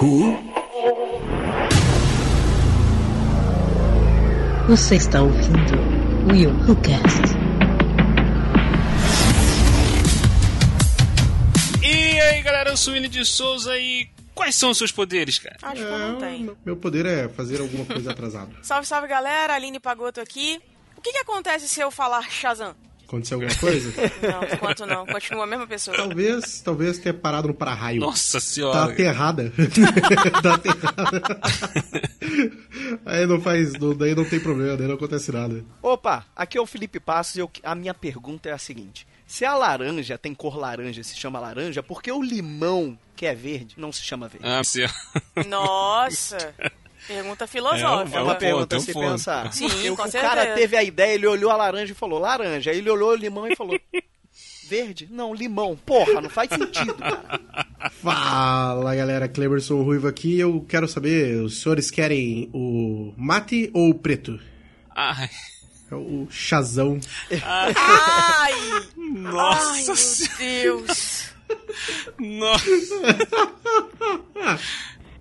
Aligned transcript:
Who? 0.00 0.38
Você 4.68 4.94
está 4.94 5.22
ouvindo 5.22 5.72
Will 6.30 6.50
Who 6.50 6.76
Cast. 6.76 7.34
E 11.82 12.20
aí 12.20 12.42
galera, 12.42 12.70
eu 12.70 12.76
sou 12.76 12.94
o 12.94 13.08
de 13.08 13.24
Souza 13.24 13.76
e 13.76 14.08
quais 14.36 14.54
são 14.54 14.70
os 14.70 14.78
seus 14.78 14.92
poderes, 14.92 15.40
cara? 15.40 15.56
Acho 15.62 15.82
que 15.82 15.88
eu 15.88 15.98
não 15.98 16.18
tenho. 16.18 16.56
Meu 16.64 16.76
poder 16.76 17.04
é 17.04 17.28
fazer 17.28 17.60
alguma 17.60 17.84
coisa 17.84 18.12
atrasada. 18.12 18.52
Salve, 18.62 18.86
salve 18.86 19.08
galera, 19.08 19.54
Aline 19.54 19.80
Pagoto 19.80 20.20
aqui. 20.20 20.60
O 20.96 21.00
que, 21.00 21.10
que 21.10 21.18
acontece 21.18 21.68
se 21.68 21.80
eu 21.80 21.90
falar 21.90 22.30
Shazam? 22.30 22.76
Aconteceu 23.08 23.40
alguma 23.40 23.58
coisa? 23.58 23.88
Não, 24.20 24.40
por 24.40 24.52
enquanto 24.54 24.84
não. 24.86 25.06
Continua 25.06 25.44
a 25.44 25.46
mesma 25.46 25.66
pessoa. 25.66 25.96
talvez, 25.96 26.60
talvez 26.60 26.98
tenha 26.98 27.14
parado 27.14 27.48
no 27.48 27.54
para-raio. 27.54 28.00
Nossa 28.02 28.32
Tá 28.38 28.40
senhora. 28.44 28.84
aterrada. 28.92 29.50
tá 30.42 30.54
aterrada. 30.54 31.40
aí 33.06 33.26
não 33.26 33.40
faz. 33.40 33.72
não- 33.74 33.94
daí 33.96 34.14
não 34.14 34.24
tem 34.28 34.38
problema, 34.38 34.76
daí 34.76 34.86
não 34.86 34.94
acontece 34.96 35.32
nada. 35.32 35.64
Opa, 35.82 36.26
aqui 36.36 36.58
é 36.58 36.60
o 36.60 36.66
Felipe 36.66 37.00
Passos 37.00 37.36
e 37.36 37.38
eu- 37.40 37.50
a 37.62 37.74
minha 37.74 37.94
pergunta 37.94 38.48
é 38.48 38.52
a 38.52 38.58
seguinte: 38.58 39.06
se 39.26 39.44
a 39.44 39.54
laranja 39.54 40.18
tem 40.18 40.34
cor 40.34 40.58
laranja 40.58 41.00
e 41.00 41.04
se 41.04 41.16
chama 41.16 41.40
laranja, 41.40 41.82
por 41.82 42.02
que 42.02 42.12
o 42.12 42.22
limão, 42.22 42.98
que 43.16 43.24
é 43.24 43.34
verde, 43.34 43.74
não 43.78 43.90
se 43.90 44.02
chama 44.02 44.28
verde? 44.28 44.46
Ah, 44.46 44.62
sim. 44.62 44.84
Nossa, 45.48 46.54
pergunta 47.08 47.46
filosófica. 47.46 48.16
É 48.16 48.20
É 48.20 48.22
um 48.22 48.24
uma 48.26 48.34
pergunta 48.36 48.76
é 48.76 48.78
a 48.78 48.80
se 48.80 48.92
pensar. 48.92 49.52
Sim, 49.52 49.68
Porque 49.68 49.90
o, 49.90 49.96
com 49.96 50.02
o 50.02 50.08
certeza. 50.10 50.34
cara 50.34 50.54
teve 50.54 50.76
a 50.76 50.84
ideia, 50.84 51.14
ele 51.14 51.26
olhou 51.26 51.50
a 51.50 51.56
laranja 51.56 51.92
e 51.92 51.96
falou 51.96 52.18
laranja. 52.20 52.70
Aí 52.70 52.78
ele 52.78 52.90
olhou 52.90 53.10
o 53.10 53.16
limão 53.16 53.48
e 53.48 53.56
falou 53.56 53.76
verde? 54.68 55.08
Não, 55.10 55.34
limão. 55.34 55.76
Porra, 55.84 56.20
não 56.20 56.28
faz 56.30 56.50
sentido, 56.50 56.94
cara. 56.94 57.40
Fala 58.02 58.94
galera, 58.94 59.26
Cleberson 59.28 59.82
Ruivo 59.82 60.06
aqui. 60.06 60.38
Eu 60.38 60.64
quero 60.68 60.86
saber, 60.86 61.42
os 61.42 61.62
senhores 61.62 61.90
querem 61.90 62.50
o 62.52 63.12
mate 63.16 63.70
ou 63.72 63.90
o 63.90 63.94
preto? 63.94 64.38
Ai, 64.94 65.30
É 65.90 65.94
o 65.94 66.26
chazão. 66.30 67.00
Ai, 67.42 67.72
nossa 68.98 69.92
ai, 69.92 70.28
meu. 70.38 70.84
Deus. 70.84 71.28
Nossa. 72.18 72.68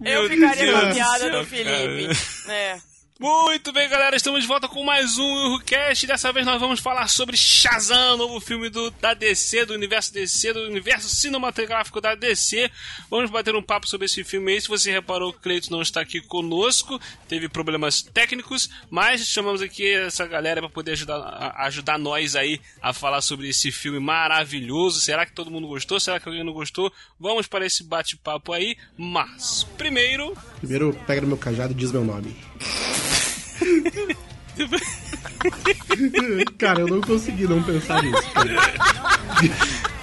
Eu 0.03 0.21
Meu 0.21 0.29
ficaria 0.29 0.65
Deus 0.65 0.79
com 0.79 0.85
a 0.85 0.89
do 0.89 0.95
piada 0.95 1.19
céu, 1.19 1.31
do 1.31 1.45
Felipe. 1.45 2.19
É. 2.49 2.77
Muito 3.19 3.71
bem, 3.71 3.89
galera, 3.89 4.15
estamos 4.15 4.43
de 4.43 4.47
volta 4.47 4.67
com 4.67 4.83
mais 4.83 5.17
um 5.17 5.53
Urcast. 5.53 6.05
Dessa 6.05 6.31
vez 6.31 6.45
nós 6.45 6.61
vamos 6.61 6.79
falar 6.79 7.07
sobre 7.07 7.35
Shazam, 7.35 8.15
novo 8.15 8.39
filme 8.39 8.69
do, 8.69 8.91
da 8.91 9.15
DC, 9.15 9.65
do 9.65 9.73
universo 9.73 10.13
DC, 10.13 10.53
do 10.53 10.59
universo 10.67 11.09
cinematográfico 11.09 11.99
da 11.99 12.13
DC. 12.13 12.69
Vamos 13.09 13.31
bater 13.31 13.55
um 13.55 13.61
papo 13.63 13.87
sobre 13.87 14.05
esse 14.05 14.23
filme 14.23 14.51
aí. 14.51 14.61
Se 14.61 14.67
você 14.67 14.91
reparou, 14.91 15.31
o 15.31 15.33
Cleiton 15.33 15.71
não 15.71 15.81
está 15.81 16.01
aqui 16.01 16.21
conosco, 16.21 17.01
teve 17.27 17.49
problemas 17.49 18.03
técnicos, 18.03 18.69
mas 18.87 19.27
chamamos 19.27 19.63
aqui 19.63 19.91
essa 19.95 20.27
galera 20.27 20.61
para 20.61 20.69
poder 20.69 20.91
ajudar, 20.91 21.55
ajudar 21.57 21.97
nós 21.97 22.35
aí 22.35 22.61
a 22.79 22.93
falar 22.93 23.21
sobre 23.21 23.49
esse 23.49 23.71
filme 23.71 23.99
maravilhoso. 23.99 25.01
Será 25.01 25.25
que 25.25 25.33
todo 25.33 25.49
mundo 25.49 25.67
gostou? 25.67 25.99
Será 25.99 26.19
que 26.19 26.29
alguém 26.29 26.43
não 26.43 26.53
gostou? 26.53 26.93
Vamos 27.19 27.47
para 27.47 27.65
esse 27.65 27.83
bate-papo 27.83 28.53
aí, 28.53 28.77
mas 28.95 29.63
primeiro 29.75 30.37
Primeiro, 30.59 30.95
pega 31.05 31.21
no 31.21 31.27
meu 31.27 31.37
cajado 31.37 31.73
e 31.73 31.75
diz 31.75 31.91
meu 31.91 32.03
nome. 32.03 32.35
cara, 36.57 36.79
eu 36.81 36.87
não 36.87 36.99
consegui 37.01 37.47
não 37.47 37.61
pensar 37.61 38.01
nisso. 38.01 38.23
Cara. 38.31 38.55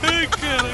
Ai, 0.03 0.27
cara. 0.27 0.71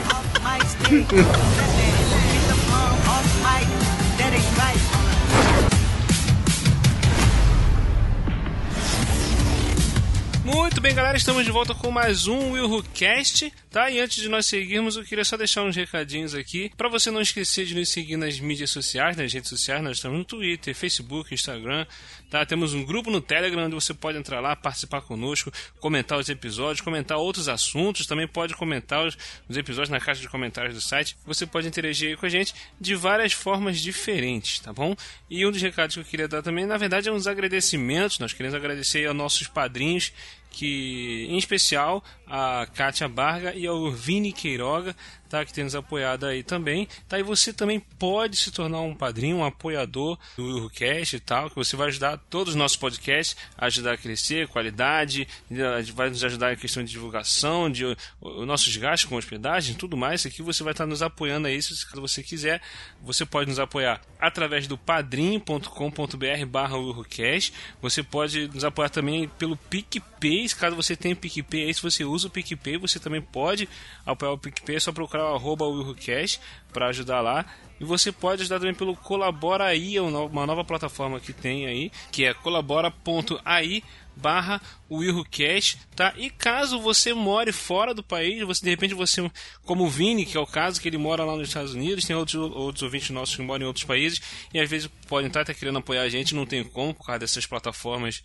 Muito 10.71 10.83
bem, 10.83 10.95
galera, 10.95 11.17
estamos 11.17 11.45
de 11.45 11.51
volta 11.51 11.75
com 11.75 11.91
mais 11.91 12.29
um 12.29 12.53
Will 12.53 12.71
Who 12.71 12.85
Cast, 12.95 13.53
tá? 13.69 13.91
E 13.91 13.99
antes 13.99 14.23
de 14.23 14.29
nós 14.29 14.47
seguirmos, 14.47 14.97
eu 14.97 15.03
queria 15.03 15.25
só 15.25 15.37
deixar 15.37 15.65
uns 15.65 15.75
recadinhos 15.75 16.33
aqui, 16.33 16.71
para 16.77 16.89
você 16.89 17.11
não 17.11 17.21
esquecer 17.21 17.67
de 17.67 17.75
nos 17.75 17.89
seguir 17.89 18.17
nas 18.17 18.39
mídias 18.39 18.71
sociais, 18.71 19.17
nas 19.17 19.33
redes 19.33 19.51
sociais, 19.51 19.83
nós 19.83 19.97
estamos 19.97 20.17
no 20.17 20.25
Twitter, 20.25 20.73
Facebook, 20.73 21.35
Instagram, 21.35 21.85
tá? 22.31 22.47
Temos 22.47 22.73
um 22.73 22.85
grupo 22.85 23.11
no 23.11 23.21
Telegram 23.21 23.65
onde 23.67 23.75
você 23.75 23.93
pode 23.93 24.17
entrar 24.17 24.39
lá, 24.39 24.55
participar 24.55 25.01
conosco, 25.03 25.53
comentar 25.81 26.17
os 26.17 26.29
episódios, 26.29 26.81
comentar 26.81 27.19
outros 27.19 27.49
assuntos, 27.49 28.07
também 28.07 28.29
pode 28.29 28.55
comentar 28.55 29.05
os, 29.05 29.19
os 29.49 29.57
episódios 29.57 29.91
na 29.91 29.99
caixa 29.99 30.21
de 30.21 30.29
comentários 30.29 30.75
do 30.75 30.81
site. 30.81 31.17
Você 31.27 31.47
pode 31.47 31.67
interagir 31.67 32.11
aí 32.11 32.17
com 32.17 32.27
a 32.27 32.31
gente 32.31 32.55
de 32.81 32.95
várias 32.95 33.33
formas 33.33 33.81
diferentes, 33.81 34.61
tá 34.61 34.73
bom? 34.73 34.95
E 35.29 35.45
um 35.45 35.51
dos 35.51 35.61
recados 35.61 35.97
que 35.97 36.01
eu 36.01 36.05
queria 36.05 36.29
dar 36.29 36.43
também, 36.43 36.65
na 36.65 36.77
verdade, 36.77 37.09
é 37.09 37.13
uns 37.13 37.27
agradecimentos. 37.27 38.21
Nós 38.21 38.33
queremos 38.33 38.55
agradecer 38.55 39.05
aos 39.07 39.17
nossos 39.17 39.49
padrinhos 39.49 40.13
que 40.51 41.27
em 41.31 41.39
especial 41.39 42.03
a 42.31 42.65
Kátia 42.67 43.09
Barga 43.09 43.53
e 43.55 43.67
ao 43.67 43.91
Vini 43.91 44.33
Queiroga, 44.33 44.95
tá, 45.29 45.45
que 45.45 45.53
tem 45.53 45.65
nos 45.65 45.75
apoiado 45.75 46.27
aí 46.27 46.43
também, 46.43 46.89
tá, 47.09 47.19
e 47.19 47.23
você 47.23 47.53
também 47.53 47.81
pode 47.99 48.37
se 48.37 48.51
tornar 48.51 48.81
um 48.81 48.95
padrinho, 48.95 49.39
um 49.39 49.45
apoiador 49.45 50.19
do 50.37 50.65
Urcast 50.65 51.17
e 51.17 51.21
tal, 51.21 51.51
que 51.51 51.57
você 51.57 51.77
vai 51.77 51.89
ajudar 51.89 52.19
todos 52.31 52.55
os 52.55 52.59
nossos 52.59 52.77
podcasts 52.77 53.37
a 53.57 53.67
ajudar 53.67 53.95
a 53.95 53.97
crescer, 53.97 54.49
qualidade, 54.49 55.27
vai 55.95 56.09
nos 56.09 56.23
ajudar 56.23 56.53
em 56.53 56.57
questão 56.57 56.85
de 56.85 56.91
divulgação, 56.91 57.71
de 57.71 57.85
os 58.21 58.47
nossos 58.47 58.77
gastos 58.77 59.09
com 59.09 59.17
hospedagem, 59.17 59.75
tudo 59.75 59.97
mais, 59.97 60.25
aqui 60.25 60.43
você 60.43 60.63
vai 60.63 60.73
estar 60.73 60.87
nos 60.87 61.03
apoiando 61.03 61.49
aí, 61.49 61.61
se 61.61 61.75
você 61.95 62.23
quiser, 62.23 62.61
você 63.03 63.27
pode 63.27 63.49
nos 63.49 63.59
apoiar 63.59 64.01
através 64.21 64.67
do 64.67 64.79
padrim.com.br 64.79 66.47
barra 66.49 66.77
você 67.81 68.03
pode 68.03 68.49
nos 68.49 68.65
apoiar 68.65 68.89
também 68.89 69.29
pelo 69.39 69.57
PicPay, 69.57 70.49
caso 70.51 70.77
você 70.77 70.95
tenha 70.95 71.17
PicPay 71.17 71.67
aí, 71.67 71.75
se 71.75 71.83
você 71.83 72.05
usa 72.05 72.20
o 72.25 72.31
PicPay, 72.31 72.77
você 72.77 72.99
também 72.99 73.21
pode 73.21 73.69
apoiar 74.05 74.33
o 74.33 74.39
PicPay, 74.39 74.77
é 74.77 74.81
só 74.81 74.93
procurar 74.93 75.33
o 75.33 75.35
arroba 75.35 75.67
Willcast 75.67 76.41
para 76.73 76.89
ajudar 76.89 77.21
lá. 77.21 77.45
E 77.81 77.85
você 77.85 78.13
pode 78.13 78.43
ajudar 78.43 78.59
também 78.59 78.75
pelo 78.75 78.95
Colabora 78.95 79.65
aí, 79.65 79.97
é 79.97 80.03
uma 80.03 80.47
nova 80.47 80.65
plataforma 80.65 81.19
que 81.19 81.33
tem 81.33 81.67
aí, 81.67 81.91
que 82.13 82.25
é 82.25 82.35
colabora.ai 82.35 83.83
barra 84.21 84.61
WillCast, 84.91 85.79
tá? 85.97 86.13
E 86.17 86.31
caso 86.31 86.79
você 86.81 87.15
more 87.15 87.51
fora 87.53 87.95
do 87.95 88.03
país, 88.03 88.43
você 88.43 88.63
de 88.63 88.71
repente 88.71 88.95
você, 88.95 89.31
como 89.65 89.85
o 89.85 89.89
Vini, 89.89 90.27
que 90.27 90.37
é 90.37 90.41
o 90.41 90.47
caso, 90.47 90.81
que 90.81 90.89
ele 90.89 90.99
mora 90.99 91.25
lá 91.25 91.35
nos 91.37 91.49
Estados 91.49 91.75
Unidos, 91.75 92.05
tem 92.05 92.15
outros, 92.15 92.35
outros 92.35 92.83
ouvintes 92.83 93.11
nossos 93.11 93.35
que 93.35 93.43
moram 93.43 93.65
em 93.65 93.67
outros 93.67 93.85
países, 93.85 94.21
e 94.53 94.61
às 94.61 94.69
vezes 94.69 94.89
podem 95.09 95.29
estar 95.29 95.41
até 95.41 95.55
querendo 95.55 95.79
apoiar 95.79 96.03
a 96.03 96.09
gente, 96.09 96.35
não 96.35 96.45
tem 96.45 96.63
como, 96.63 96.93
por 96.93 97.07
causa 97.07 97.21
dessas 97.21 97.47
plataformas 97.47 98.23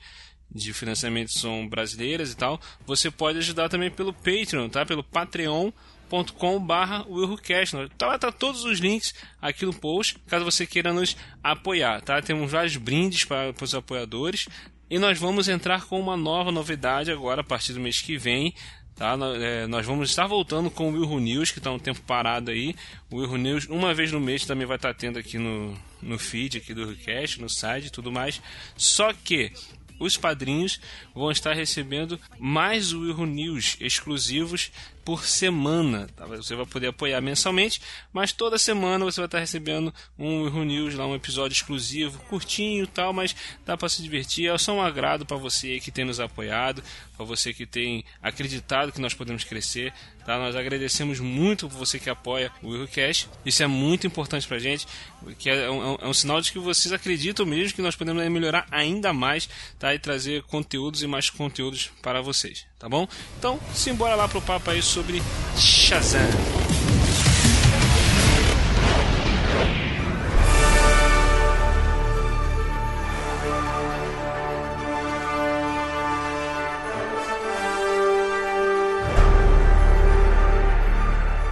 de 0.52 0.74
financiamento 0.74 1.32
são 1.38 1.68
brasileiras 1.68 2.32
e 2.32 2.38
tal, 2.38 2.60
você 2.86 3.12
pode 3.12 3.40
ajudar 3.40 3.70
também 3.70 3.92
pelo 3.92 4.14
Patreon, 4.14 4.70
tá? 4.70 4.86
Pelo 4.86 5.04
patreon.com 5.04 6.60
barra 6.60 7.06
willcast 7.10 7.76
tá 7.98 8.18
tá 8.18 8.32
todos 8.32 8.64
os 8.64 8.80
links 8.80 9.14
aqui 9.42 9.66
no 9.66 9.74
post 9.74 10.18
caso 10.28 10.46
você 10.46 10.66
queira 10.66 10.94
nos 10.94 11.18
apoiar 11.44 12.00
tá 12.00 12.22
temos 12.22 12.52
vários 12.52 12.78
brindes 12.78 13.26
para 13.26 13.54
os 13.60 13.74
apoiadores 13.74 14.48
e 14.88 15.00
nós 15.00 15.18
vamos 15.18 15.50
entrar 15.50 15.86
com 15.86 16.00
uma 16.00 16.16
nova 16.16 16.52
novidade 16.52 17.12
agora 17.12 17.42
a 17.42 17.44
partir 17.44 17.74
do 17.74 17.80
mês 17.80 18.02
que 18.02 18.18
vem 18.18 18.54
Tá? 18.96 19.18
É, 19.42 19.68
nós 19.68 19.86
vamos 19.86 20.10
estar 20.10 20.26
voltando 20.26 20.72
com 20.72 20.90
o 20.90 20.94
Wilho 20.94 21.20
News, 21.20 21.52
que 21.52 21.58
está 21.58 21.70
um 21.70 21.78
tempo 21.78 22.02
parado 22.04 22.50
aí. 22.50 22.74
O 23.12 23.18
Wilho 23.18 23.36
News, 23.36 23.66
uma 23.68 23.94
vez 23.94 24.10
no 24.10 24.22
mês, 24.22 24.46
também 24.46 24.66
vai 24.66 24.78
estar 24.78 24.94
tendo 24.94 25.20
aqui 25.20 25.38
no, 25.38 25.78
no 26.02 26.18
feed 26.18 26.58
aqui 26.58 26.74
do 26.74 26.88
Request, 26.88 27.42
no 27.42 27.50
site 27.50 27.88
e 27.88 27.90
tudo 27.90 28.10
mais. 28.10 28.42
Só 28.78 29.12
que 29.12 29.52
os 30.00 30.18
padrinhos 30.18 30.80
vão 31.14 31.32
estar 31.32 31.54
recebendo 31.54 32.20
mais 32.40 32.94
Wilho 32.94 33.26
News 33.26 33.78
exclusivos 33.80 34.72
por 35.06 35.24
semana. 35.24 36.08
tá? 36.16 36.26
Você 36.26 36.56
vai 36.56 36.66
poder 36.66 36.88
apoiar 36.88 37.22
mensalmente, 37.22 37.80
mas 38.12 38.32
toda 38.32 38.58
semana 38.58 39.06
você 39.06 39.22
vai 39.22 39.28
estar 39.28 39.40
recebendo 39.40 39.94
um 40.18 40.44
Wilho 40.44 40.64
News, 40.64 40.96
lá 40.96 41.06
um 41.06 41.14
episódio 41.14 41.54
exclusivo, 41.54 42.20
curtinho 42.28 42.88
tal, 42.88 43.14
mas 43.14 43.36
dá 43.64 43.78
para 43.78 43.88
se 43.88 44.02
divertir. 44.02 44.50
É 44.50 44.58
só 44.58 44.74
um 44.74 44.82
agrado 44.82 45.26
para 45.26 45.38
você 45.38 45.80
que 45.80 45.92
tem 45.92 46.04
nos 46.04 46.20
apoiado, 46.20 46.84
para 47.16 47.26
você 47.26 47.54
que 47.54 47.68
tem 47.68 48.04
acreditado 48.22 48.92
que 48.92 49.00
nós 49.00 49.14
podemos 49.14 49.44
crescer. 49.44 49.94
Tá? 50.26 50.40
Nós 50.40 50.56
agradecemos 50.56 51.20
muito 51.20 51.70
por 51.70 51.78
você 51.78 52.00
que 52.00 52.10
apoia 52.10 52.52
o 52.64 52.70
WilhoCast. 52.70 53.30
Isso 53.46 53.62
é 53.62 53.68
muito 53.68 54.08
importante 54.08 54.48
pra 54.48 54.58
gente, 54.58 54.88
que 55.38 55.52
é 55.52 55.70
um, 55.70 55.98
é 56.02 56.08
um 56.08 56.14
sinal 56.14 56.42
de 56.42 56.52
que 56.52 56.58
vocês 56.58 56.92
acreditam 56.92 57.46
mesmo 57.46 57.76
que 57.76 57.82
nós 57.82 57.96
podemos 57.96 58.28
melhorar 58.28 58.66
ainda 58.72 59.14
mais 59.14 59.48
tá? 59.78 59.94
e 59.94 60.00
trazer 60.00 60.42
conteúdos 60.44 61.04
e 61.04 61.08
mais 61.08 61.30
conteúdos 61.30 61.92
para 62.02 62.22
vocês. 62.22 62.66
Tá 62.78 62.90
bom? 62.90 63.08
Então, 63.40 63.60
simbora 63.74 64.16
lá 64.16 64.28
pro 64.28 64.42
papo 64.42 64.70
aí 64.70 64.82
sobre 64.82 65.22
Shazam. 65.58 66.22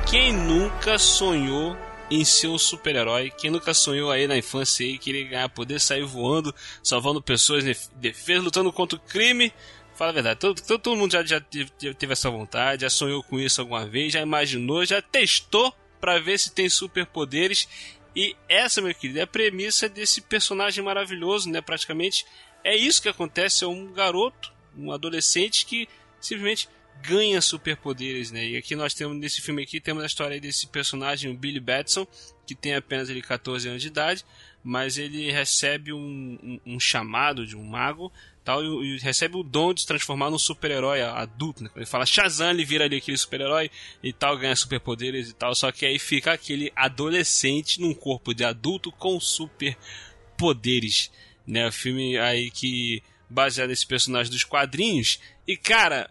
Quem 0.05 0.33
nunca 0.33 0.99
sonhou 0.99 1.75
em 2.11 2.23
ser 2.23 2.47
um 2.47 2.59
super-herói. 2.59 3.31
Quem 3.31 3.49
nunca 3.49 3.73
sonhou 3.73 4.11
aí 4.11 4.27
na 4.27 4.37
infância 4.37 4.85
aí 4.85 4.97
querer 4.97 5.23
ganhar 5.25 5.49
poder, 5.49 5.79
sair 5.79 6.03
voando, 6.03 6.53
salvando 6.83 7.21
pessoas, 7.21 7.63
defesa, 7.95 8.43
lutando 8.43 8.71
contra 8.71 8.97
o 8.97 9.01
crime. 9.01 9.51
Fala 9.95 10.09
a 10.09 10.13
verdade, 10.13 10.39
todo, 10.39 10.61
todo, 10.61 10.81
todo 10.81 10.97
mundo 10.97 11.11
já, 11.11 11.23
já 11.23 11.39
teve 11.39 12.13
essa 12.13 12.29
vontade, 12.29 12.81
já 12.81 12.89
sonhou 12.89 13.21
com 13.21 13.39
isso 13.39 13.61
alguma 13.61 13.85
vez, 13.85 14.13
já 14.13 14.21
imaginou, 14.21 14.83
já 14.85 15.01
testou 15.01 15.73
para 16.01 16.19
ver 16.19 16.39
se 16.39 16.51
tem 16.51 16.67
superpoderes. 16.67 17.67
E 18.15 18.35
essa, 18.49 18.81
meu 18.81 18.93
querido, 18.93 19.19
é 19.19 19.23
a 19.23 19.27
premissa 19.27 19.87
desse 19.87 20.21
personagem 20.21 20.83
maravilhoso, 20.83 21.49
né? 21.49 21.61
Praticamente 21.61 22.25
é 22.63 22.75
isso 22.75 23.01
que 23.01 23.09
acontece, 23.09 23.63
é 23.63 23.67
um 23.67 23.91
garoto, 23.93 24.51
um 24.77 24.91
adolescente 24.91 25.65
que 25.65 25.87
simplesmente 26.19 26.67
ganha 27.01 27.41
superpoderes, 27.41 28.31
né? 28.31 28.45
E 28.45 28.57
aqui 28.57 28.75
nós 28.75 28.93
temos 28.93 29.17
nesse 29.17 29.41
filme 29.41 29.63
aqui 29.63 29.79
temos 29.79 30.03
a 30.03 30.05
história 30.05 30.39
desse 30.39 30.67
personagem, 30.67 31.29
o 31.29 31.37
Billy 31.37 31.59
Batson, 31.59 32.07
que 32.47 32.55
tem 32.55 32.75
apenas 32.75 33.09
ele 33.09 33.21
14 33.21 33.67
anos 33.67 33.81
de 33.81 33.89
idade, 33.89 34.25
mas 34.63 34.97
ele 34.97 35.31
recebe 35.31 35.91
um, 35.91 36.39
um, 36.41 36.75
um 36.75 36.79
chamado 36.79 37.45
de 37.45 37.55
um 37.55 37.63
mago 37.63 38.11
tal 38.43 38.63
e, 38.63 38.95
e, 38.95 38.97
recebe 38.99 39.37
o 39.37 39.43
dom 39.43 39.73
de 39.73 39.81
se 39.81 39.87
transformar 39.87 40.29
num 40.29 40.37
super-herói 40.37 41.01
adulto, 41.01 41.63
né? 41.63 41.69
Ele 41.75 41.85
fala 41.85 42.05
Shazam, 42.05 42.51
ele 42.51 42.65
vira 42.65 42.85
ali 42.85 42.97
aquele 42.97 43.17
super-herói 43.17 43.71
e 44.03 44.11
tal, 44.11 44.37
ganha 44.37 44.55
superpoderes 44.55 45.29
e 45.29 45.33
tal, 45.33 45.55
só 45.55 45.71
que 45.71 45.85
aí 45.85 45.97
fica 45.97 46.33
aquele 46.33 46.71
adolescente 46.75 47.79
num 47.79 47.93
corpo 47.93 48.33
de 48.33 48.43
adulto 48.43 48.91
com 48.91 49.19
superpoderes, 49.19 51.11
né? 51.47 51.67
O 51.67 51.71
filme 51.71 52.17
aí 52.17 52.51
que 52.51 53.01
baseado 53.33 53.69
nesse 53.69 53.85
personagem 53.85 54.31
dos 54.31 54.43
quadrinhos. 54.43 55.19
E, 55.47 55.57
cara, 55.57 56.09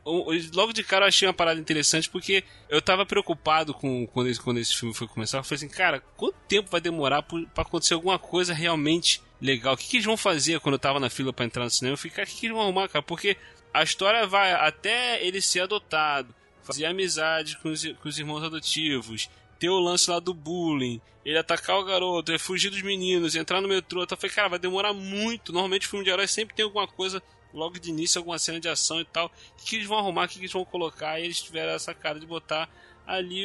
logo 0.53 0.73
de 0.73 0.83
cara 0.83 1.05
eu 1.05 1.09
achei 1.09 1.27
uma 1.27 1.33
parada 1.33 1.61
interessante 1.61 2.11
porque 2.11 2.45
eu 2.69 2.83
tava 2.83 3.07
preocupado 3.07 3.73
com 3.73 4.07
quando 4.09 4.29
esse, 4.29 4.41
quando 4.41 4.59
esse 4.59 4.77
filme 4.77 4.95
foi 4.95 5.07
começar. 5.07 5.39
Eu 5.39 5.45
falei 5.45 5.57
assim, 5.57 5.69
cara, 5.69 6.01
quanto 6.17 6.37
tempo 6.49 6.71
vai 6.71 6.81
demorar 6.81 7.23
para 7.23 7.47
acontecer 7.57 7.95
alguma 7.95 8.19
coisa 8.19 8.53
realmente 8.53 9.23
legal? 9.43 9.75
O 9.75 9.77
que, 9.77 9.89
que 9.89 9.97
eles 9.97 10.07
vão 10.07 10.17
fazer 10.17 10.61
quando 10.61 10.75
eu 10.75 10.79
tava 10.79 11.01
na 11.01 11.11
fila 11.11 11.33
para 11.33 11.45
entrar 11.45 11.65
no 11.65 11.71
cinema? 11.71 11.95
Eu 11.95 11.99
falei, 11.99 12.13
cara, 12.13 12.29
o 12.29 12.31
que, 12.31 12.39
que 12.39 12.47
eles 12.47 12.57
vão 12.57 12.65
arrumar, 12.65 12.89
cara? 12.89 13.03
Porque 13.03 13.37
a 13.75 13.83
história 13.83 14.27
vai 14.27 14.53
até 14.53 15.25
ele 15.27 15.43
ser 15.43 15.61
adotado, 15.61 16.33
fazer 16.63 16.87
amizade 16.87 17.59
com 17.59 17.69
os, 17.69 17.85
com 17.85 18.09
os 18.09 18.19
irmãos 18.19 18.45
adotivos, 18.45 19.29
ter 19.59 19.69
o 19.69 19.81
lance 19.81 20.09
lá 20.09 20.21
do 20.21 20.33
bullying, 20.33 21.01
ele 21.25 21.39
atacar 21.39 21.79
o 21.79 21.85
garoto, 21.85 22.37
fugir 22.39 22.71
dos 22.71 22.83
meninos, 22.83 23.35
entrar 23.35 23.61
no 23.61 23.69
metrô. 23.69 24.05
Então 24.05 24.17
eu 24.17 24.21
falei, 24.21 24.35
cara, 24.35 24.49
vai 24.49 24.59
demorar 24.59 24.93
muito. 24.93 25.53
Normalmente 25.53 25.89
filme 25.89 26.05
de 26.05 26.11
herói 26.11 26.29
sempre 26.29 26.55
tem 26.55 26.65
alguma 26.65 26.87
coisa 26.87 27.23
logo 27.53 27.79
de 27.79 27.91
início, 27.91 28.19
alguma 28.19 28.39
cena 28.39 28.61
de 28.61 28.69
ação 28.69 29.01
e 29.01 29.05
tal. 29.05 29.27
O 29.27 29.65
que, 29.65 29.77
eles 29.77 29.87
vão 29.87 29.99
arrumar, 29.99 30.27
o 30.27 30.29
que, 30.29 30.39
eles 30.39 30.53
vão 30.53 30.65
colocar? 30.65 31.21
E 31.21 31.25
eles 31.25 31.41
tiveram 31.43 31.73
essa 31.73 31.93
cara 31.95 32.19
de 32.19 32.27
botar 32.27 32.69
ali 33.07 33.45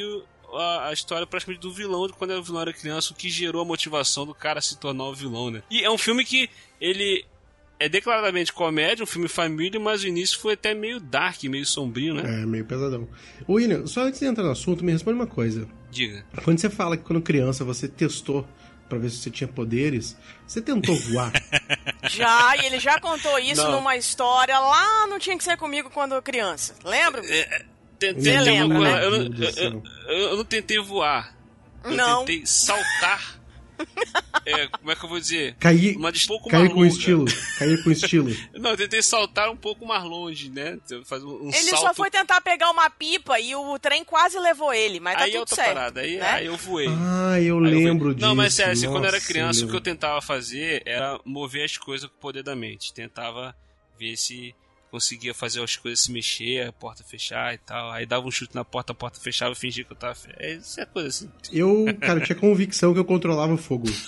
a, 0.52 0.88
a, 0.88 0.92
história 0.92 1.26
praticamente 1.26 1.62
do 1.62 1.72
vilão, 1.72 2.06
de 2.06 2.12
quando 2.12 2.32
o 2.32 2.42
vilão 2.42 2.62
era 2.62 2.72
criança, 2.72 3.12
o 3.12 3.16
que 3.16 3.28
gerou 3.28 3.62
a 3.62 3.64
motivação 3.64 4.26
do 4.26 4.34
cara 4.34 4.60
se 4.60 4.78
tornar 4.78 5.04
o 5.04 5.14
vilão, 5.14 5.50
né? 5.50 5.62
E 5.70 5.82
é 5.82 5.90
um 5.90 5.98
filme 5.98 6.24
que 6.24 6.48
ele 6.80 7.24
é 7.80 7.88
declaradamente 7.88 8.52
comédia, 8.52 9.04
um 9.04 9.06
filme 9.06 9.28
família, 9.28 9.78
mas 9.78 10.02
o 10.02 10.08
início 10.08 10.38
foi 10.38 10.54
até 10.54 10.74
meio 10.74 10.98
dark, 10.98 11.42
meio 11.44 11.64
sombrio, 11.64 12.14
né? 12.14 12.42
É, 12.42 12.46
meio 12.46 12.64
pesadão. 12.64 13.08
William, 13.48 13.86
só 13.86 14.02
antes 14.02 14.18
de 14.18 14.26
entrar 14.26 14.44
no 14.44 14.50
assunto, 14.50 14.84
me 14.84 14.92
responde 14.92 15.16
uma 15.16 15.26
coisa. 15.26 15.68
Diga. 15.90 16.24
Quando 16.42 16.58
você 16.58 16.68
fala 16.68 16.96
que 16.96 17.04
quando 17.04 17.22
criança 17.22 17.64
você 17.64 17.88
testou 17.88 18.46
para 18.88 18.98
ver 18.98 19.10
se 19.10 19.18
você 19.18 19.30
tinha 19.30 19.46
poderes, 19.46 20.16
você 20.46 20.60
tentou 20.60 20.96
voar? 20.96 21.32
já, 22.10 22.56
e 22.56 22.66
ele 22.66 22.80
já 22.80 22.98
contou 22.98 23.38
isso 23.38 23.62
não. 23.62 23.72
numa 23.72 23.96
história 23.96 24.58
lá 24.58 25.06
Não 25.06 25.18
Tinha 25.18 25.36
Que 25.36 25.44
Ser 25.44 25.56
Comigo 25.56 25.90
quando 25.90 26.20
criança. 26.22 26.74
Lembra? 26.84 27.22
É, 27.24 27.64
tentei, 27.98 28.40
lembra, 28.40 28.78
né? 28.78 29.04
eu, 29.04 29.14
eu, 29.14 29.82
eu, 30.06 30.18
eu, 30.30 30.36
não 30.36 30.44
tentei 30.44 30.78
voar. 30.78 31.36
Eu 31.84 31.92
não. 31.92 32.24
tentei 32.24 32.46
saltar 32.46 33.38
é, 34.44 34.66
como 34.66 34.90
é 34.90 34.96
que 34.96 35.04
eu 35.04 35.08
vou 35.08 35.20
dizer? 35.20 35.54
Cair, 35.58 35.96
uma 35.96 36.08
um 36.08 36.26
pouco 36.26 36.48
cair 36.48 36.60
mais 36.60 36.72
com 36.72 36.80
longa. 36.80 36.88
estilo. 36.88 37.24
Cair 37.58 37.84
com 37.84 37.90
estilo. 37.90 38.36
Não, 38.58 38.70
eu 38.70 38.76
tentei 38.76 39.02
saltar 39.02 39.50
um 39.50 39.56
pouco 39.56 39.86
mais 39.86 40.02
longe, 40.02 40.50
né? 40.50 40.78
Fazer 41.04 41.24
um 41.24 41.48
ele 41.48 41.70
salto... 41.70 41.82
só 41.82 41.94
foi 41.94 42.10
tentar 42.10 42.40
pegar 42.40 42.70
uma 42.70 42.88
pipa 42.90 43.38
e 43.38 43.54
o 43.54 43.78
trem 43.78 44.04
quase 44.04 44.38
levou 44.38 44.72
ele, 44.72 45.00
mas 45.00 45.16
tá 45.16 45.24
aí 45.24 45.30
tudo 45.30 45.40
outra 45.40 45.54
certo. 45.54 45.74
Parada. 45.74 46.00
Aí, 46.00 46.16
né? 46.16 46.26
aí 46.26 46.46
eu 46.46 46.56
voei. 46.56 46.88
Ah, 46.88 47.40
eu 47.40 47.58
aí 47.58 47.70
lembro 47.70 48.10
eu 48.10 48.14
disso. 48.14 48.26
Não, 48.26 48.34
mas 48.34 48.54
sério, 48.54 48.72
assim, 48.72 48.88
quando 48.88 49.04
eu 49.04 49.08
era 49.08 49.20
criança, 49.20 49.64
o 49.64 49.68
que 49.68 49.76
eu 49.76 49.80
tentava 49.80 50.20
fazer 50.20 50.82
era 50.84 51.20
mover 51.24 51.64
as 51.64 51.76
coisas 51.76 52.08
com 52.08 52.16
o 52.16 52.20
poder 52.20 52.42
da 52.42 52.56
mente. 52.56 52.92
Tentava 52.92 53.54
ver 53.98 54.16
se 54.16 54.54
conseguia 54.90 55.34
fazer 55.34 55.62
as 55.62 55.76
coisas 55.76 56.00
se 56.00 56.12
mexer, 56.12 56.66
a 56.66 56.72
porta 56.72 57.04
fechar 57.04 57.54
e 57.54 57.58
tal. 57.58 57.90
Aí 57.90 58.06
dava 58.06 58.26
um 58.26 58.30
chute 58.30 58.54
na 58.54 58.64
porta, 58.64 58.92
a 58.92 58.94
porta 58.94 59.20
fechava 59.20 59.52
e 59.52 59.56
fingia 59.56 59.84
que 59.84 59.92
eu 59.92 59.96
tava. 59.96 60.16
É, 60.36 60.54
isso 60.54 60.80
é 60.80 60.86
coisa 60.86 61.08
assim. 61.08 61.30
Eu, 61.52 61.86
cara, 62.00 62.20
tinha 62.20 62.36
convicção 62.36 62.92
que 62.92 62.98
eu 62.98 63.04
controlava 63.04 63.52
o 63.52 63.58
fogo. 63.58 63.88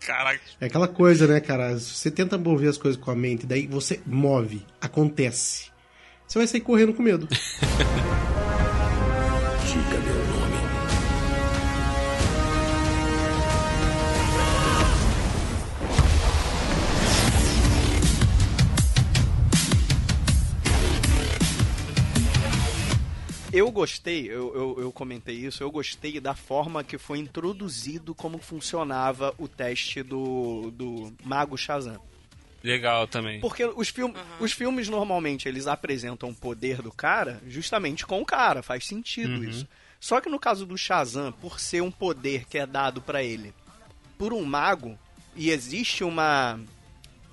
Caraca. 0.00 0.40
É 0.60 0.66
aquela 0.66 0.88
coisa, 0.88 1.26
né, 1.26 1.40
cara? 1.40 1.78
Você 1.78 2.10
tenta 2.10 2.36
mover 2.36 2.68
as 2.68 2.78
coisas 2.78 3.00
com 3.00 3.10
a 3.10 3.14
mente, 3.14 3.46
daí 3.46 3.66
você 3.66 4.00
move, 4.06 4.64
acontece. 4.80 5.70
Você 6.26 6.38
vai 6.38 6.46
sair 6.46 6.60
correndo 6.60 6.94
com 6.94 7.02
medo. 7.02 7.28
Eu 23.58 23.72
gostei, 23.72 24.30
eu, 24.30 24.54
eu, 24.54 24.76
eu, 24.82 24.92
comentei 24.92 25.34
isso, 25.34 25.64
eu 25.64 25.70
gostei 25.70 26.20
da 26.20 26.32
forma 26.32 26.84
que 26.84 26.96
foi 26.96 27.18
introduzido 27.18 28.14
como 28.14 28.38
funcionava 28.38 29.34
o 29.36 29.48
teste 29.48 30.00
do, 30.00 30.70
do 30.70 31.12
Mago 31.24 31.56
Shazam. 31.58 32.00
Legal 32.62 33.08
também. 33.08 33.40
Porque 33.40 33.64
os, 33.64 33.88
film, 33.88 34.12
uhum. 34.12 34.22
os 34.38 34.52
filmes 34.52 34.88
normalmente 34.88 35.48
eles 35.48 35.66
apresentam 35.66 36.30
o 36.30 36.34
poder 36.34 36.80
do 36.80 36.92
cara 36.92 37.40
justamente 37.48 38.06
com 38.06 38.22
o 38.22 38.24
cara, 38.24 38.62
faz 38.62 38.86
sentido 38.86 39.38
uhum. 39.38 39.44
isso. 39.44 39.66
Só 39.98 40.20
que 40.20 40.28
no 40.28 40.38
caso 40.38 40.64
do 40.64 40.78
Shazam, 40.78 41.32
por 41.32 41.58
ser 41.58 41.82
um 41.82 41.90
poder 41.90 42.44
que 42.44 42.58
é 42.58 42.66
dado 42.66 43.02
para 43.02 43.24
ele 43.24 43.52
por 44.16 44.32
um 44.32 44.44
mago 44.44 44.96
e 45.34 45.50
existe 45.50 46.04
uma 46.04 46.60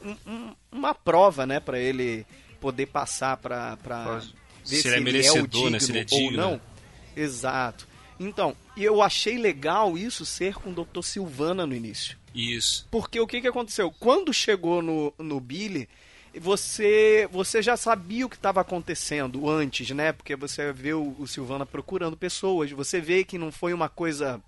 um, 0.03 0.55
uma 0.71 0.95
prova, 0.95 1.45
né, 1.45 1.59
para 1.59 1.79
ele 1.79 2.25
poder 2.59 2.87
passar 2.87 3.37
para 3.37 3.77
para 3.77 4.21
ver 4.65 4.75
se, 4.75 4.81
se 4.81 4.87
ele 4.87 4.97
é, 4.97 4.99
merecedor, 4.99 5.67
é 5.67 5.69
né? 5.71 5.79
Se 5.79 5.91
ele 5.91 5.99
é 5.99 6.03
digno. 6.03 6.43
ou 6.43 6.51
não. 6.51 6.61
Exato. 7.15 7.87
Então, 8.19 8.55
eu 8.77 9.01
achei 9.01 9.37
legal 9.37 9.97
isso 9.97 10.25
ser 10.25 10.55
com 10.55 10.71
o 10.71 10.73
Dr. 10.73 11.01
Silvana 11.01 11.65
no 11.65 11.75
início. 11.75 12.17
Isso. 12.33 12.87
Porque 12.91 13.19
o 13.19 13.27
que, 13.27 13.41
que 13.41 13.47
aconteceu? 13.47 13.91
Quando 13.99 14.33
chegou 14.33 14.81
no, 14.81 15.13
no 15.17 15.39
Billy, 15.39 15.87
você 16.39 17.27
você 17.31 17.61
já 17.61 17.77
sabia 17.77 18.25
o 18.25 18.29
que 18.29 18.35
estava 18.35 18.61
acontecendo 18.61 19.49
antes, 19.49 19.89
né? 19.91 20.11
Porque 20.11 20.35
você 20.35 20.71
vê 20.73 20.93
o, 20.93 21.15
o 21.17 21.27
Silvana 21.27 21.65
procurando 21.65 22.17
pessoas, 22.17 22.71
você 22.71 22.99
vê 22.99 23.23
que 23.23 23.37
não 23.37 23.51
foi 23.51 23.73
uma 23.73 23.87
coisa 23.87 24.41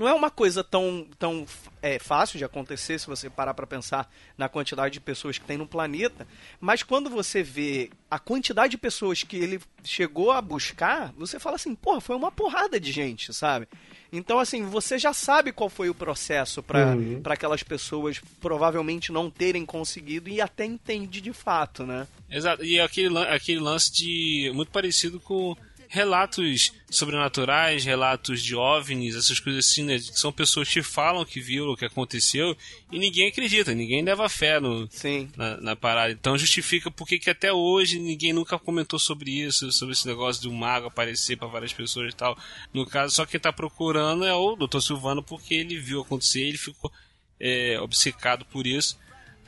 não 0.00 0.08
é 0.08 0.14
uma 0.14 0.30
coisa 0.30 0.64
tão, 0.64 1.06
tão 1.18 1.46
é, 1.82 1.98
fácil 1.98 2.38
de 2.38 2.44
acontecer 2.44 2.98
se 2.98 3.06
você 3.06 3.28
parar 3.28 3.52
para 3.52 3.66
pensar 3.66 4.10
na 4.36 4.48
quantidade 4.48 4.94
de 4.94 5.00
pessoas 5.00 5.36
que 5.36 5.44
tem 5.44 5.58
no 5.58 5.66
planeta, 5.66 6.26
mas 6.58 6.82
quando 6.82 7.10
você 7.10 7.42
vê 7.42 7.90
a 8.10 8.18
quantidade 8.18 8.70
de 8.70 8.78
pessoas 8.78 9.22
que 9.22 9.36
ele 9.36 9.60
chegou 9.84 10.30
a 10.30 10.40
buscar, 10.40 11.12
você 11.18 11.38
fala 11.38 11.56
assim, 11.56 11.74
porra, 11.74 12.00
foi 12.00 12.16
uma 12.16 12.32
porrada 12.32 12.80
de 12.80 12.90
gente, 12.90 13.34
sabe? 13.34 13.68
Então, 14.10 14.38
assim, 14.38 14.64
você 14.64 14.98
já 14.98 15.12
sabe 15.12 15.52
qual 15.52 15.68
foi 15.68 15.90
o 15.90 15.94
processo 15.94 16.62
para 16.62 16.96
uhum. 16.96 17.20
aquelas 17.26 17.62
pessoas 17.62 18.22
provavelmente 18.40 19.12
não 19.12 19.30
terem 19.30 19.66
conseguido 19.66 20.30
e 20.30 20.40
até 20.40 20.64
entende 20.64 21.20
de 21.20 21.32
fato, 21.34 21.84
né? 21.84 22.08
Exato, 22.30 22.64
e 22.64 22.80
aquele, 22.80 23.18
aquele 23.18 23.60
lance 23.60 23.92
de. 23.92 24.50
muito 24.54 24.72
parecido 24.72 25.20
com 25.20 25.54
relatos 25.92 26.72
sobrenaturais, 26.88 27.84
relatos 27.84 28.40
de 28.44 28.54
OVNIs, 28.54 29.16
essas 29.16 29.40
coisas 29.40 29.66
assim, 29.66 29.82
né? 29.82 29.98
São 29.98 30.30
pessoas 30.30 30.68
que 30.68 30.84
falam 30.84 31.24
que 31.24 31.40
viram 31.40 31.68
o 31.68 31.76
que 31.76 31.84
aconteceu 31.84 32.56
e 32.92 32.98
ninguém 32.98 33.26
acredita, 33.26 33.74
ninguém 33.74 34.00
leva 34.00 34.28
fé 34.28 34.60
no. 34.60 34.88
Na, 35.36 35.56
na 35.56 35.76
parada. 35.76 36.12
Então 36.12 36.38
justifica 36.38 36.92
porque 36.92 37.18
que 37.18 37.28
até 37.28 37.52
hoje 37.52 37.98
ninguém 37.98 38.32
nunca 38.32 38.56
comentou 38.56 39.00
sobre 39.00 39.32
isso, 39.32 39.72
sobre 39.72 39.92
esse 39.92 40.06
negócio 40.06 40.40
de 40.40 40.48
um 40.48 40.54
mago 40.54 40.86
aparecer 40.86 41.36
para 41.36 41.48
várias 41.48 41.72
pessoas 41.72 42.12
e 42.12 42.16
tal. 42.16 42.38
No 42.72 42.86
caso, 42.86 43.12
só 43.12 43.26
quem 43.26 43.40
tá 43.40 43.52
procurando 43.52 44.24
é 44.24 44.32
o 44.32 44.54
Dr. 44.54 44.78
Silvano 44.78 45.24
porque 45.24 45.54
ele 45.54 45.76
viu 45.76 46.02
acontecer, 46.02 46.42
ele 46.42 46.56
ficou 46.56 46.92
é, 47.40 47.80
obcecado 47.80 48.44
por 48.44 48.64
isso. 48.64 48.96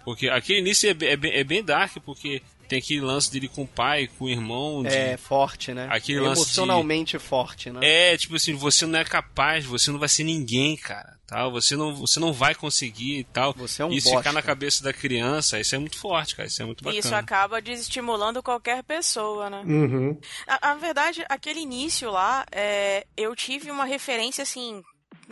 Porque 0.05 0.29
aquele 0.29 0.59
início 0.59 0.91
é, 0.91 1.05
é, 1.05 1.41
é 1.41 1.45
bem 1.45 1.63
dark, 1.63 1.99
porque 2.05 2.43
tem 2.73 2.79
aquele 2.79 3.01
lance 3.03 3.31
dele 3.31 3.49
com 3.49 3.63
o 3.63 3.69
pai, 3.69 4.09
com 4.19 4.25
o 4.25 4.31
irmão. 4.31 4.83
De... 4.83 4.89
É, 4.89 5.17
forte, 5.19 5.75
né? 5.75 5.89
Aquele 5.91 6.25
Emocionalmente 6.25 7.19
de... 7.19 7.23
forte, 7.23 7.71
né? 7.71 7.81
É, 7.83 8.17
tipo 8.17 8.37
assim, 8.37 8.55
você 8.55 8.87
não 8.87 8.99
é 8.99 9.05
capaz, 9.05 9.65
você 9.65 9.91
não 9.91 9.99
vai 9.99 10.09
ser 10.09 10.25
ninguém, 10.25 10.75
cara. 10.77 11.19
tal. 11.27 11.53
Você 11.53 11.77
não, 11.77 11.95
você 11.95 12.19
não 12.19 12.33
vai 12.33 12.55
conseguir 12.55 13.19
e 13.19 13.25
tal. 13.25 13.53
Você 13.55 13.83
é 13.83 13.85
um 13.85 13.93
Isso 13.93 14.07
bosta. 14.07 14.21
ficar 14.21 14.33
na 14.33 14.41
cabeça 14.41 14.83
da 14.83 14.93
criança, 14.93 15.61
isso 15.61 15.75
é 15.75 15.79
muito 15.79 15.99
forte, 15.99 16.35
cara. 16.35 16.49
Isso 16.49 16.63
é 16.63 16.65
muito 16.65 16.83
bacana. 16.83 16.99
Isso 16.99 17.15
acaba 17.15 17.61
desestimulando 17.61 18.43
qualquer 18.43 18.83
pessoa, 18.83 19.51
né? 19.51 19.63
Uhum. 19.67 20.19
A, 20.47 20.71
a 20.71 20.75
verdade, 20.75 21.25
aquele 21.29 21.61
início 21.61 22.11
lá, 22.11 22.47
é, 22.51 23.07
eu 23.17 23.37
tive 23.37 23.71
uma 23.71 23.85
referência 23.85 24.43
assim. 24.43 24.83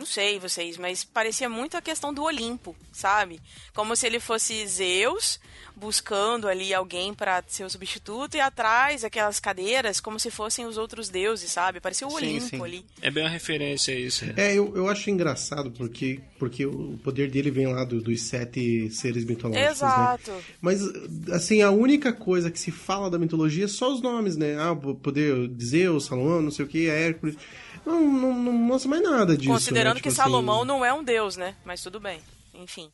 Não 0.01 0.05
sei 0.07 0.39
vocês, 0.39 0.77
mas 0.77 1.03
parecia 1.03 1.47
muito 1.47 1.77
a 1.77 1.81
questão 1.81 2.11
do 2.11 2.23
Olimpo, 2.23 2.75
sabe? 2.91 3.39
Como 3.71 3.95
se 3.95 4.07
ele 4.07 4.19
fosse 4.19 4.65
Zeus 4.65 5.39
buscando 5.75 6.47
ali 6.47 6.73
alguém 6.73 7.13
para 7.13 7.43
ser 7.47 7.63
o 7.63 7.69
substituto 7.69 8.35
e 8.35 8.39
atrás 8.41 9.03
aquelas 9.03 9.39
cadeiras 9.39 9.99
como 9.99 10.19
se 10.19 10.31
fossem 10.31 10.65
os 10.65 10.75
outros 10.75 11.07
deuses, 11.07 11.51
sabe? 11.51 11.79
Parecia 11.79 12.07
o 12.07 12.09
Sim, 12.09 12.15
Olimpo 12.17 12.47
sim. 12.47 12.63
ali. 12.63 12.85
É 12.99 13.11
bem 13.11 13.23
uma 13.23 13.29
referência 13.29 13.93
a 13.93 13.97
isso. 13.99 14.25
né? 14.25 14.33
É, 14.37 14.55
eu, 14.55 14.75
eu 14.75 14.87
acho 14.89 15.07
engraçado 15.11 15.69
porque, 15.69 16.19
porque 16.39 16.65
o 16.65 16.99
poder 17.03 17.29
dele 17.29 17.51
vem 17.51 17.67
lá 17.67 17.83
do- 17.83 18.01
dos 18.01 18.23
sete 18.23 18.89
seres 18.89 19.23
mitológicos, 19.23 19.65
né? 19.67 19.71
Exato. 19.71 20.31
Mas, 20.59 20.81
assim, 21.31 21.61
a 21.61 21.69
única 21.69 22.11
coisa 22.11 22.49
que 22.49 22.59
se 22.59 22.71
fala 22.71 23.07
da 23.09 23.19
mitologia 23.19 23.65
é 23.65 23.67
só 23.67 23.93
os 23.93 24.01
nomes, 24.01 24.35
né? 24.35 24.57
Ah, 24.59 24.71
o 24.71 24.95
poder 24.95 25.47
de 25.47 25.63
Zeus, 25.65 26.05
Salomão, 26.05 26.41
não 26.41 26.49
sei 26.51 26.65
o 26.65 26.67
que, 26.67 26.87
Hércules. 26.87 27.35
Não, 27.85 27.99
não, 27.99 28.33
não 28.33 28.53
mostra 28.53 28.89
mais 28.89 29.03
nada 29.03 29.35
disso. 29.35 29.49
Considerando 29.51 29.95
né? 29.95 30.01
que 30.01 30.09
Tipo 30.09 30.21
assim, 30.21 30.31
Salomão 30.31 30.63
não 30.65 30.83
é 30.85 30.93
um 30.93 31.03
deus, 31.03 31.35
né? 31.37 31.55
Mas 31.65 31.81
tudo 31.81 31.99
bem. 31.99 32.21
Enfim. 32.53 32.91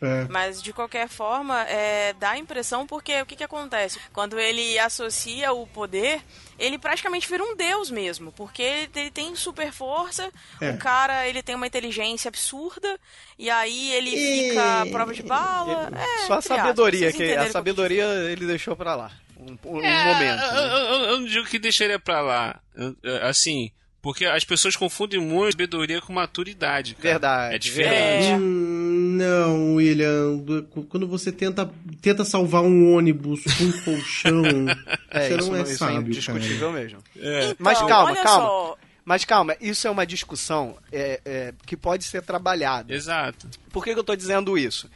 É. 0.00 0.26
Mas 0.28 0.60
de 0.60 0.72
qualquer 0.72 1.06
forma, 1.08 1.62
é, 1.68 2.12
dá 2.14 2.30
a 2.30 2.38
impressão 2.38 2.84
porque 2.88 3.22
o 3.22 3.26
que, 3.26 3.36
que 3.36 3.44
acontece? 3.44 4.00
Quando 4.12 4.36
ele 4.36 4.76
associa 4.80 5.52
o 5.52 5.64
poder, 5.64 6.20
ele 6.58 6.76
praticamente 6.76 7.28
vira 7.28 7.44
um 7.44 7.54
deus 7.54 7.88
mesmo, 7.88 8.32
porque 8.32 8.62
ele, 8.62 8.90
ele 8.96 9.10
tem 9.12 9.36
super 9.36 9.70
força, 9.70 10.28
É. 10.60 10.70
o 10.70 10.78
cara 10.78 11.28
ele 11.28 11.40
tem 11.40 11.54
uma 11.54 11.68
inteligência 11.68 12.28
absurda, 12.28 12.98
e 13.38 13.48
aí 13.48 13.92
ele 13.92 14.10
E- 14.10 14.48
fica 14.48 14.82
à 14.82 14.86
prova 14.86 15.14
de 15.14 15.22
bala. 15.22 15.86
Ele- 15.92 15.96
é, 16.02 16.26
Só 16.26 16.34
a 16.34 16.42
sabedoria, 16.42 17.06
aspas, 17.08 17.16
que 17.24 17.36
a 17.36 17.44
que 17.46 17.52
sabedoria 17.52 18.04
ele 18.32 18.44
deixou 18.46 18.74
pra 18.74 18.96
lá. 18.96 19.12
Um, 19.38 19.56
um 19.66 19.80
É, 19.84 20.04
momento. 20.14 20.42
Eu, 20.42 20.52
né? 20.52 20.72
eu- 20.72 21.04
eu 21.10 21.20
não 21.20 21.26
digo 21.26 21.46
que 21.46 21.60
deixaria 21.60 22.00
pra 22.00 22.20
lá. 22.20 22.60
Eu- 22.74 22.96
eu- 23.04 23.26
Assim, 23.28 23.70
porque 24.02 24.26
as 24.26 24.44
pessoas 24.44 24.74
confundem 24.76 25.20
muito 25.20 25.52
sabedoria 25.52 26.00
com 26.00 26.12
maturidade. 26.12 26.94
Cara. 26.96 27.08
Verdade, 27.12 27.54
É 27.54 27.58
diferente. 27.58 28.26
É. 28.26 28.36
Hum, 28.36 29.16
não, 29.18 29.74
William. 29.76 30.36
do- 30.38 30.64
Quando 30.88 31.06
você 31.06 31.30
tenta, 31.30 31.70
tenta 32.00 32.24
salvar 32.24 32.62
um 32.62 32.94
ônibus 32.94 33.42
com 33.44 33.64
um 33.64 33.72
colchão, 33.82 34.42
É, 35.10 35.28
você 35.28 35.36
isso, 35.36 35.50
não 35.50 35.56
é 35.56 35.62
isso 35.62 35.76
sábio, 35.76 35.96
é 35.96 36.00
indiscutível 36.00 36.72
mesmo. 36.72 36.98
Então, 37.16 37.56
Mas 37.58 37.78
calma, 37.78 38.14
calma. 38.16 38.46
só, 38.46 38.76
Mas 39.04 39.24
calma, 39.24 39.56
isso 39.60 39.86
é 39.86 39.90
uma 39.90 40.06
discussão 40.06 40.76
é, 40.92 41.20
é, 41.24 41.54
que 41.66 41.76
pode 41.76 42.04
ser 42.04 42.22
trabalhada. 42.22 42.92
Exato. 42.94 43.48
Por 43.70 43.82
que, 43.84 43.92
que 43.92 43.98
eu 43.98 44.04
tô 44.04 44.14
dizendo 44.16 44.56
isso? 44.58 44.88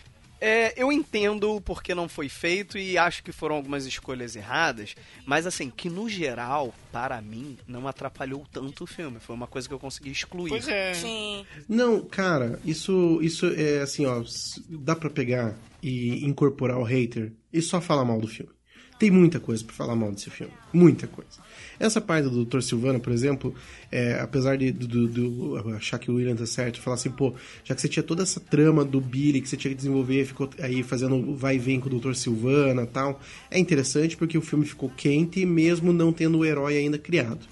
É, 0.47 0.73
eu 0.77 0.93
entendo 0.93 1.61
porque 1.63 1.93
não 1.93 2.09
foi 2.09 2.29
feito 2.29 2.79
e 2.79 2.97
acho 2.97 3.25
que 3.25 3.33
foram 3.33 3.57
algumas 3.57 3.85
escolhas 3.85 4.37
erradas, 4.37 4.95
mas 5.25 5.45
assim, 5.45 5.69
que 5.69 5.91
no 5.91 6.09
geral, 6.09 6.73
para 6.93 7.21
mim, 7.21 7.59
não 7.67 7.89
atrapalhou 7.89 8.47
tanto 8.53 8.85
o 8.85 8.87
filme. 8.87 9.19
Foi 9.19 9.35
uma 9.35 9.49
coisa 9.49 9.67
que 9.67 9.75
eu 9.75 9.79
consegui 9.81 10.13
excluir. 10.13 10.51
Pois 10.51 10.69
é. 10.69 10.95
Sim. 10.95 11.45
Não, 11.69 12.01
cara, 12.01 12.61
isso, 12.65 13.19
isso 13.21 13.47
é 13.57 13.81
assim, 13.81 14.07
ó. 14.07 14.23
Dá 14.69 14.95
pra 14.95 15.11
pegar 15.11 15.57
e 15.83 16.25
incorporar 16.25 16.79
o 16.79 16.85
hater 16.85 17.33
e 17.53 17.61
só 17.61 17.81
falar 17.81 18.05
mal 18.05 18.21
do 18.21 18.29
filme. 18.29 18.53
Tem 19.01 19.11
muita 19.11 19.41
coisa 19.41 19.65
pra 19.65 19.75
falar 19.75 19.97
mal 19.97 20.13
desse 20.13 20.31
filme. 20.31 20.53
Muita 20.73 21.09
coisa. 21.09 21.41
Essa 21.79 22.01
parte 22.01 22.29
do 22.29 22.45
Dr. 22.45 22.61
Silvana, 22.61 22.99
por 22.99 23.13
exemplo, 23.13 23.55
é, 23.91 24.19
apesar 24.21 24.57
de 24.57 24.73
do, 24.73 25.57
achar 25.77 25.99
que 25.99 26.11
o 26.11 26.15
William 26.15 26.35
tá 26.35 26.47
certo, 26.47 26.81
falar 26.81 26.95
assim, 26.95 27.11
pô, 27.11 27.35
já 27.65 27.75
que 27.75 27.81
você 27.81 27.89
tinha 27.89 28.03
toda 28.03 28.23
essa 28.23 28.41
trama 28.41 28.85
do 28.85 29.01
Billy 29.01 29.41
que 29.41 29.49
você 29.49 29.57
tinha 29.57 29.71
que 29.71 29.77
desenvolver, 29.77 30.25
ficou 30.25 30.49
aí 30.61 30.83
fazendo 30.83 31.35
vai 31.35 31.57
e 31.57 31.59
vem 31.59 31.81
com 31.81 31.89
o 31.89 32.01
Dr. 32.01 32.15
Silvana 32.15 32.87
tal, 32.87 33.21
é 33.51 33.59
interessante 33.59 34.17
porque 34.17 34.39
o 34.39 34.43
filme 34.43 34.65
ficou 34.65 34.91
quente 34.91 35.45
mesmo 35.45 35.93
não 35.93 36.13
tendo 36.13 36.39
o 36.39 36.45
herói 36.45 36.77
ainda 36.77 36.99
criado. 36.99 37.47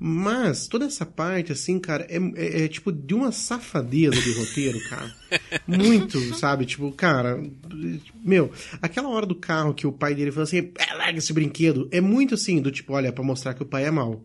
Mas 0.00 0.68
toda 0.68 0.84
essa 0.84 1.04
parte, 1.04 1.50
assim, 1.50 1.78
cara, 1.80 2.06
é, 2.08 2.18
é- 2.36 2.64
é, 2.64 2.68
tipo 2.68 2.92
de 2.92 3.14
uma 3.14 3.32
safadeza 3.32 4.20
de 4.20 4.32
roteiro, 4.32 4.78
cara. 4.88 5.12
Muito, 5.66 6.34
sabe? 6.36 6.64
Tipo, 6.66 6.92
cara, 6.92 7.42
meu, 8.24 8.52
aquela 8.80 9.08
hora 9.08 9.26
do 9.26 9.34
carro 9.34 9.74
que 9.74 9.86
o 9.86 9.92
pai 9.92 10.14
dele 10.14 10.30
falou 10.30 10.44
assim: 10.44 10.70
"É, 10.78 10.94
larga 10.94 11.18
esse 11.18 11.32
brinquedo. 11.32 11.88
É 11.90 12.00
muito 12.00 12.34
assim, 12.34 12.60
do 12.62 12.70
tipo, 12.70 12.92
olha, 12.92 13.12
pra 13.12 13.24
mostrar 13.24 13.54
que 13.54 13.62
o 13.62 13.66
pai 13.66 13.84
é 13.86 13.90
mau. 13.90 14.22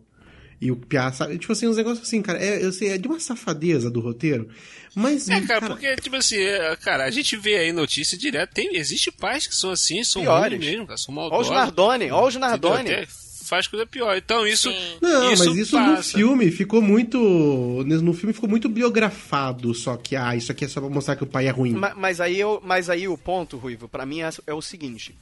E 0.60 0.70
o 0.70 0.76
Piá, 0.76 1.12
sabe? 1.12 1.36
Tipo 1.36 1.52
assim, 1.52 1.66
uns 1.66 1.76
negócios 1.76 2.06
assim, 2.06 2.22
cara, 2.22 2.38
é, 2.42 2.64
eu 2.64 2.72
sei, 2.72 2.90
é 2.90 2.96
de 2.98 3.08
uma 3.08 3.18
safadeza 3.18 3.90
do 3.90 4.00
roteiro. 4.00 4.48
Mas. 4.94 5.28
É, 5.28 5.40
cara, 5.40 5.66
porque, 5.66 5.96
tipo 5.96 6.14
assim, 6.16 6.38
é, 6.38 6.76
cara, 6.76 7.04
a 7.04 7.10
gente 7.10 7.36
vê 7.36 7.56
aí 7.56 7.72
notícia 7.72 8.16
direto. 8.16 8.54
Tem, 8.54 8.76
existe 8.76 9.10
pais 9.10 9.46
que 9.48 9.54
são 9.54 9.70
assim, 9.72 10.04
são 10.04 10.22
Piores. 10.22 10.58
mesmo, 10.60 10.86
cara, 10.86 10.96
são 10.96 11.12
Olha 11.14 11.22
maldosos. 11.30 11.48
os 11.50 11.54
Nardoni, 11.54 12.10
olha 12.12 12.26
os 12.28 12.34
entendeu? 12.36 13.06
Faz 13.48 13.66
coisa 13.66 13.86
pior. 13.86 14.16
Então 14.16 14.46
isso. 14.46 14.70
Sim. 14.70 14.98
Não, 15.00 15.28
mas 15.30 15.40
isso 15.40 15.78
no 15.78 15.96
passa. 15.96 16.16
filme 16.16 16.50
ficou 16.50 16.80
muito. 16.82 17.18
No 17.18 18.12
filme 18.12 18.32
ficou 18.32 18.48
muito 18.48 18.68
biografado, 18.68 19.74
só 19.74 19.96
que, 19.96 20.16
ah, 20.16 20.34
isso 20.34 20.50
aqui 20.52 20.64
é 20.64 20.68
só 20.68 20.80
pra 20.80 20.88
mostrar 20.90 21.16
que 21.16 21.24
o 21.24 21.26
pai 21.26 21.46
é 21.46 21.50
ruim. 21.50 21.72
Ma- 21.72 21.94
Mas 21.94 22.20
aí, 22.20 22.38
eu, 22.38 22.60
mas 22.64 22.88
aí 22.90 23.06
o 23.08 23.16
ponto, 23.18 23.56
Ruivo, 23.56 23.88
pra 23.88 24.06
mim 24.06 24.20
é, 24.22 24.30
é 24.46 24.54
o 24.54 24.62
seguinte. 24.62 25.14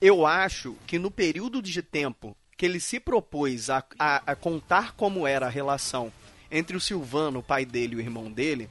Eu 0.00 0.26
acho 0.26 0.76
que 0.86 0.98
no 0.98 1.10
período 1.10 1.62
de 1.62 1.80
tempo 1.82 2.36
que 2.56 2.66
ele 2.66 2.80
se 2.80 3.00
propôs 3.00 3.70
a, 3.70 3.82
a- 3.98 4.22
a 4.26 4.34
contar 4.36 4.94
como 4.96 5.26
era 5.26 5.46
a 5.46 5.50
relação 5.50 6.12
entre 6.50 6.76
o 6.76 6.80
Silvano, 6.80 7.38
o 7.38 7.42
pai 7.42 7.64
dele 7.64 7.94
e 7.94 7.96
o 7.96 8.00
irmão 8.00 8.30
dele, 8.30 8.68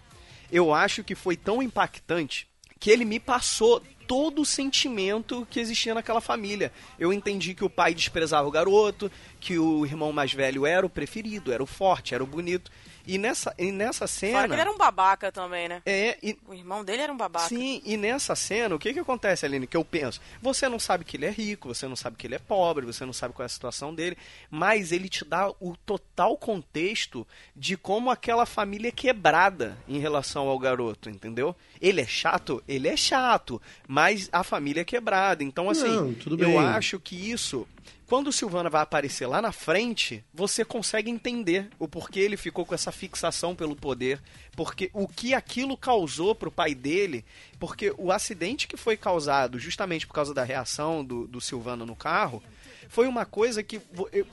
eu 0.52 0.74
acho 0.74 1.04
que 1.04 1.16
foi 1.16 1.36
tão 1.36 1.62
impactante 1.64 2.48
que 2.80 2.90
ele 2.92 3.06
me 3.06 3.20
passou 3.20 3.82
todo 4.08 4.42
o 4.42 4.46
sentimento 4.46 5.48
que 5.50 5.60
existia 5.60 5.94
naquela 5.94 6.22
família. 6.22 6.72
Eu 7.00 7.12
entendi 7.12 7.54
que 7.54 7.64
o 7.64 7.70
pai 7.70 7.94
desprezava 7.94 8.48
o 8.48 8.52
garoto, 8.52 9.12
que 9.40 9.58
o 9.58 9.86
irmão 9.86 10.12
mais 10.12 10.34
velho 10.34 10.66
era 10.66 10.86
o 10.86 10.90
preferido, 10.90 11.52
era 11.52 11.64
o 11.64 11.68
forte, 11.68 12.14
era 12.14 12.24
o 12.24 12.28
bonito. 12.28 12.72
E 13.06 13.18
nessa, 13.18 13.54
e 13.58 13.72
nessa 13.72 14.08
cena. 14.08 14.34
Fora 14.34 14.48
que 14.48 14.54
ele 14.54 14.62
era 14.62 14.72
um 14.72 14.78
babaca 14.78 15.32
também, 15.32 15.68
né? 15.68 15.82
É, 15.86 16.18
e, 16.22 16.38
O 16.48 16.54
irmão 16.54 16.84
dele 16.84 17.02
era 17.02 17.12
um 17.12 17.18
babaca. 17.18 17.48
Sim, 17.48 17.82
e 17.86 17.98
nessa 17.98 18.36
cena, 18.36 18.76
o 18.76 18.80
que 18.80 18.94
que 18.94 19.00
acontece, 19.00 19.46
Aline? 19.46 19.68
Que 19.68 19.78
eu 19.78 19.86
penso, 19.86 20.22
você 20.42 20.68
não 20.68 20.80
sabe 20.80 21.04
que 21.06 21.18
ele 21.18 21.26
é 21.26 21.32
rico, 21.32 21.68
você 21.68 21.88
não 21.88 21.96
sabe 21.96 22.18
que 22.18 22.28
ele 22.28 22.36
é 22.36 22.40
pobre, 22.40 22.86
você 22.86 23.06
não 23.06 23.14
sabe 23.14 23.34
qual 23.34 23.44
é 23.44 23.48
a 23.48 23.50
situação 23.50 23.94
dele, 23.94 24.18
mas 24.50 24.92
ele 24.92 25.10
te 25.10 25.26
dá 25.26 25.50
o 25.60 25.76
total 25.86 26.38
contexto 26.38 27.28
de 27.56 27.78
como 27.78 28.10
aquela 28.10 28.46
família 28.46 28.90
é 28.90 28.92
quebrada 28.92 29.78
em 29.88 30.00
relação 30.00 30.48
ao 30.48 30.60
garoto, 30.60 31.10
entendeu? 31.10 31.56
Ele 31.82 32.02
é 32.02 32.06
chato? 32.06 32.64
Ele 32.68 32.88
é 32.88 32.96
chato, 32.96 33.62
mas 33.88 34.30
a 34.32 34.44
família 34.44 34.82
é 34.82 34.86
quebrada. 34.86 35.44
Então, 35.44 35.70
assim, 35.70 35.88
Não, 35.88 36.14
tudo 36.14 36.44
eu 36.44 36.60
acho 36.60 37.00
que 37.00 37.32
isso 37.32 37.68
quando 38.12 38.28
o 38.28 38.34
Silvana 38.34 38.70
vai 38.70 38.82
aparecer 38.82 39.26
lá 39.26 39.42
na 39.42 39.54
frente, 39.54 40.22
você 40.34 40.66
consegue 40.66 41.10
entender 41.10 41.70
o 41.80 41.88
porquê 41.88 42.20
ele 42.20 42.36
ficou 42.36 42.66
com 42.66 42.76
essa 42.76 42.92
fixação 42.92 43.56
pelo 43.56 43.74
poder, 43.74 44.22
porque 44.54 44.92
o 44.94 45.08
que 45.08 45.34
aquilo 45.34 45.78
causou 45.78 46.36
pro 46.36 46.52
pai 46.52 46.76
dele, 46.76 47.24
porque 47.58 47.94
o 47.98 48.12
acidente 48.12 48.68
que 48.68 48.76
foi 48.76 48.98
causado 48.98 49.58
justamente 49.58 50.06
por 50.06 50.14
causa 50.14 50.34
da 50.34 50.44
reação 50.44 51.06
do, 51.06 51.26
do 51.26 51.40
Silvano 51.40 51.86
no 51.86 51.96
carro, 51.96 52.44
foi 52.92 53.08
uma 53.08 53.26
coisa 53.26 53.64
que, 53.64 53.80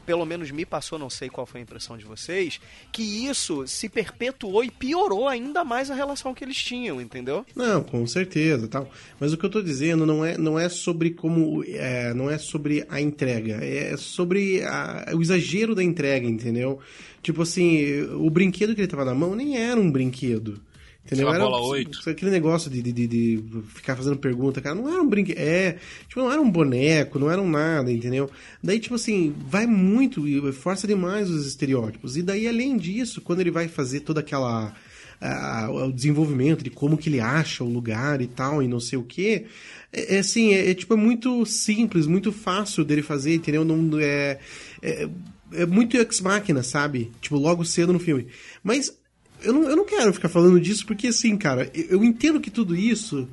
pelo 0.04 0.26
menos 0.26 0.50
me 0.50 0.66
passou, 0.66 0.98
não 0.98 1.08
sei 1.08 1.28
qual 1.28 1.46
foi 1.46 1.60
a 1.60 1.62
impressão 1.62 1.96
de 1.96 2.04
vocês, 2.04 2.60
que 2.90 3.02
isso 3.26 3.64
se 3.68 3.88
perpetuou 3.88 4.64
e 4.64 4.70
piorou 4.70 5.28
ainda 5.28 5.62
mais 5.62 5.92
a 5.92 5.94
relação 5.94 6.34
que 6.34 6.42
eles 6.44 6.56
tinham, 6.56 7.00
entendeu? 7.00 7.46
Não, 7.54 7.84
com 7.84 8.04
certeza, 8.04 8.66
tal. 8.66 8.90
Mas 9.20 9.32
o 9.32 9.38
que 9.38 9.46
eu 9.46 9.50
tô 9.50 9.62
dizendo 9.62 10.04
não 10.04 10.24
é, 10.24 10.36
não 10.36 10.58
é 10.58 10.68
sobre 10.68 11.10
como, 11.10 11.62
é, 11.68 12.12
não 12.14 12.28
é 12.28 12.36
sobre 12.36 12.84
a 12.88 13.00
entrega, 13.00 13.64
é 13.64 13.96
sobre 13.96 14.62
a- 14.64 15.06
o 15.14 15.22
exagero 15.22 15.72
da 15.72 15.82
entrega, 15.84 16.26
entendeu? 16.26 16.80
Tipo 17.22 17.42
assim, 17.42 18.02
o 18.14 18.28
brinquedo 18.28 18.74
que 18.74 18.80
ele 18.80 18.88
tava 18.88 19.04
na 19.04 19.14
mão 19.14 19.36
nem 19.36 19.56
era 19.56 19.78
um 19.80 19.90
brinquedo. 19.90 20.60
Entendeu? 21.08 21.28
Era 21.30 21.38
bola 21.42 21.60
oito. 21.62 21.98
aquele 22.10 22.30
negócio 22.30 22.70
de, 22.70 22.82
de, 22.82 22.92
de- 22.92 23.06
de 23.06 23.44
ficar 23.74 23.96
fazendo 23.96 24.16
pergunta, 24.18 24.60
cara, 24.60 24.74
não 24.74 24.88
era 24.92 25.00
um 25.02 25.08
brinquedo. 25.08 25.38
É, 25.38 25.78
tipo, 26.06 26.20
não 26.20 26.30
era 26.30 26.40
um 26.40 26.50
boneco, 26.50 27.18
não 27.18 27.30
era 27.30 27.40
um 27.40 27.48
nada, 27.48 27.90
entendeu? 27.90 28.30
Daí, 28.62 28.78
tipo 28.78 28.94
assim, 28.94 29.34
vai 29.48 29.66
muito 29.66 30.28
e 30.28 30.52
força 30.52 30.86
demais 30.86 31.30
os 31.30 31.46
estereótipos. 31.46 32.16
E 32.18 32.22
daí, 32.22 32.46
além 32.46 32.76
disso, 32.76 33.22
quando 33.22 33.40
ele 33.40 33.50
vai 33.50 33.68
fazer 33.68 34.00
toda 34.00 34.20
aquela 34.20 34.74
a- 35.20 35.68
o 35.70 35.90
desenvolvimento 35.92 36.62
de 36.62 36.70
como 36.70 36.96
que 36.98 37.08
ele 37.08 37.20
acha 37.20 37.64
o 37.64 37.68
lugar 37.68 38.20
e 38.20 38.26
tal, 38.26 38.62
e 38.62 38.68
não 38.68 38.78
sei 38.78 38.98
o 38.98 39.02
que. 39.02 39.46
É, 39.92 40.16
é 40.16 40.18
assim, 40.18 40.52
é, 40.54 40.70
é, 40.70 40.74
tipo, 40.74 40.92
é 40.94 40.96
muito 40.96 41.44
simples, 41.46 42.06
muito 42.06 42.30
fácil 42.32 42.84
dele 42.84 43.02
fazer, 43.02 43.34
entendeu? 43.34 43.64
Não, 43.64 43.98
é, 43.98 44.38
é, 44.82 45.08
é 45.52 45.66
muito 45.66 45.96
ex-máquina, 45.96 46.62
sabe? 46.62 47.10
Tipo, 47.20 47.36
logo 47.38 47.64
cedo 47.64 47.92
no 47.92 47.98
filme. 47.98 48.26
Mas 48.62 48.96
eu 49.42 49.52
não, 49.52 49.68
eu 49.68 49.76
não 49.76 49.84
quero 49.84 50.12
ficar 50.12 50.28
falando 50.28 50.60
disso, 50.60 50.86
porque 50.86 51.08
assim, 51.08 51.36
cara, 51.36 51.70
eu, 51.74 51.84
eu 51.90 52.04
entendo 52.04 52.40
que 52.40 52.50
tudo 52.50 52.74
isso. 52.74 53.28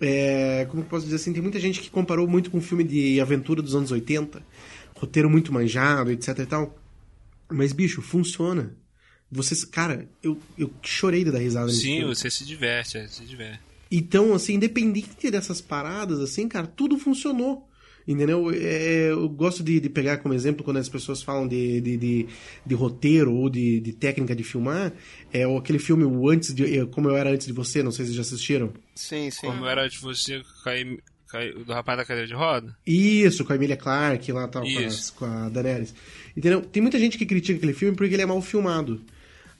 É, 0.00 0.64
como 0.70 0.82
que 0.82 0.86
eu 0.86 0.90
posso 0.90 1.04
dizer 1.04 1.16
assim? 1.16 1.32
Tem 1.32 1.42
muita 1.42 1.58
gente 1.58 1.80
que 1.80 1.90
comparou 1.90 2.28
muito 2.28 2.50
com 2.50 2.58
um 2.58 2.62
filme 2.62 2.84
de 2.84 3.20
aventura 3.20 3.60
dos 3.60 3.74
anos 3.74 3.90
80, 3.90 4.40
roteiro 4.94 5.28
muito 5.28 5.52
manjado, 5.52 6.12
etc 6.12 6.38
e 6.38 6.46
tal. 6.46 6.78
Mas, 7.50 7.72
bicho, 7.72 8.02
funciona 8.02 8.76
Você, 9.30 9.66
cara, 9.66 10.08
eu, 10.22 10.38
eu 10.56 10.70
chorei 10.82 11.24
de 11.24 11.30
dar 11.30 11.38
risada 11.38 11.70
Sim, 11.70 11.98
filme. 11.98 12.14
você 12.14 12.30
se 12.30 12.44
diverte, 12.44 12.98
é, 12.98 13.08
se 13.08 13.24
diverte. 13.24 13.60
Então, 13.90 14.34
assim, 14.34 14.54
independente 14.54 15.30
dessas 15.30 15.60
paradas, 15.60 16.20
assim, 16.20 16.46
cara, 16.48 16.66
tudo 16.66 16.98
funcionou. 16.98 17.67
Entendeu? 18.08 18.50
É, 18.50 19.10
eu 19.10 19.28
gosto 19.28 19.62
de, 19.62 19.78
de 19.78 19.88
pegar 19.90 20.16
como 20.16 20.32
exemplo 20.32 20.64
quando 20.64 20.78
as 20.78 20.88
pessoas 20.88 21.22
falam 21.22 21.46
de, 21.46 21.78
de, 21.82 21.96
de, 21.98 22.26
de 22.64 22.74
roteiro 22.74 23.34
ou 23.34 23.50
de, 23.50 23.80
de 23.80 23.92
técnica 23.92 24.34
de 24.34 24.42
filmar. 24.42 24.94
É 25.30 25.44
aquele 25.44 25.78
filme 25.78 26.04
o 26.04 26.28
Antes 26.30 26.54
de, 26.54 26.86
Como 26.86 27.08
Eu 27.10 27.16
Era 27.16 27.30
Antes 27.30 27.46
de 27.46 27.52
Você, 27.52 27.82
não 27.82 27.92
sei 27.92 28.06
se 28.06 28.12
vocês 28.14 28.16
já 28.16 28.22
assistiram. 28.34 28.72
Sim, 28.94 29.30
sim. 29.30 29.46
Como 29.46 29.66
era 29.66 29.86
de 29.88 29.98
você 29.98 30.40
cair, 30.64 31.02
do 31.66 31.70
rapaz 31.72 31.98
da 31.98 32.04
cadeira 32.06 32.26
de 32.26 32.32
roda? 32.34 32.74
Isso, 32.86 33.44
com 33.44 33.52
a 33.52 33.56
Emilia 33.56 33.76
Clarke 33.76 34.32
lá 34.32 34.48
tal, 34.48 34.62
com, 34.62 34.78
as- 34.86 35.10
com 35.10 35.26
a 35.26 35.50
Daenerys. 35.50 35.94
Entendeu? 36.34 36.62
Tem 36.62 36.80
muita 36.80 36.98
gente 36.98 37.18
que 37.18 37.26
critica 37.26 37.58
aquele 37.58 37.74
filme 37.74 37.94
porque 37.94 38.14
ele 38.14 38.22
é 38.22 38.26
mal 38.26 38.40
filmado. 38.40 39.02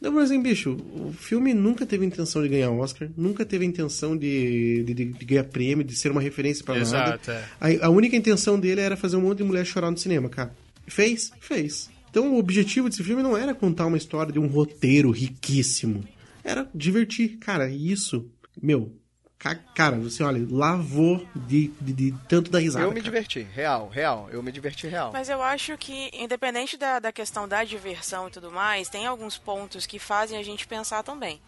Não, 0.00 0.12
mas 0.12 0.30
assim, 0.30 0.40
bicho, 0.40 0.76
o 0.94 1.12
filme 1.12 1.52
nunca 1.52 1.84
teve 1.84 2.06
intenção 2.06 2.40
de 2.42 2.48
ganhar 2.48 2.70
Oscar, 2.70 3.08
nunca 3.16 3.44
teve 3.44 3.64
intenção 3.64 4.16
de, 4.16 4.84
de, 4.84 4.94
de- 4.94 5.04
de 5.12 5.24
ganhar 5.24 5.44
prêmio, 5.44 5.84
de 5.84 5.96
ser 5.96 6.10
uma 6.12 6.20
referência 6.20 6.64
pra 6.64 6.76
nada. 6.76 7.20
É. 7.60 7.78
A, 7.82 7.86
a 7.86 7.90
única 7.90 8.14
intenção 8.16 8.58
dele 8.60 8.80
era 8.80 8.96
fazer 8.96 9.16
um 9.16 9.22
monte 9.22 9.38
de 9.38 9.44
mulher 9.44 9.64
chorar 9.66 9.90
no 9.90 9.98
cinema, 9.98 10.28
cara. 10.28 10.54
Fez? 10.86 11.32
Fez. 11.40 11.90
Então 12.10 12.32
o 12.34 12.38
objetivo 12.38 12.88
desse 12.88 13.02
filme 13.02 13.22
não 13.22 13.36
era 13.36 13.54
contar 13.54 13.86
uma 13.86 13.96
história 13.98 14.32
de 14.32 14.38
um 14.38 14.46
roteiro 14.46 15.10
riquíssimo. 15.10 16.04
Era 16.44 16.68
divertir. 16.74 17.36
Cara, 17.38 17.68
e 17.68 17.90
isso, 17.92 18.24
meu, 18.62 18.92
cara, 19.38 19.96
você 19.96 20.22
olha, 20.22 20.46
lavou 20.50 21.26
de, 21.34 21.68
de, 21.80 21.92
de 21.92 22.14
tanto 22.28 22.50
da 22.50 22.58
risada. 22.58 22.84
Eu 22.84 22.90
me 22.90 22.96
cara. 22.96 23.04
diverti, 23.04 23.40
real, 23.40 23.88
real. 23.88 24.28
Eu 24.30 24.42
me 24.42 24.50
diverti 24.50 24.86
real. 24.86 25.12
Mas 25.12 25.28
eu 25.28 25.42
acho 25.42 25.76
que, 25.78 26.10
independente 26.12 26.76
da, 26.76 26.98
da 26.98 27.12
questão 27.12 27.46
da 27.46 27.62
diversão 27.62 28.28
e 28.28 28.30
tudo 28.30 28.50
mais, 28.50 28.88
tem 28.88 29.06
alguns 29.06 29.38
pontos 29.38 29.86
que 29.86 29.98
fazem 29.98 30.38
a 30.38 30.42
gente 30.42 30.66
pensar 30.66 31.02
também. 31.02 31.40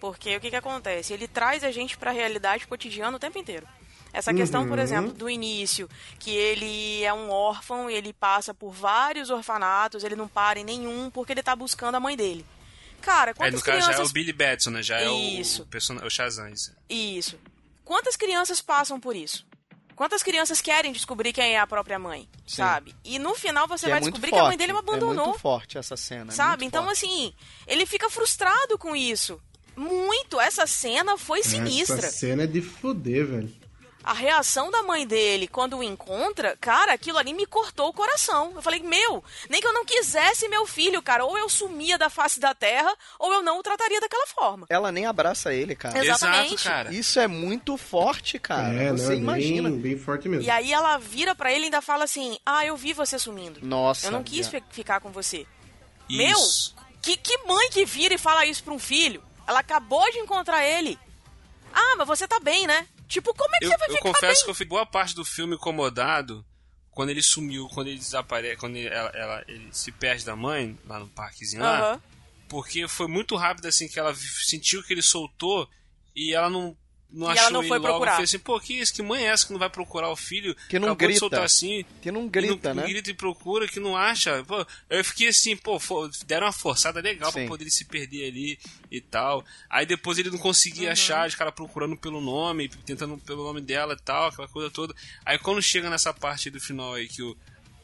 Porque 0.00 0.36
o 0.36 0.40
que, 0.40 0.50
que 0.50 0.56
acontece? 0.56 1.12
Ele 1.12 1.28
traz 1.28 1.62
a 1.62 1.70
gente 1.70 1.96
pra 1.96 2.10
realidade 2.10 2.66
cotidiana 2.66 3.16
o 3.16 3.20
tempo 3.20 3.38
inteiro. 3.38 3.66
Essa 4.12 4.34
questão, 4.34 4.68
por 4.68 4.78
exemplo, 4.78 5.12
do 5.12 5.30
início, 5.30 5.88
que 6.18 6.30
ele 6.30 7.02
é 7.02 7.14
um 7.14 7.30
órfão 7.30 7.88
e 7.88 7.94
ele 7.94 8.12
passa 8.12 8.52
por 8.52 8.70
vários 8.70 9.30
orfanatos, 9.30 10.04
ele 10.04 10.14
não 10.14 10.28
para 10.28 10.58
em 10.58 10.64
nenhum 10.64 11.10
porque 11.10 11.32
ele 11.32 11.42
tá 11.42 11.56
buscando 11.56 11.94
a 11.94 12.00
mãe 12.00 12.14
dele. 12.14 12.44
Cara, 13.02 13.32
É, 13.32 13.34
quantas 13.34 13.54
no 13.54 13.60
caso 13.60 13.78
já 13.80 13.84
é 13.84 13.88
crianças 13.88 14.10
o 14.10 14.12
Billy 14.14 14.32
Batson, 14.32 14.70
né? 14.70 14.82
Já 14.82 15.00
é 15.00 15.08
o, 15.08 15.18
Isso. 15.18 15.62
o, 15.62 15.66
person... 15.66 15.94
o 15.96 16.08
Shazam, 16.10 16.48
isso. 16.48 16.72
Isso. 16.88 17.38
Quantas 17.84 18.16
crianças 18.16 18.60
passam 18.62 18.98
por 18.98 19.14
isso? 19.14 19.44
Quantas 19.94 20.22
crianças 20.22 20.60
querem 20.60 20.90
descobrir 20.92 21.32
quem 21.32 21.54
é 21.54 21.58
a 21.60 21.66
própria 21.66 21.98
mãe, 21.98 22.26
sabe? 22.46 22.94
E 23.04 23.18
no 23.18 23.34
final 23.34 23.68
você 23.68 23.84
Que 23.84 23.90
vai 23.90 23.98
é 23.98 24.00
descobrir 24.00 24.30
forte. 24.30 24.40
que 24.40 24.44
a 24.46 24.48
mãe 24.48 24.56
dele 24.56 24.72
o 24.72 24.76
É 24.76 24.78
abandonou. 24.78 25.26
muito 25.26 25.38
forte 25.40 25.76
essa 25.76 25.96
cena. 25.96 26.32
é 26.32 26.34
sabe? 26.34 26.64
Então, 26.64 26.84
forte. 26.84 27.04
assim, 27.04 27.34
ele 27.66 27.84
fica 27.84 28.08
frustrado 28.08 28.78
com 28.78 28.96
isso. 28.96 29.40
Muito. 29.76 30.40
Essa 30.40 30.66
cena 30.66 31.16
foi 31.18 31.42
sinistra. 31.42 31.98
Essa 31.98 32.10
cena 32.10 32.44
é 32.44 32.46
de 32.46 32.62
foder, 32.62 33.26
velho. 33.26 33.54
A 34.04 34.12
reação 34.12 34.70
da 34.70 34.82
mãe 34.82 35.06
dele 35.06 35.46
quando 35.46 35.78
o 35.78 35.82
encontra, 35.82 36.56
cara, 36.60 36.92
aquilo 36.92 37.18
ali 37.18 37.32
me 37.32 37.46
cortou 37.46 37.88
o 37.88 37.92
coração. 37.92 38.52
Eu 38.56 38.62
falei, 38.62 38.80
meu, 38.80 39.22
nem 39.48 39.60
que 39.60 39.66
eu 39.66 39.72
não 39.72 39.84
quisesse 39.84 40.48
meu 40.48 40.66
filho, 40.66 41.00
cara, 41.00 41.24
ou 41.24 41.38
eu 41.38 41.48
sumia 41.48 41.96
da 41.96 42.10
face 42.10 42.40
da 42.40 42.52
terra, 42.54 42.92
ou 43.18 43.32
eu 43.32 43.42
não 43.42 43.58
o 43.58 43.62
trataria 43.62 44.00
daquela 44.00 44.26
forma. 44.26 44.66
Ela 44.68 44.90
nem 44.90 45.06
abraça 45.06 45.54
ele, 45.54 45.76
cara. 45.76 46.04
Exatamente. 46.04 46.54
Exato, 46.54 46.68
cara. 46.68 46.92
Isso 46.94 47.20
é 47.20 47.28
muito 47.28 47.76
forte, 47.76 48.38
cara. 48.38 48.74
é, 48.74 48.90
Você 48.90 49.06
não, 49.10 49.14
imagina. 49.14 49.70
Bem, 49.70 49.78
bem 49.80 49.98
forte 49.98 50.28
mesmo. 50.28 50.44
E 50.44 50.50
aí 50.50 50.72
ela 50.72 50.98
vira 50.98 51.34
pra 51.34 51.52
ele 51.52 51.62
e 51.62 51.64
ainda 51.66 51.80
fala 51.80 52.04
assim: 52.04 52.38
Ah, 52.44 52.66
eu 52.66 52.76
vi 52.76 52.92
você 52.92 53.18
sumindo. 53.18 53.60
Nossa. 53.62 54.08
Eu 54.08 54.10
não 54.10 54.22
quis 54.24 54.48
fi- 54.48 54.62
ficar 54.70 55.00
com 55.00 55.10
você. 55.10 55.46
Isso. 56.08 56.74
Meu, 56.76 56.92
que, 57.00 57.16
que 57.16 57.38
mãe 57.46 57.70
que 57.70 57.84
vira 57.84 58.14
e 58.14 58.18
fala 58.18 58.44
isso 58.46 58.64
pra 58.64 58.74
um 58.74 58.78
filho? 58.78 59.22
Ela 59.46 59.60
acabou 59.60 60.10
de 60.10 60.18
encontrar 60.18 60.64
ele. 60.66 60.98
Ah, 61.72 61.94
mas 61.96 62.06
você 62.06 62.28
tá 62.28 62.38
bem, 62.38 62.66
né? 62.66 62.86
Tipo, 63.12 63.34
como 63.34 63.54
é 63.54 63.58
que 63.58 63.64
Eu, 63.66 63.70
você 63.70 63.76
vai 63.78 63.88
eu 63.88 63.92
ficar 63.96 64.02
confesso 64.12 64.34
bem? 64.40 64.44
que 64.44 64.50
eu 64.50 64.54
fiquei 64.54 64.68
boa 64.68 64.86
parte 64.86 65.14
do 65.14 65.24
filme 65.24 65.54
incomodado 65.54 66.44
quando 66.90 67.10
ele 67.10 67.22
sumiu, 67.22 67.68
quando 67.68 67.88
ele 67.88 67.98
desaparece, 67.98 68.56
quando 68.56 68.76
ele, 68.76 68.88
ela, 68.88 69.10
ela- 69.10 69.44
ele 69.48 69.68
se 69.72 69.90
perde 69.92 70.24
da 70.24 70.34
mãe, 70.36 70.78
lá 70.86 70.98
no 70.98 71.08
parquezinho 71.08 71.62
lá. 71.62 71.78
Aham. 71.92 72.02
Porque 72.48 72.86
foi 72.88 73.06
muito 73.08 73.34
rápido 73.36 73.66
assim 73.66 73.88
que 73.88 73.98
ela 73.98 74.14
sentiu 74.14 74.82
que 74.82 74.92
ele 74.92 75.02
soltou 75.02 75.68
e 76.14 76.34
ela 76.34 76.50
não, 76.50 76.76
não 77.12 77.28
E 77.28 77.32
achou 77.32 77.42
ela 77.42 77.50
não 77.50 77.60
ele 77.60 77.68
foi 77.68 77.78
logo. 77.78 77.88
procurar. 77.90 78.16
Fez 78.16 78.30
assim, 78.30 78.38
pô, 78.38 78.58
que 78.58 78.74
isso? 78.80 78.94
Que 78.94 79.02
mãe 79.02 79.24
é 79.24 79.28
essa 79.28 79.46
que 79.46 79.52
não 79.52 79.58
vai 79.58 79.68
procurar 79.68 80.08
o 80.10 80.16
filho? 80.16 80.54
Que 80.68 80.78
não 80.78 80.88
Acabou 80.88 80.96
grita. 80.96 81.12
de 81.12 81.18
soltar 81.18 81.42
assim. 81.44 81.84
Que 82.00 82.10
não 82.10 82.26
grita, 82.28 82.72
não, 82.74 82.82
né? 82.82 82.88
grita 82.88 83.10
e 83.10 83.14
procura, 83.14 83.68
que 83.68 83.78
não 83.78 83.96
acha. 83.96 84.42
Pô, 84.44 84.66
eu 84.88 85.04
fiquei 85.04 85.28
assim, 85.28 85.56
pô, 85.56 85.78
deram 86.26 86.46
uma 86.46 86.52
forçada 86.52 87.00
legal 87.00 87.30
Sim. 87.30 87.40
pra 87.40 87.48
poder 87.48 87.64
ele 87.64 87.70
se 87.70 87.84
perder 87.84 88.28
ali 88.28 88.58
e 88.90 89.00
tal. 89.00 89.44
Aí 89.68 89.84
depois 89.84 90.18
ele 90.18 90.30
não 90.30 90.38
conseguia 90.38 90.86
Uhum. 90.86 90.92
achar, 90.92 91.28
os 91.28 91.34
caras 91.34 91.54
procurando 91.54 91.96
pelo 91.96 92.20
nome, 92.20 92.68
tentando 92.68 93.18
pelo 93.18 93.44
nome 93.44 93.60
dela 93.60 93.94
e 93.94 94.02
tal, 94.02 94.28
aquela 94.28 94.48
coisa 94.48 94.70
toda. 94.70 94.94
Aí 95.24 95.38
quando 95.38 95.60
chega 95.62 95.90
nessa 95.90 96.12
parte 96.14 96.48
do 96.50 96.60
final 96.60 96.94
aí 96.94 97.08
que 97.08 97.22
o, 97.22 97.36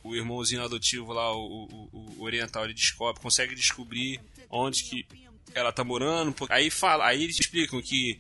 o 0.05 0.17
irmãozinho 0.17 0.65
adotivo 0.65 1.13
lá, 1.13 1.31
o, 1.35 1.39
o- 1.41 1.89
o- 1.93 2.15
o 2.19 2.23
oriental, 2.23 2.65
ele 2.65 2.73
descobre, 2.75 3.21
consegue 3.21 3.55
descobrir 3.55 4.21
onde 4.49 4.83
que 4.85 5.07
ela 5.55 5.73
tá 5.73 5.85
morando. 5.85 6.33
porque- 6.33 6.53
Aí 6.55 6.71
fala, 6.71 7.07
aí 7.07 7.25
eles 7.25 7.39
explicam 7.39 7.81
que 7.83 8.19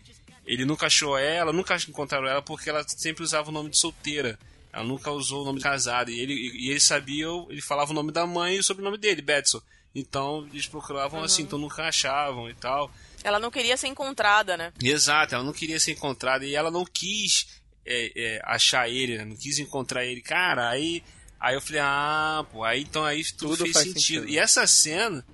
ele 0.49 0.65
nunca 0.65 0.87
achou 0.87 1.19
ela, 1.19 1.53
nunca 1.53 1.77
encontraram 1.77 2.27
ela 2.27 2.41
porque 2.41 2.71
ela 2.71 2.83
sempre 2.89 3.23
usava 3.23 3.51
o 3.51 3.53
nome 3.53 3.69
de 3.69 3.79
solteira. 3.79 4.39
Ela 4.73 4.83
nunca 4.83 5.11
usou 5.11 5.43
o 5.43 5.45
nome 5.45 5.59
de 5.59 5.65
casada. 5.65 6.11
E 6.11 6.19
ele, 6.19 6.33
e 6.33 6.71
ele 6.71 6.81
sabia, 6.81 7.27
ele 7.51 7.61
falava 7.61 7.91
o 7.91 7.95
nome 7.95 8.11
da 8.11 8.27
mãe 8.27 8.57
e 8.57 8.59
o 8.59 8.65
sobrenome 8.65 8.97
dele, 8.97 9.21
Betson. 9.21 9.61
Então 9.95 10.49
eles 10.51 10.67
procuravam 10.67 11.23
assim, 11.23 11.43
então 11.43 11.59
nunca 11.59 11.87
achavam 11.87 12.49
e 12.49 12.55
tal. 12.55 12.91
Ela 13.23 13.39
não 13.39 13.51
queria 13.51 13.77
ser 13.77 13.89
encontrada, 13.89 14.57
né? 14.57 14.73
Exato, 14.83 15.35
ela 15.35 15.45
não 15.45 15.53
queria 15.53 15.79
ser 15.79 15.93
encontrada 15.93 16.47
e 16.47 16.55
ela 16.55 16.71
não 16.71 16.85
quis 16.85 17.61
é, 17.85 18.13
é, 18.17 18.41
achar 18.45 18.89
ele, 18.89 19.19
né? 19.19 19.25
não 19.27 19.37
quis 19.37 19.59
encontrar 19.59 20.05
ele. 20.07 20.23
Cara, 20.23 20.71
aí, 20.71 21.03
aí 21.39 21.55
eu 21.55 21.61
falei, 21.61 21.81
ah, 21.83 22.47
pô, 22.51 22.65
aí 22.65 22.83
então 22.83 23.05
aí 23.05 23.23
tudo, 23.25 23.51
Tudo 23.51 23.65
fez 23.65 23.73
faz 23.73 23.87
sentido. 23.87 24.21
sentido. 24.21 24.29
E 24.29 24.39
essa 24.39 24.67
cena, 24.67 25.27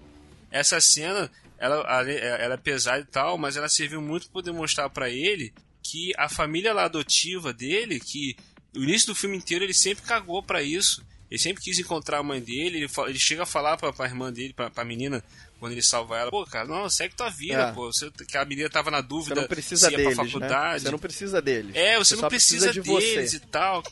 essa 0.50 0.81
cena, 0.81 1.31
ela, 1.64 2.03
ela, 2.12 2.55
é 2.55 2.57
pesada 2.57 3.00
e 3.00 3.05
tal, 3.05 3.38
mas 3.38 3.57
ela 3.57 3.68
serviu 3.68 4.00
muito 4.00 4.29
para 4.31 4.42
demonstrar 4.42 4.90
para 4.90 5.09
ele 5.11 5.53
que 5.83 6.12
a 6.16 6.29
família 6.29 6.72
lá 6.72 6.85
adotiva 6.85 7.53
dele, 7.53 8.00
que 8.00 8.37
o 8.77 8.83
início 8.83 9.09
do 9.09 9.14
filme 9.14 9.37
inteiro 9.37 9.64
ele 9.64 9.74
sempre 9.74 10.05
cagou 10.05 10.42
para 10.42 10.62
isso. 10.62 11.05
Ele 11.31 11.38
sempre 11.40 11.62
quis 11.62 11.79
encontrar 11.79 12.18
a 12.18 12.22
mãe 12.22 12.40
dele, 12.40 12.79
ele, 12.85 12.88
ele 13.07 13.18
chega 13.18 13.42
a 13.42 13.46
falar 13.46 13.77
pra, 13.77 13.92
pra 13.92 14.07
irmã 14.07 14.33
dele, 14.33 14.53
pra, 14.53 14.70
pra 14.70 14.85
menina, 14.85 15.24
quando 15.59 15.72
ele 15.72 15.83
salva 15.83 16.18
ela, 16.18 16.31
pô, 16.31 16.44
cara, 16.44 16.68
não, 16.68 16.88
segue 16.88 17.14
tua 17.16 17.29
vida, 17.31 17.62
É. 17.62 17.72
pô. 17.72 17.87
Você, 17.92 18.11
que 18.11 18.37
a 18.37 18.44
menina 18.44 18.68
tava 18.70 18.90
na 18.90 18.98
Você 19.00 19.09
dúvida 19.09 19.40
não 19.40 19.48
precisa 19.48 19.87
se 19.87 19.92
ia 19.92 19.96
deles, 19.96 20.14
pra 20.14 20.24
né? 20.24 20.31
faculdade. 20.31 20.83
Você 20.83 20.90
não 20.90 20.98
precisa 20.98 21.42
deles. 21.42 21.74
É, 21.74 21.98
você, 21.98 22.14
só 22.14 22.22
não 22.22 22.29
precisa, 22.29 22.70
de 22.72 22.81
deles 22.83 23.31
você. 23.33 23.37
e 23.37 23.40
tal. 23.40 23.83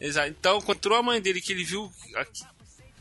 Exato. 0.00 0.28
Então, 0.28 0.60
quando 0.60 0.76
entrou 0.78 0.98
a 0.98 1.02
mãe 1.02 1.20
dele, 1.20 1.40
que 1.40 1.52
ele 1.52 1.64
viu. 1.64 1.90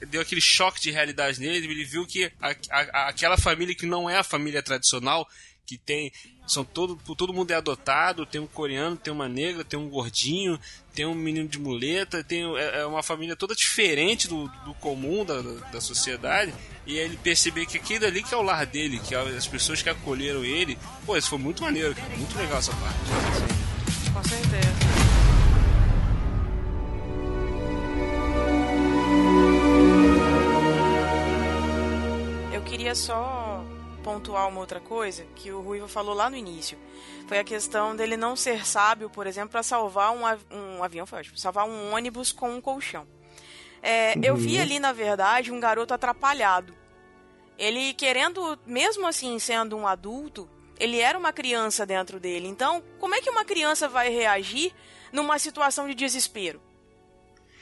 Deu 0.07 0.21
aquele 0.21 0.41
choque 0.41 0.81
de 0.81 0.91
realidade 0.91 1.39
nele, 1.39 1.65
ele 1.67 1.85
viu 1.85 2.05
que 2.05 2.31
a- 2.41 2.55
a- 2.69 3.07
aquela 3.09 3.37
família 3.37 3.73
que 3.75 3.85
não 3.85 4.09
é 4.09 4.17
a 4.17 4.23
família 4.23 4.61
tradicional, 4.61 5.27
que 5.65 5.77
tem. 5.77 6.11
São 6.45 6.63
todo, 6.63 6.95
todo 7.15 7.33
mundo 7.33 7.49
é 7.49 7.55
adotado, 7.55 8.23
tem 8.25 8.39
um 8.39 8.45
coreano, 8.45 8.95
tem 8.95 9.11
uma 9.11 9.27
negra, 9.27 9.63
tem 9.63 9.79
um 9.79 9.89
gordinho, 9.89 10.59
tem 10.93 11.07
um 11.07 11.15
menino 11.15 11.47
de 11.47 11.57
muleta, 11.57 12.23
tem 12.23 12.43
é, 12.55 12.81
é 12.81 12.85
uma 12.85 13.01
família 13.01 13.35
toda 13.35 13.55
diferente 13.55 14.27
do, 14.27 14.47
do 14.63 14.73
comum 14.75 15.25
da, 15.25 15.41
da 15.71 15.81
sociedade. 15.81 16.53
E 16.85 16.97
ele 16.97 17.17
perceber 17.17 17.65
que 17.65 17.77
aquilo 17.77 18.05
ali 18.05 18.21
que 18.21 18.31
é 18.31 18.37
o 18.37 18.43
lar 18.43 18.63
dele, 18.67 18.99
que 18.99 19.15
é 19.15 19.19
as 19.19 19.47
pessoas 19.47 19.81
que 19.81 19.89
acolheram 19.89 20.45
ele. 20.45 20.77
Pô, 21.03 21.17
isso 21.17 21.29
foi 21.29 21.39
muito 21.39 21.63
maneiro. 21.63 21.95
Muito 22.15 22.37
legal 22.37 22.59
essa 22.59 22.71
parte. 22.73 22.99
Com 24.13 24.23
certeza. 24.23 24.84
Queria 32.75 32.93
só 32.93 33.63
pontuar 34.03 34.49
uma 34.49 34.59
outra 34.59 34.81
coisa 34.81 35.25
que 35.33 35.49
o 35.49 35.61
Ruivo 35.61 35.87
falou 35.87 36.13
lá 36.13 36.29
no 36.29 36.35
início. 36.35 36.77
Foi 37.25 37.39
a 37.39 37.43
questão 37.43 37.95
dele 37.95 38.17
não 38.17 38.35
ser 38.35 38.67
sábio, 38.67 39.09
por 39.09 39.25
exemplo, 39.25 39.51
para 39.51 39.63
salvar 39.63 40.11
um, 40.11 40.25
av- 40.25 40.43
um 40.51 40.83
avião, 40.83 41.05
foi 41.05 41.19
ótimo, 41.19 41.37
salvar 41.37 41.65
um 41.65 41.93
ônibus 41.93 42.33
com 42.33 42.49
um 42.49 42.59
colchão. 42.59 43.07
É, 43.81 44.13
Eu 44.21 44.35
vi 44.35 44.59
ali, 44.59 44.77
na 44.77 44.91
verdade, 44.91 45.53
um 45.53 45.59
garoto 45.59 45.93
atrapalhado. 45.93 46.75
Ele 47.57 47.93
querendo, 47.93 48.59
mesmo 48.65 49.07
assim 49.07 49.39
sendo 49.39 49.77
um 49.77 49.87
adulto, 49.87 50.49
ele 50.77 50.99
era 50.99 51.17
uma 51.17 51.31
criança 51.31 51.85
dentro 51.85 52.19
dele. 52.19 52.49
Então, 52.49 52.83
como 52.99 53.15
é 53.15 53.21
que 53.21 53.29
uma 53.29 53.45
criança 53.45 53.87
vai 53.87 54.09
reagir 54.09 54.73
numa 55.13 55.39
situação 55.39 55.87
de 55.87 55.95
desespero? 55.95 56.61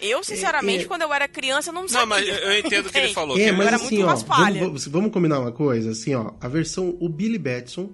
Eu, 0.02 0.24
sinceramente, 0.24 0.84
é- 0.84 0.88
quando 0.88 1.04
eu 1.04 1.14
era 1.14 1.28
criança, 1.28 1.72
não 1.72 1.88
sabia. 1.88 2.02
Não, 2.02 2.08
mas 2.08 2.28
eu, 2.28 2.60
entendo 2.60 2.88
o 2.88 2.90
que 2.92 2.98
ele 2.98 3.14
falou. 3.14 3.38
É, 3.40 3.46
que 3.46 3.52
mas 3.54 3.68
era 3.68 3.76
assim, 3.78 3.98
muito 4.04 4.08
ó, 4.10 4.16
vamos, 4.16 4.60
vamos- 4.60 4.88
vamos 4.88 5.12
combinar 5.12 5.40
uma 5.40 5.52
coisa, 5.52 5.92
assim, 5.92 6.14
ó, 6.14 6.32
a 6.42 6.48
versão, 6.48 6.98
o 7.00 7.08
Billy 7.08 7.38
Batson, 7.38 7.90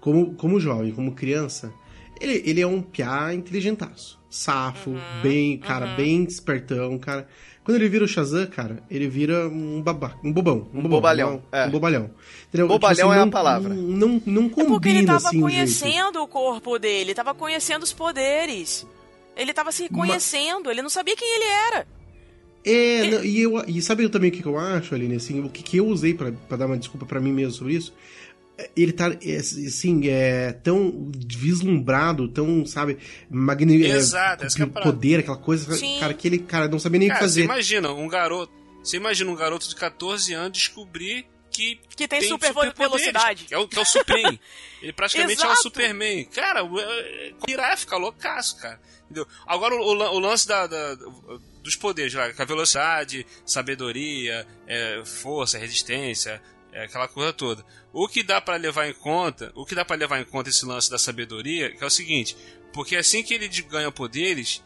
como, 0.00 0.34
como 0.34 0.60
jovem, 0.60 0.92
como 0.92 1.12
criança, 1.14 1.72
Ele, 2.18 2.42
ele 2.46 2.60
é 2.62 2.66
um 2.66 2.80
piá 2.80 3.34
inteligentaço. 3.34 4.18
Safo, 4.30 4.88
Uhum, 4.88 4.98
bem, 5.22 5.58
cara, 5.58 5.88
bem 5.96 6.24
espertão, 6.24 6.98
cara. 6.98 7.28
Quando 7.62 7.76
ele 7.76 7.90
vira 7.90 8.04
o 8.04 8.08
Shazam, 8.08 8.46
cara, 8.46 8.82
ele 8.90 9.06
vira 9.06 9.46
um 9.48 9.82
babaca, 9.82 10.16
um 10.24 10.32
bobão. 10.32 10.66
Um, 10.72 10.78
Um 10.78 10.82
bobão, 10.82 10.88
bobalhão, 10.88 11.42
Um, 11.52 11.56
é. 11.56 11.66
um 11.66 11.70
bobalhão. 11.70 12.10
Entendeu? 12.48 12.68
Bobalhão 12.68 13.12
é 13.12 13.16
a 13.18 13.20
não- 13.26 13.30
palavra. 13.30 13.68
Não, 13.74 13.82
não, 13.82 14.22
não 14.24 14.46
É 14.46 14.48
porque 14.48 14.62
ele 14.88 15.00
combina, 15.00 15.06
tava 15.12 15.28
assim, 15.28 15.40
conhecendo 15.40 16.22
o 16.22 16.26
corpo 16.26 16.78
dele, 16.78 17.12
tava 17.14 17.34
conhecendo 17.34 17.82
os 17.82 17.92
poderes. 17.92 18.86
Ele 19.36 19.52
tava 19.52 19.70
se 19.70 19.82
Ma- 19.90 19.98
conhecendo, 19.98 20.70
ele 20.70 20.82
não 20.82 20.88
sabia 20.88 21.14
quem 21.16 21.36
ele 21.36 21.44
era. 21.68 21.86
É, 22.64 23.10
não, 23.10 23.24
e, 23.24 23.40
eu, 23.42 23.62
e 23.68 23.80
sabe 23.80 24.02
eu 24.02 24.10
também 24.10 24.30
o 24.30 24.32
que, 24.32 24.42
que 24.42 24.48
eu 24.48 24.58
acho, 24.58 24.94
Aline? 24.94 25.16
Assim, 25.16 25.40
o 25.44 25.48
que, 25.48 25.62
que 25.62 25.76
eu 25.76 25.86
usei 25.86 26.14
pra, 26.14 26.32
pra 26.32 26.56
dar 26.56 26.66
uma 26.66 26.76
desculpa 26.76 27.06
pra 27.06 27.20
mim 27.20 27.32
mesmo 27.32 27.52
sobre 27.52 27.74
isso? 27.74 27.94
É, 28.58 28.70
Ele 28.76 28.92
tá, 28.92 29.14
é, 29.22 29.36
assim, 29.36 30.08
é 30.08 30.52
tão 30.52 31.10
vislumbrado, 31.14 32.26
tão, 32.28 32.66
sabe, 32.66 32.98
magnífico. 33.30 33.94
Exato, 33.94 34.44
essa 34.46 34.56
que 34.56 34.62
é 34.62 34.66
parada. 34.66 34.90
poder, 34.92 35.20
aquela 35.20 35.36
coisa, 35.36 35.72
Sim. 35.76 35.98
cara, 36.00 36.12
que 36.14 36.26
ele, 36.26 36.38
cara, 36.38 36.66
não 36.66 36.78
sabia 36.80 36.98
nem 36.98 37.08
o 37.08 37.12
que 37.12 37.18
Cara, 37.18 37.28
você 37.28 37.34
fazer. 37.40 37.44
imagina 37.44 37.92
um 37.92 38.08
garoto. 38.08 38.52
Você 38.82 38.96
imagina 38.96 39.30
um 39.30 39.36
garoto 39.36 39.68
de 39.68 39.74
14 39.76 40.32
anos 40.32 40.52
descobrir 40.58 41.26
que. 41.56 41.80
Que 41.96 42.06
tem, 42.08 42.22
super 42.22 42.48
superpoderes, 42.48 42.78
velocidade. 42.78 43.44
Que 43.44 43.54
é 43.54 43.58
o, 43.58 43.66
que 43.66 43.78
é 43.78 43.82
o 43.82 43.84
Supreme. 43.84 44.40
Ele 44.82 44.92
praticamente 44.92 45.42
é 45.42 45.48
o. 45.48 45.56
Superman. 45.56 46.24
Cara, 46.26 46.64
o- 46.64 46.78
é- 46.80 47.32
virar 47.46 47.76
ficar 47.76 47.96
loucaço, 47.96 48.58
cara. 48.60 48.80
Entendeu? 49.04 49.26
Agora 49.46 49.74
o, 49.74 49.78
o 49.80 49.92
lan- 49.94 50.10
o 50.10 50.18
lance 50.18 50.46
da, 50.46 50.66
da- 50.66 50.94
dos 51.62 51.76
poderes, 51.76 52.12
lá, 52.14 52.32
com 52.32 52.42
a 52.42 52.44
velocidade, 52.44 53.26
sabedoria, 53.44 54.46
é, 54.66 55.02
força, 55.04 55.58
resistência, 55.58 56.40
é, 56.72 56.84
aquela 56.84 57.08
coisa 57.08 57.32
toda. 57.32 57.64
O 57.92 58.06
que 58.08 58.22
dá 58.22 58.40
pra 58.40 58.56
levar 58.56 58.86
em 58.88 58.92
conta, 58.94 59.50
o 59.54 59.64
que 59.64 59.74
dá 59.74 59.84
para 59.84 59.96
levar 59.96 60.20
em 60.20 60.24
conta 60.24 60.50
esse 60.50 60.64
lance 60.66 60.90
da 60.90 60.98
sabedoria, 60.98 61.70
que 61.74 61.82
é 61.82 61.86
o 61.86 61.90
seguinte, 61.90 62.36
porque 62.72 62.94
assim 62.96 63.22
que 63.22 63.32
ele 63.34 63.48
ganha 63.62 63.90
poderes, 63.90 64.62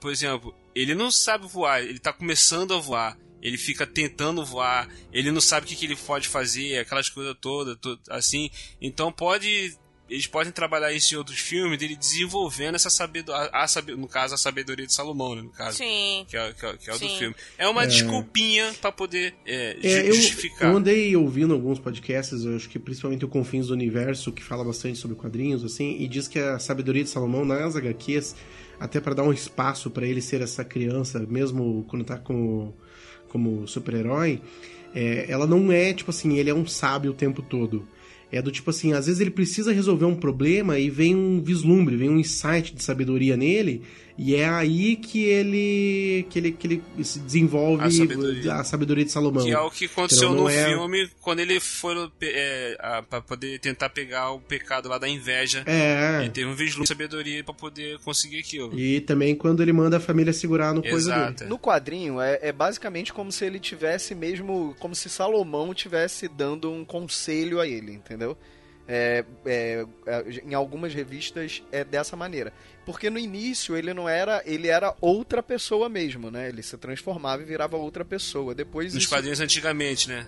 por 0.00 0.12
exemplo, 0.12 0.54
ele 0.74 0.94
não 0.94 1.10
sabe 1.10 1.46
voar, 1.46 1.82
ele 1.82 1.98
tá 1.98 2.12
começando 2.12 2.74
a 2.74 2.78
voar, 2.78 3.16
ele 3.44 3.56
fica 3.58 3.86
tentando 3.86 4.44
voar, 4.44 4.88
ele 5.12 5.30
não 5.30 5.40
sabe 5.40 5.66
o 5.66 5.68
que, 5.68 5.76
que 5.76 5.84
ele 5.84 5.94
pode 5.96 6.26
fazer, 6.26 6.78
aquelas 6.78 7.08
coisas 7.10 7.36
todas, 7.40 7.76
to- 7.78 8.00
assim. 8.10 8.50
Então 8.80 9.12
pode. 9.12 9.76
Eles 10.06 10.26
podem 10.26 10.52
trabalhar 10.52 10.92
isso 10.92 11.14
em 11.14 11.16
outros 11.16 11.38
filmes, 11.38 11.78
dele 11.78 11.96
desenvolvendo 11.96 12.74
essa 12.74 12.90
sabedoria, 12.90 13.48
a, 13.50 13.66
sabe- 13.66 13.96
no 13.96 14.06
caso, 14.06 14.34
a 14.34 14.36
sabedoria 14.36 14.86
de 14.86 14.92
Salomão, 14.92 15.34
né, 15.34 15.40
no 15.40 15.48
caso. 15.48 15.78
Sim. 15.78 16.26
Que 16.28 16.36
é, 16.36 16.52
que 16.52 16.66
é- 16.66 16.76
que 16.76 16.90
é 16.90 16.94
o 16.94 16.98
do 16.98 17.08
filme. 17.08 17.34
É 17.56 17.66
uma 17.66 17.86
desculpinha 17.86 18.70
pra 18.82 18.92
poder 18.92 19.34
é, 19.46 19.72
ju- 19.80 19.88
É, 19.88 20.08
eu, 20.10 20.14
justificar. 20.14 20.70
eu 20.70 20.76
andei 20.76 21.16
ouvindo 21.16 21.54
alguns 21.54 21.78
podcasts, 21.78 22.44
eu 22.44 22.54
acho 22.54 22.68
que 22.68 22.78
principalmente 22.78 23.24
o 23.24 23.28
Confins 23.28 23.68
do 23.68 23.72
Universo, 23.72 24.30
que 24.30 24.42
fala 24.44 24.62
bastante 24.62 24.98
sobre 24.98 25.16
quadrinhos, 25.16 25.64
assim, 25.64 25.96
e 25.98 26.06
diz 26.06 26.28
que 26.28 26.38
a 26.38 26.58
sabedoria 26.58 27.02
de 27.02 27.08
Salomão 27.08 27.42
nas 27.42 27.74
HQs, 27.74 28.36
até 28.78 29.00
para 29.00 29.14
dar 29.14 29.22
um 29.22 29.32
espaço 29.32 29.90
para 29.90 30.06
ele 30.06 30.20
ser 30.20 30.42
essa 30.42 30.62
criança, 30.66 31.18
mesmo 31.20 31.82
quando 31.88 32.04
tá 32.04 32.18
como, 32.18 32.76
como 33.34 33.66
super-herói, 33.66 34.40
é, 34.94 35.26
ela 35.28 35.44
não 35.44 35.72
é, 35.72 35.92
tipo 35.92 36.10
assim, 36.12 36.38
ele 36.38 36.50
é 36.50 36.54
um 36.54 36.64
sábio 36.64 37.10
o 37.10 37.14
tempo 37.14 37.42
todo. 37.42 37.84
É 38.30 38.40
do 38.40 38.52
tipo 38.52 38.70
assim, 38.70 38.92
às 38.92 39.06
vezes 39.06 39.20
ele 39.20 39.30
precisa 39.30 39.72
resolver 39.72 40.04
um 40.04 40.14
problema 40.14 40.78
e 40.78 40.88
vem 40.88 41.16
um 41.16 41.42
vislumbre, 41.42 41.96
vem 41.96 42.08
um 42.08 42.18
insight 42.18 42.72
de 42.72 42.82
sabedoria 42.82 43.36
nele, 43.36 43.82
e 44.16 44.36
é 44.36 44.48
aí 44.48 44.94
que 44.96 45.24
ele 45.24 46.26
que 46.30 46.38
ele, 46.38 46.52
que 46.52 46.66
ele 46.66 46.82
se 47.04 47.18
desenvolve 47.18 47.82
A 47.84 47.90
sabedoria. 47.90 48.54
a 48.54 48.64
sabedoria 48.64 49.04
de 49.04 49.10
Salomão. 49.10 49.44
Que 49.44 49.50
é 49.52 49.58
o 49.58 49.70
que 49.70 49.86
aconteceu 49.86 50.30
Então, 50.30 50.44
no 50.44 50.48
é- 50.48 50.66
filme 50.68 51.08
quando 51.20 51.40
ele 51.40 51.58
foi 51.58 51.94
é, 52.22 52.76
a- 52.78 53.02
pra 53.02 53.20
poder 53.20 53.58
tentar 53.58 53.88
pegar 53.90 54.30
o 54.30 54.40
pecado 54.40 54.88
lá 54.88 54.98
da 54.98 55.08
inveja. 55.08 55.64
É. 55.66 56.20
Ele 56.20 56.30
teve 56.30 56.46
um 56.46 56.54
vislumbre 56.54 56.84
de 56.84 56.88
sabedoria 56.88 57.42
pra 57.42 57.52
poder 57.54 57.98
conseguir 58.00 58.38
aquilo. 58.38 58.78
E 58.78 59.00
também 59.00 59.34
quando 59.34 59.62
ele 59.62 59.72
manda 59.72 59.96
a 59.96 60.00
família 60.00 60.32
segurar 60.32 60.72
no 60.72 60.82
coisa 60.82 61.10
dele. 61.12 61.24
Exato. 61.24 61.44
No 61.46 61.58
quadrinho, 61.58 62.20
é, 62.20 62.38
é 62.40 62.52
basicamente 62.52 63.12
como 63.12 63.32
se 63.32 63.44
ele 63.44 63.58
tivesse 63.58 64.14
mesmo. 64.14 64.76
Como 64.78 64.94
se 64.94 65.08
Salomão 65.10 65.74
tivesse 65.74 66.28
dando 66.28 66.70
um 66.70 66.84
conselho 66.84 67.58
a 67.60 67.66
ele, 67.66 67.92
entendeu? 67.92 68.36
É, 68.86 69.24
é, 69.46 69.86
é, 70.06 70.24
em 70.44 70.52
algumas 70.52 70.92
revistas 70.92 71.62
é 71.72 71.82
dessa 71.84 72.16
maneira. 72.16 72.52
Porque 72.84 73.08
no 73.08 73.18
início 73.18 73.76
ele 73.76 73.94
não 73.94 74.06
era. 74.08 74.42
Ele 74.44 74.68
era 74.68 74.94
outra 75.00 75.42
pessoa 75.42 75.88
mesmo, 75.88 76.30
né? 76.30 76.48
Ele 76.48 76.62
se 76.62 76.76
transformava 76.76 77.42
e 77.42 77.46
virava 77.46 77.76
outra 77.76 78.04
pessoa. 78.04 78.54
Depois 78.54 78.92
Nos 78.92 79.04
isso- 79.04 79.12
quadrinhos 79.12 79.40
antigamente, 79.40 80.08
né? 80.08 80.26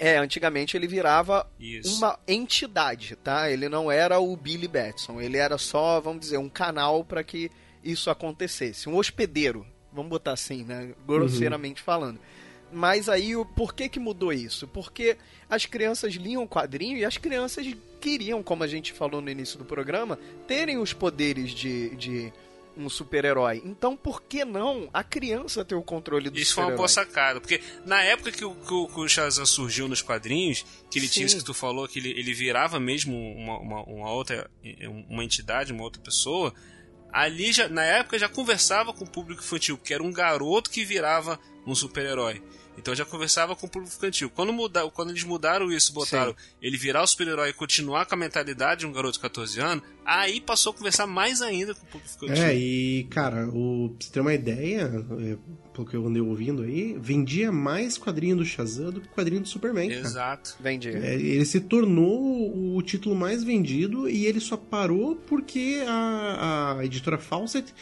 É, 0.00 0.16
antigamente 0.16 0.76
ele 0.76 0.86
virava 0.86 1.50
Isso. 1.58 1.96
uma 1.98 2.16
entidade, 2.28 3.16
tá? 3.16 3.50
Ele 3.50 3.68
não 3.68 3.90
era 3.90 4.20
o 4.20 4.36
Billy 4.36 4.68
Batson, 4.68 5.20
ele 5.20 5.38
era 5.38 5.58
só, 5.58 6.00
vamos 6.00 6.20
dizer, 6.20 6.38
um 6.38 6.48
canal 6.48 7.02
para 7.02 7.24
que 7.24 7.50
isso 7.82 8.08
acontecesse, 8.08 8.88
um 8.88 8.94
hospedeiro, 8.96 9.66
vamos 9.92 10.08
botar 10.08 10.34
assim, 10.34 10.62
né, 10.62 10.92
grosseiramente 11.04 11.82
falando. 11.82 12.20
Mas 12.72 13.08
aí, 13.08 13.34
o- 13.34 13.44
por 13.44 13.74
que 13.74 13.88
que 13.88 13.98
mudou 13.98 14.32
isso? 14.32 14.66
Porque 14.68 15.16
as 15.48 15.64
crianças 15.66 16.14
liam 16.14 16.42
o 16.42 16.48
quadrinho 16.48 16.96
e 16.98 17.04
as 17.04 17.16
crianças 17.16 17.66
queriam, 18.00 18.42
como 18.42 18.62
a 18.62 18.66
gente 18.66 18.92
falou 18.92 19.20
no 19.20 19.30
início 19.30 19.58
do 19.58 19.64
programa, 19.64 20.18
terem 20.46 20.78
os 20.78 20.92
poderes 20.92 21.50
de, 21.52 21.96
de 21.96 22.32
um 22.76 22.88
super-herói. 22.88 23.60
Então, 23.64 23.96
por 23.96 24.22
que 24.22 24.44
não 24.44 24.88
a 24.94 25.02
criança 25.02 25.64
ter 25.64 25.74
o 25.74 25.82
controle 25.82 26.30
do 26.30 26.38
Isso 26.38 26.54
foi 26.54 26.64
uma 26.64 26.76
boa 26.76 26.86
sacada. 26.86 27.40
Porque 27.40 27.60
na 27.84 28.02
época 28.04 28.30
que 28.30 28.44
o, 28.44 28.54
que 28.54 28.72
o, 28.72 28.86
que 28.86 29.00
o 29.00 29.08
Shazam 29.08 29.44
surgiu 29.46 29.88
nos 29.88 30.00
quadrinhos, 30.00 30.64
que 30.90 30.98
ele 30.98 31.08
tinha 31.08 31.26
Sim. 31.26 31.36
isso 31.36 31.44
que 31.44 31.50
tu 31.50 31.54
falou, 31.54 31.88
que 31.88 31.98
ele, 31.98 32.10
ele 32.10 32.32
virava 32.32 32.78
mesmo 32.78 33.16
uma, 33.16 33.58
uma, 33.58 33.82
uma 33.82 34.10
outra 34.12 34.48
uma 35.08 35.24
entidade, 35.24 35.72
uma 35.72 35.82
outra 35.82 36.00
pessoa, 36.00 36.54
ali 37.12 37.52
já, 37.52 37.68
na 37.68 37.82
época 37.82 38.16
já 38.18 38.28
conversava 38.28 38.92
com 38.92 39.04
o 39.04 39.10
público 39.10 39.42
infantil, 39.42 39.76
que 39.76 39.92
era 39.92 40.02
um 40.02 40.12
garoto 40.12 40.70
que 40.70 40.84
virava 40.84 41.40
um 41.72 41.74
super-herói. 41.74 42.42
Então 42.78 42.94
já 42.94 43.04
conversava 43.04 43.56
com 43.56 43.66
o 43.66 43.68
público 43.68 43.94
infantil. 43.94 44.30
Quando, 44.30 44.52
muda, 44.52 44.88
quando 44.90 45.10
eles 45.10 45.24
mudaram 45.24 45.70
isso, 45.72 45.92
botaram 45.92 46.34
ele 46.62 46.76
virar 46.76 47.02
o 47.02 47.06
super-herói 47.06 47.50
e 47.50 47.52
continuar 47.52 48.06
com 48.06 48.14
a 48.14 48.18
mentalidade 48.18 48.80
de 48.80 48.86
um 48.86 48.92
garoto 48.92 49.14
de 49.14 49.18
14 49.18 49.60
anos, 49.60 49.84
aí 50.06 50.40
passou 50.40 50.70
a 50.70 50.76
conversar 50.76 51.06
mais 51.06 51.42
ainda 51.42 51.74
com 51.74 51.82
o 51.82 51.86
público 51.86 52.24
infantil. 52.24 52.44
É, 52.44 52.54
e, 52.54 53.04
cara, 53.10 53.48
o, 53.48 53.94
pra 53.98 54.06
você 54.06 54.12
ter 54.12 54.20
uma 54.20 54.32
ideia, 54.32 54.82
é, 54.84 55.36
pelo 55.74 55.88
que 55.88 55.96
eu 55.96 56.06
andei 56.06 56.22
ouvindo 56.22 56.62
aí, 56.62 56.96
vendia 57.00 57.50
mais 57.50 57.98
quadrinho 57.98 58.36
do 58.36 58.44
Shazam 58.44 58.92
do 58.92 59.00
que 59.00 59.08
quadrinho 59.08 59.42
do 59.42 59.48
Superman. 59.48 59.88
cara. 59.88 60.00
Exato. 60.00 60.56
Vendi. 60.60 60.90
É, 60.90 61.14
ele 61.14 61.44
se 61.44 61.60
tornou 61.60 62.76
o 62.76 62.80
título 62.82 63.16
mais 63.16 63.42
vendido 63.42 64.08
e 64.08 64.24
ele 64.24 64.38
só 64.38 64.56
parou 64.56 65.16
porque 65.16 65.82
a, 65.84 66.76
a 66.78 66.84
editora 66.84 67.18
Fawcett 67.18 67.74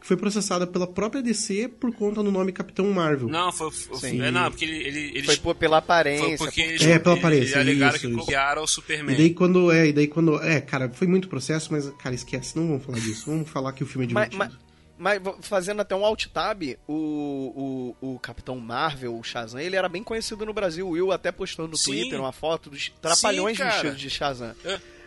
foi 0.00 0.16
processada 0.16 0.66
pela 0.66 0.86
própria 0.86 1.22
DC 1.22 1.68
por 1.78 1.92
conta 1.94 2.22
do 2.22 2.30
nome 2.32 2.52
Capitão 2.52 2.90
Marvel. 2.90 3.28
Não, 3.28 3.52
foi. 3.52 3.70
foi 3.70 4.18
é, 4.18 4.30
não, 4.30 4.50
porque 4.50 4.64
ele, 4.64 4.76
ele, 4.76 4.98
eles 5.10 5.26
Foi 5.26 5.36
por- 5.36 5.54
pela 5.54 5.78
aparência. 5.78 6.38
Foi 6.38 6.46
porque 6.48 6.60
eles, 6.62 6.82
É, 6.82 6.98
pela 6.98 7.14
aparência, 7.16 7.42
eles 7.44 7.56
alegaram 7.56 7.96
isso, 7.96 8.06
que 8.06 8.12
isso. 8.12 8.18
copiaram 8.20 8.62
o 8.62 8.64
E 8.64 8.68
Superman. 8.68 9.16
daí 9.16 9.34
quando. 9.34 9.70
É, 9.70 9.86
e 9.88 9.92
daí 9.92 10.06
quando. 10.08 10.42
É, 10.42 10.60
cara, 10.60 10.88
foi 10.88 11.06
muito 11.06 11.28
processo, 11.28 11.70
mas, 11.72 11.88
cara, 11.98 12.14
esquece, 12.14 12.56
não 12.56 12.66
vamos 12.68 12.84
falar 12.84 12.98
disso. 12.98 13.24
Vamos 13.26 13.48
falar 13.48 13.72
que 13.72 13.82
o 13.84 13.86
filme 13.86 14.06
é 14.06 14.12
Mas, 14.12 14.30
divertido. 14.30 14.58
mas- 14.58 14.70
mas 15.02 15.22
v- 15.22 15.40
fazendo 15.42 15.80
até 15.80 15.94
um 15.96 16.04
alt 16.04 16.26
tab, 16.26 16.62
o, 16.86 17.96
o, 18.00 18.14
o 18.14 18.18
Capitão 18.18 18.58
Marvel, 18.58 19.16
o 19.18 19.22
Shazam, 19.22 19.58
ele 19.60 19.74
era 19.74 19.88
bem 19.88 20.02
conhecido 20.04 20.44
no 20.44 20.52
Brasil. 20.52 20.86
O 20.86 20.90
Will 20.90 21.10
até 21.12 21.32
postou 21.32 21.66
no 21.66 21.76
Sim. 21.76 21.92
Twitter 21.92 22.20
uma 22.20 22.32
foto 22.32 22.68
dos 22.68 22.92
trapalhões 23.00 23.56
vestidos 23.56 23.98
de 23.98 24.10
Shazam. 24.10 24.54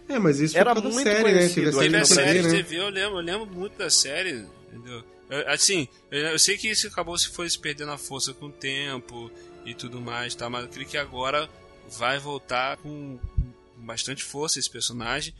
É, 0.10 0.20
mas 0.20 0.40
isso 0.40 0.58
Era 0.58 0.74
foi 0.74 0.82
por 0.82 0.90
causa 0.90 0.96
muito 0.96 1.06
da 1.06 1.12
série, 1.16 1.24
né? 1.34 1.38
conhecido 1.40 1.72
Teve 1.78 1.78
a 1.78 1.80
série 1.80 1.86
Teve 1.86 1.96
a 1.96 2.00
na 2.00 2.06
série 2.06 2.42
TV, 2.42 2.48
né? 2.58 2.64
TV, 2.64 2.76
eu 2.80 2.90
lembro, 2.90 3.18
eu 3.20 3.24
lembro 3.24 3.46
muito 3.46 3.78
da 3.78 3.90
série, 3.90 4.46
entendeu? 4.74 5.04
Eu- 5.30 5.50
Assim, 5.50 5.88
eu 6.12 6.38
sei 6.40 6.58
que 6.58 6.70
isso 6.70 6.88
acabou 6.88 7.18
se 7.18 7.30
foi 7.30 7.50
se 7.50 7.58
perdendo 7.60 7.92
a 7.92 7.98
força 7.98 8.34
com 8.34 8.48
o 8.48 8.52
tempo 8.52 9.32
e 9.66 9.74
tudo 9.74 10.00
mais, 10.02 10.36
tá? 10.36 10.50
Mas 10.50 10.64
eu 10.64 10.70
creio 10.70 10.88
que 10.88 10.98
agora 10.98 11.50
vai 11.98 12.20
voltar 12.20 12.78
com 12.78 13.20
bastante 13.78 14.24
força 14.24 14.60
esse 14.60 14.70
personagem. 14.70 15.34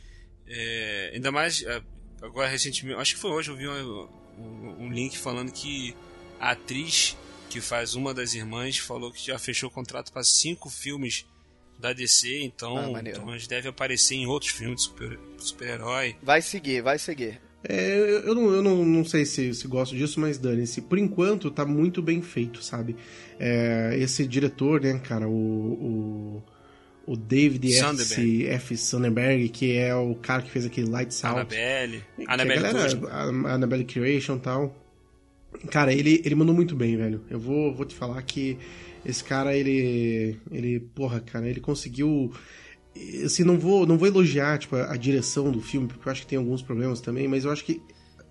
É, 0.46 1.12
ainda 1.14 1.30
mais 1.32 1.62
é, 1.62 1.82
agora 2.22 2.48
recentemente, 2.48 2.98
acho 3.00 3.14
que 3.14 3.20
foi 3.20 3.30
hoje 3.30 3.50
eu 3.50 3.56
vi 3.56 3.66
um, 3.68 4.08
um- 4.38 4.76
um 4.84 4.92
link 4.92 5.16
falando 5.16 5.50
que 5.52 5.94
a 6.40 6.50
atriz 6.50 7.16
que 7.48 7.60
faz 7.60 7.94
uma 7.94 8.12
das 8.12 8.34
irmãs 8.34 8.76
falou 8.78 9.12
que 9.12 9.24
já 9.24 9.38
fechou 9.38 9.70
contrato 9.70 10.12
para 10.12 10.24
cinco 10.24 10.68
filmes 10.68 11.24
da 11.78 11.92
DC, 11.92 12.42
então, 12.42 12.94
Ah, 12.96 13.00
então 13.04 13.30
a 13.30 13.36
gente 13.38 13.48
deve 13.48 13.68
aparecer 13.68 14.14
em 14.16 14.26
outros 14.26 14.52
filmes 14.52 14.76
de 14.80 14.82
super- 14.86 15.18
super-herói. 15.38 16.16
Vai 16.22 16.40
seguir, 16.42 16.82
vai 16.82 16.98
seguir. 16.98 17.40
É, 17.66 18.22
eu 18.24 18.34
não, 18.34 18.54
eu 18.54 18.62
não, 18.62 18.84
não 18.84 19.04
sei 19.04 19.24
se, 19.24 19.54
se 19.54 19.66
gosto 19.66 19.96
disso, 19.96 20.20
mas 20.20 20.38
dane-se. 20.38 20.82
Por 20.82 20.98
enquanto, 20.98 21.50
tá 21.50 21.64
muito 21.64 22.02
bem 22.02 22.20
feito, 22.20 22.62
sabe? 22.62 22.94
É, 23.38 23.96
esse 23.98 24.26
diretor, 24.26 24.82
né, 24.82 25.00
cara, 25.02 25.26
o, 25.26 25.32
o, 25.32 26.42
o 27.06 27.16
David 27.16 27.72
F. 27.72 27.80
Sandberg. 27.80 28.46
F. 28.46 28.76
Sandberg, 28.76 29.48
que 29.48 29.76
é 29.76 29.94
o 29.94 30.14
cara 30.14 30.42
que 30.42 30.50
fez 30.50 30.66
aquele 30.66 30.88
Lights 30.88 31.24
Out. 31.24 31.38
Annabelle, 31.38 32.02
Que 32.16 32.24
Annabelle 32.28 32.62
galera, 32.62 33.08
a 33.10 33.54
Annabelle 33.54 33.84
Creation 33.84 34.36
e 34.36 34.40
tal. 34.40 34.76
Cara, 35.70 35.92
ele, 35.92 36.20
ele 36.24 36.34
mandou 36.34 36.54
muito 36.54 36.76
bem, 36.76 36.96
velho. 36.96 37.22
Eu 37.30 37.38
vou, 37.38 37.74
vou 37.74 37.86
te 37.86 37.94
falar 37.94 38.20
que 38.22 38.58
esse 39.04 39.22
cara, 39.22 39.56
ele. 39.56 40.38
Ele. 40.50 40.80
Porra, 40.80 41.20
cara, 41.20 41.48
ele 41.48 41.60
conseguiu. 41.60 42.32
Assim, 43.24 43.44
não 43.44 43.58
vou, 43.58 43.86
não 43.86 43.98
vou 43.98 44.06
elogiar 44.08 44.58
tipo, 44.58 44.76
a, 44.76 44.92
a 44.92 44.96
direção 44.96 45.50
do 45.50 45.60
filme, 45.60 45.88
porque 45.88 46.08
eu 46.08 46.12
acho 46.12 46.20
que 46.22 46.26
tem 46.26 46.38
alguns 46.38 46.62
problemas 46.62 47.00
também, 47.00 47.26
mas 47.28 47.44
eu 47.44 47.50
acho 47.50 47.64
que 47.64 47.80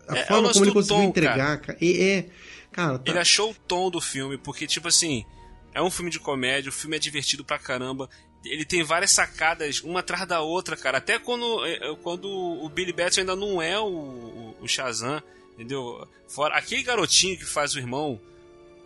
a 0.08 0.16
É, 0.18 0.20
é 0.20 0.26
forma 0.26 0.52
como 0.52 0.66
ele 0.66 0.72
conseguiu 0.72 1.04
tom, 1.04 1.10
entregar, 1.10 1.58
cara, 1.60 1.78
é, 1.82 2.02
é- 2.18 2.30
cara, 2.72 3.00
tá- 3.00 3.12
Ele 3.12 3.20
achou 3.20 3.52
o 3.52 3.56
tom 3.68 3.90
do 3.90 4.02
filme, 4.02 4.38
porque, 4.38 4.66
tipo 4.68 4.88
assim, 4.88 5.26
é 5.74 5.82
um 5.82 5.90
filme 5.92 6.10
de 6.12 6.20
comédia, 6.20 6.70
o 6.70 6.74
filme 6.74 6.96
é 6.96 7.00
divertido 7.00 7.44
pra 7.44 7.58
caramba. 7.60 8.10
Ele 8.46 8.66
tem 8.66 8.84
várias 8.84 9.12
sacadas, 9.12 9.80
uma 9.82 10.02
atrás 10.02 10.28
da 10.28 10.42
outra, 10.42 10.76
cara. 10.76 10.98
Até 10.98 11.18
quando, 11.18 11.66
é, 11.66 11.76
é, 11.92 11.96
quando 12.04 12.28
o 12.30 12.68
Billy 12.68 12.92
Batson 12.92 13.22
ainda 13.22 13.36
não 13.38 13.62
é 13.62 13.80
o, 13.80 13.86
o, 13.86 14.56
o 14.62 14.68
Shazam, 14.68 15.24
entendeu? 15.54 16.06
Fora, 16.28 16.56
aquele 16.58 16.84
garotinho 16.84 17.38
que 17.38 17.46
faz 17.46 17.74
o 17.74 17.80
irmão, 17.80 18.20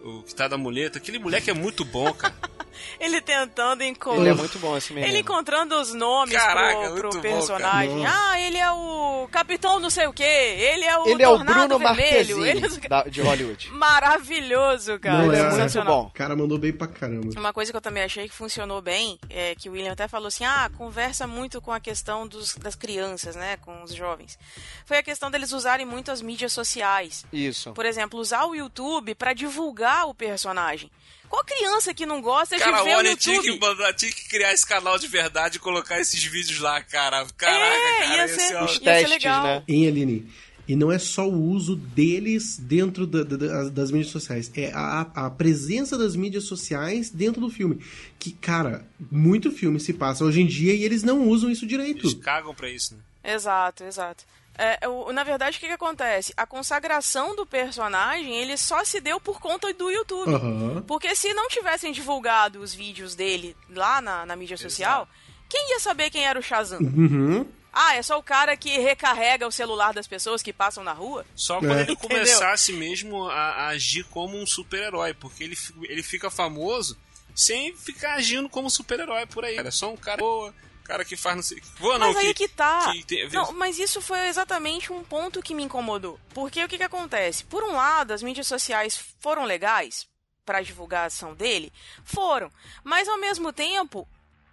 o 0.04 0.24
que 0.24 0.34
tá 0.36 0.48
da 0.48 0.58
muleta, 0.58 0.98
aquele 0.98 1.20
moleque 1.20 1.50
é 1.50 1.54
muito 1.54 1.84
bom, 1.86 2.12
cara. 2.14 2.34
Ele 3.00 3.20
tentando 3.22 3.84
encontrar. 3.84 4.22
Ele 4.22 4.30
é 4.30 4.34
muito 4.36 4.60
bom 4.60 4.78
esse 4.78 4.94
menino. 4.94 5.12
Ele 5.12 5.20
encontrando 5.22 5.76
os 5.82 5.96
nomes 5.96 6.36
Caraca, 6.36 6.92
pro, 6.92 7.10
pro 7.10 7.10
bom, 7.10 7.22
personagem. 7.22 8.04
cara. 8.04 8.32
ah, 8.32 8.40
ele 8.40 8.58
é 8.58 8.72
o 8.72 9.28
Capitão 9.32 9.80
não 9.80 9.90
sei 9.90 10.06
o 10.06 10.14
quê. 10.14 10.24
Ele 10.24 10.84
é 10.84 10.96
o 11.00 11.08
Ele 11.08 11.24
é 11.24 11.28
o 11.28 11.38
Tornado 11.38 11.80
Bruno 11.80 11.96
Vermelho. 11.96 12.46
Ele... 12.46 12.88
da- 12.88 13.02
de 13.04 13.20
Hollywood. 13.22 13.70
Maravilhoso, 13.74 15.00
cara. 15.00 15.18
Não, 15.18 15.26
Ele 15.26 15.36
é 15.36 15.40
é, 15.40 15.42
muito 15.44 15.56
sensacional. 15.56 16.04
bom. 16.04 16.08
o 16.10 16.12
cara 16.12 16.36
mandou 16.36 16.58
bem 16.60 16.72
pra 16.72 16.86
caramba. 16.88 17.40
Uma 17.40 17.52
coisa 17.52 17.72
que 17.72 17.78
eu 17.78 17.82
também 17.82 18.04
achei 18.04 18.30
que 18.30 18.36
funcionou 18.36 18.80
bem, 18.80 19.18
é 19.30 19.56
que 19.56 19.70
o 19.70 19.72
William 19.72 19.94
até 19.94 20.08
falou 20.08 20.28
assim, 20.28 20.46
ah, 20.46 20.70
conversa 20.78 21.26
muito 21.26 21.60
com 21.60 21.72
a 21.72 21.80
questão 21.80 22.28
dos, 22.28 22.56
das 22.56 22.76
crianças, 22.76 23.36
né, 23.36 23.58
com 23.58 23.82
os 23.84 23.94
jovens. 23.94 24.38
Foi 24.86 24.98
a 24.98 25.04
questão 25.04 25.32
deles 25.32 25.52
usarem 25.52 25.86
muito 25.86 26.12
as 26.12 26.22
mídias 26.22 26.54
sociais. 26.54 27.26
Isso. 27.34 27.72
Por 27.74 27.86
exemplo, 27.88 28.20
usar 28.20 28.46
o 28.46 28.54
YouTube 28.54 29.16
pra 29.16 29.34
divulgar 29.34 29.87
o 30.06 30.14
personagem. 30.14 30.90
Qual 31.30 31.44
criança 31.44 31.94
que 31.94 32.06
não 32.06 32.22
gosta 32.22 32.58
Cara, 32.58 32.78
de 32.78 32.84
ver 32.86 32.96
o 32.96 32.98
olha, 33.00 33.16
tinha 33.18 33.36
YouTube? 33.36 33.60
que, 33.60 33.66
mandar- 33.66 33.94
tinha 33.94 34.12
que 34.12 34.30
criar 34.30 34.54
esse 34.54 34.66
canal 34.66 34.98
de 34.98 35.08
verdade 35.08 35.58
e 35.58 35.60
colocar 35.60 36.00
esses 36.00 36.24
vídeos 36.24 36.60
lá, 36.60 36.82
cara. 36.82 37.26
Caraca, 37.36 37.76
É, 37.76 38.00
cara, 38.04 38.16
ia 38.16 38.28
ser- 38.30 38.64
Os 38.64 38.80
testes, 38.80 39.10
legal. 39.10 39.44
né? 39.44 39.64
Hein, 39.68 39.88
Aline? 39.88 40.32
E 40.70 40.76
não 40.76 40.92
é 40.92 40.98
só 41.00 41.28
o 41.28 41.34
uso 41.50 41.76
deles 41.78 42.58
dentro 42.58 43.06
da- 43.08 43.24
da- 43.24 43.38
da- 43.38 43.70
das 43.70 43.90
mídias 43.92 44.12
sociais, 44.12 44.52
é 44.56 44.72
a, 44.74 45.02
a 45.16 45.30
presença 45.30 45.98
das 45.98 46.14
mídias 46.16 46.44
sociais 46.46 47.10
dentro 47.10 47.40
do 47.42 47.50
filme. 47.50 47.82
Que, 48.20 48.32
cara, 48.32 48.86
muito 49.12 49.50
filme 49.52 49.80
se 49.80 49.94
passa 49.94 50.24
hoje 50.26 50.42
em 50.42 50.46
dia 50.48 50.74
e 50.74 50.84
eles 50.84 51.04
não 51.04 51.28
usam 51.28 51.50
isso 51.50 51.66
direito. 51.66 52.06
Eles 52.08 52.14
cagam 52.16 52.54
pra 52.54 52.70
isso, 52.70 52.96
né? 52.96 53.34
Exato, 53.34 53.84
exato. 53.86 54.24
É, 54.58 54.88
o- 54.88 55.12
na 55.14 55.24
verdade, 55.24 55.58
o 55.58 55.60
que, 55.60 55.68
que 55.68 55.74
acontece? 55.74 56.34
A 56.36 56.46
consagração 56.46 57.36
do 57.36 57.46
personagem, 57.46 58.36
ele 58.38 58.58
só 58.58 58.84
se 58.84 59.00
deu 59.00 59.20
por 59.20 59.40
conta 59.40 59.72
do 59.74 59.90
YouTube. 59.92 60.34
Aham. 60.34 60.84
Porque 60.88 61.16
se 61.16 61.34
não 61.34 61.48
tivessem 61.48 61.92
divulgado 61.92 62.60
os 62.62 62.74
vídeos 62.74 63.14
dele 63.14 63.56
lá 63.70 64.02
na, 64.02 64.26
na 64.26 64.36
mídia 64.36 64.58
social, 64.58 65.08
quem 65.48 65.70
ia 65.72 65.80
saber 65.80 66.10
quem 66.10 66.26
era 66.26 66.40
o 66.40 66.42
Shazam? 66.42 66.80
Uhum. 66.80 67.46
Ah, 67.72 67.96
é 67.96 68.02
só 68.02 68.18
o 68.18 68.24
cara 68.24 68.58
que 68.58 68.80
recarrega 68.80 69.46
o 69.48 69.52
celular 69.52 69.94
das 69.94 70.08
pessoas 70.08 70.42
que 70.42 70.52
passam 70.52 70.84
na 70.84 70.94
rua? 70.94 71.24
Só 71.36 71.60
quando 71.60 71.78
É. 71.78 71.82
ele 71.82 71.96
começasse 71.96 72.74
mesmo 72.74 73.28
a, 73.30 73.36
a 73.36 73.68
agir 73.68 74.04
como 74.06 74.36
um 74.42 74.48
super-herói, 74.48 75.14
porque 75.14 75.44
ele, 75.44 75.56
ele 75.84 76.02
fica 76.02 76.32
famoso 76.32 76.98
sem 77.36 77.76
ficar 77.76 78.16
agindo 78.16 78.50
como 78.50 78.68
super-herói 78.72 79.28
por 79.28 79.46
aí. 79.46 79.56
Era 79.58 79.70
só 79.70 79.92
um 79.94 79.98
cara 79.98 80.18
boa, 80.18 80.52
cara 80.88 81.04
que 81.06 81.16
faz 81.18 81.36
não 81.36 81.44
sei. 81.44 81.62
Não, 81.80 82.00
Mas 82.00 82.16
aí 82.18 82.34
que 82.34 82.48
tá. 82.48 82.92
que 82.92 83.04
tem- 83.06 83.30
Não, 83.30 83.52
mas 83.54 83.78
isso 83.78 84.02
foi 84.02 84.28
exatamente 84.28 84.92
um 84.92 85.04
ponto 85.04 85.42
que 85.44 85.54
me 85.54 85.64
incomodou. 85.64 86.20
Porque 86.34 86.64
o 86.64 86.68
que, 86.68 86.78
que 86.78 86.84
acontece? 86.84 87.44
Por 87.44 87.64
um 87.64 87.74
lado, 87.74 88.14
as 88.14 88.24
mídias 88.24 88.48
sociais 88.48 88.98
foram 89.20 89.44
legais 89.44 90.08
pra 90.46 90.62
divulgação 90.62 91.36
dele? 91.36 91.72
Foram. 92.04 92.50
Mas 92.84 93.08
ao 93.10 93.18
mesmo 93.20 93.52
tempo, 93.52 94.08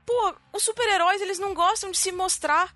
pô, 0.05 0.35
os 0.53 0.62
super-heróis 0.62 1.23
eles 1.23 1.38
não 1.38 1.55
gostam 1.55 1.90
de 1.90 1.99
se 1.99 2.11
mostrar. 2.12 2.75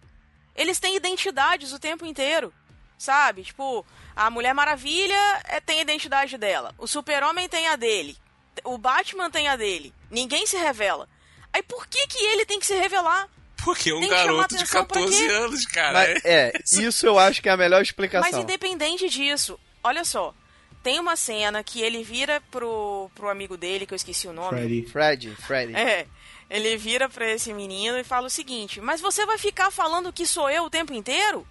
Eles 0.54 0.78
têm 0.78 0.96
identidades 0.96 1.72
o 1.72 1.78
tempo 1.78 2.06
inteiro. 2.06 2.52
Sabe? 2.96 3.44
Tipo, 3.44 3.86
a 4.16 4.28
Mulher 4.28 4.52
Maravilha 4.54 5.14
é, 5.44 5.60
tem 5.60 5.78
a 5.78 5.82
identidade 5.82 6.36
dela. 6.36 6.74
O 6.78 6.86
Super-Homem 6.88 7.48
tem 7.48 7.68
a 7.68 7.76
dele. 7.76 8.16
O 8.64 8.76
Batman 8.76 9.30
tem 9.30 9.46
a 9.48 9.54
dele. 9.54 9.94
Ninguém 10.10 10.46
se 10.48 10.56
revela. 10.56 11.08
Aí 11.52 11.62
por 11.62 11.86
que 11.86 12.06
que 12.08 12.18
ele 12.18 12.44
tem 12.44 12.58
que 12.58 12.66
se 12.66 12.74
revelar? 12.76 13.28
Porque 13.64 13.92
um 13.92 14.06
garoto 14.08 14.48
de 14.56 14.62
atenção 14.62 14.84
pra 14.84 15.00
14 15.00 15.26
quê? 15.26 15.32
anos, 15.32 15.66
cara. 15.66 15.92
Mas, 15.92 16.24
é- 16.24 16.48
é, 16.48 16.52
isso 16.86 17.06
eu 17.06 17.18
acho 17.18 17.42
que 17.42 17.48
é 17.48 17.52
a 17.52 17.56
melhor 17.56 17.78
Mas 17.80 17.88
explicação. 17.88 18.40
independente 18.40 19.08
disso, 19.08 19.58
olha 19.82 20.04
só. 20.04 20.34
Tem 20.82 21.00
uma 21.00 21.16
cena 21.16 21.62
que 21.64 21.82
ele 21.82 22.02
vira 22.04 22.40
pro, 22.50 23.10
pro 23.14 23.28
amigo 23.28 23.56
dele, 23.56 23.84
que 23.84 23.92
eu 23.92 23.96
esqueci 23.96 24.28
o 24.28 24.32
nome. 24.32 24.58
Freddy. 24.60 24.86
Fred, 24.86 25.36
Freddy. 25.36 25.74
É. 25.76 26.06
Ele 26.48 26.76
vira 26.78 27.08
pra 27.08 27.28
esse 27.30 27.52
menino 27.52 27.98
e 27.98 28.04
fala 28.04 28.28
o 28.28 28.30
seguinte: 28.30 28.80
Mas 28.80 29.00
você 29.00 29.26
vai 29.26 29.36
ficar 29.36 29.70
falando 29.70 30.12
que 30.12 30.24
sou 30.24 30.48
eu 30.48 30.64
o 30.64 30.70
tempo 30.70 30.94
inteiro? 30.94 31.46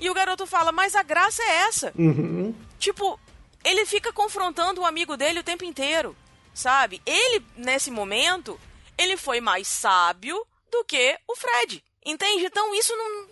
E 0.00 0.10
o 0.10 0.14
garoto 0.14 0.46
fala: 0.46 0.72
Mas 0.72 0.94
a 0.94 1.02
graça 1.02 1.42
é 1.42 1.50
essa. 1.68 1.92
Uhum. 1.96 2.54
Tipo, 2.78 3.18
ele 3.64 3.86
fica 3.86 4.12
confrontando 4.12 4.80
o 4.82 4.84
amigo 4.84 5.16
dele 5.16 5.40
o 5.40 5.44
tempo 5.44 5.64
inteiro, 5.64 6.14
sabe? 6.52 7.00
Ele, 7.06 7.42
nesse 7.56 7.90
momento, 7.90 8.60
ele 8.98 9.16
foi 9.16 9.40
mais 9.40 9.68
sábio 9.68 10.44
do 10.70 10.84
que 10.84 11.16
o 11.28 11.36
Fred. 11.36 11.82
Entende? 12.04 12.44
Então 12.44 12.74
isso 12.78 12.92
não, 12.96 13.26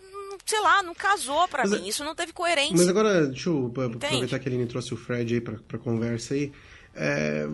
sei 0.44 0.60
lá, 0.60 0.82
não 0.82 0.94
casou 0.94 1.46
pra 1.48 1.62
Mas 1.62 1.70
mim. 1.80 1.86
é- 1.86 1.88
Isso 1.90 2.04
não 2.04 2.14
teve 2.14 2.32
coerência. 2.32 2.76
Mas 2.76 2.88
agora, 2.88 3.26
deixa 3.26 3.48
eu 3.50 3.66
Entende? 3.68 3.96
aproveitar 4.06 4.38
que 4.40 4.48
a 4.48 4.52
Aline 4.52 4.66
trouxe 4.66 4.92
o 4.92 4.96
Fred 4.96 5.34
aí 5.34 5.40
pra, 5.40 5.54
pra 5.68 5.78
conversa 5.78 6.34
aí. 6.34 6.50
É, 6.96 7.46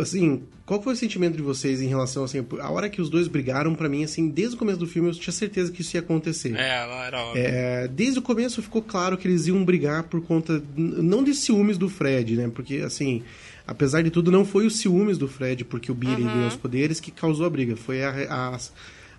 assim, 0.00 0.42
qual 0.66 0.82
foi 0.82 0.92
o 0.92 0.96
sentimento 0.96 1.36
de 1.36 1.42
vocês 1.42 1.80
em 1.80 1.86
relação, 1.86 2.24
assim, 2.24 2.44
a 2.60 2.70
hora 2.70 2.88
que 2.90 3.00
os 3.00 3.08
dois 3.08 3.28
brigaram, 3.28 3.74
pra 3.76 3.88
mim, 3.88 4.02
assim, 4.02 4.28
desde 4.28 4.56
o 4.56 4.58
começo 4.58 4.78
do 4.78 4.86
filme 4.88 5.08
eu 5.08 5.14
tinha 5.14 5.32
certeza 5.32 5.70
que 5.70 5.82
isso 5.82 5.96
ia 5.96 6.00
acontecer. 6.00 6.54
É, 6.56 7.06
era 7.06 7.20
óbvio. 7.22 7.42
É, 7.44 7.86
desde 7.88 8.18
o 8.18 8.22
começo 8.22 8.60
ficou 8.62 8.82
claro 8.82 9.16
que 9.16 9.26
eles 9.28 9.46
iam 9.46 9.64
brigar 9.64 10.02
por 10.04 10.20
conta, 10.22 10.62
não 10.76 11.22
de 11.22 11.32
ciúmes 11.34 11.78
do 11.78 11.88
Fred, 11.88 12.36
né? 12.36 12.50
Porque, 12.52 12.78
assim, 12.78 13.22
apesar 13.66 14.02
de 14.02 14.10
tudo, 14.10 14.30
não 14.32 14.44
foi 14.44 14.66
os 14.66 14.76
ciúmes 14.76 15.16
do 15.18 15.28
Fred, 15.28 15.64
porque 15.64 15.90
o 15.92 15.94
Billy 15.94 16.22
ganhou 16.24 16.48
os 16.48 16.56
poderes, 16.56 16.98
que 16.98 17.10
causou 17.12 17.46
a 17.46 17.50
briga. 17.50 17.76
Foi 17.76 18.02
a- 18.02 18.50
as, 18.54 18.72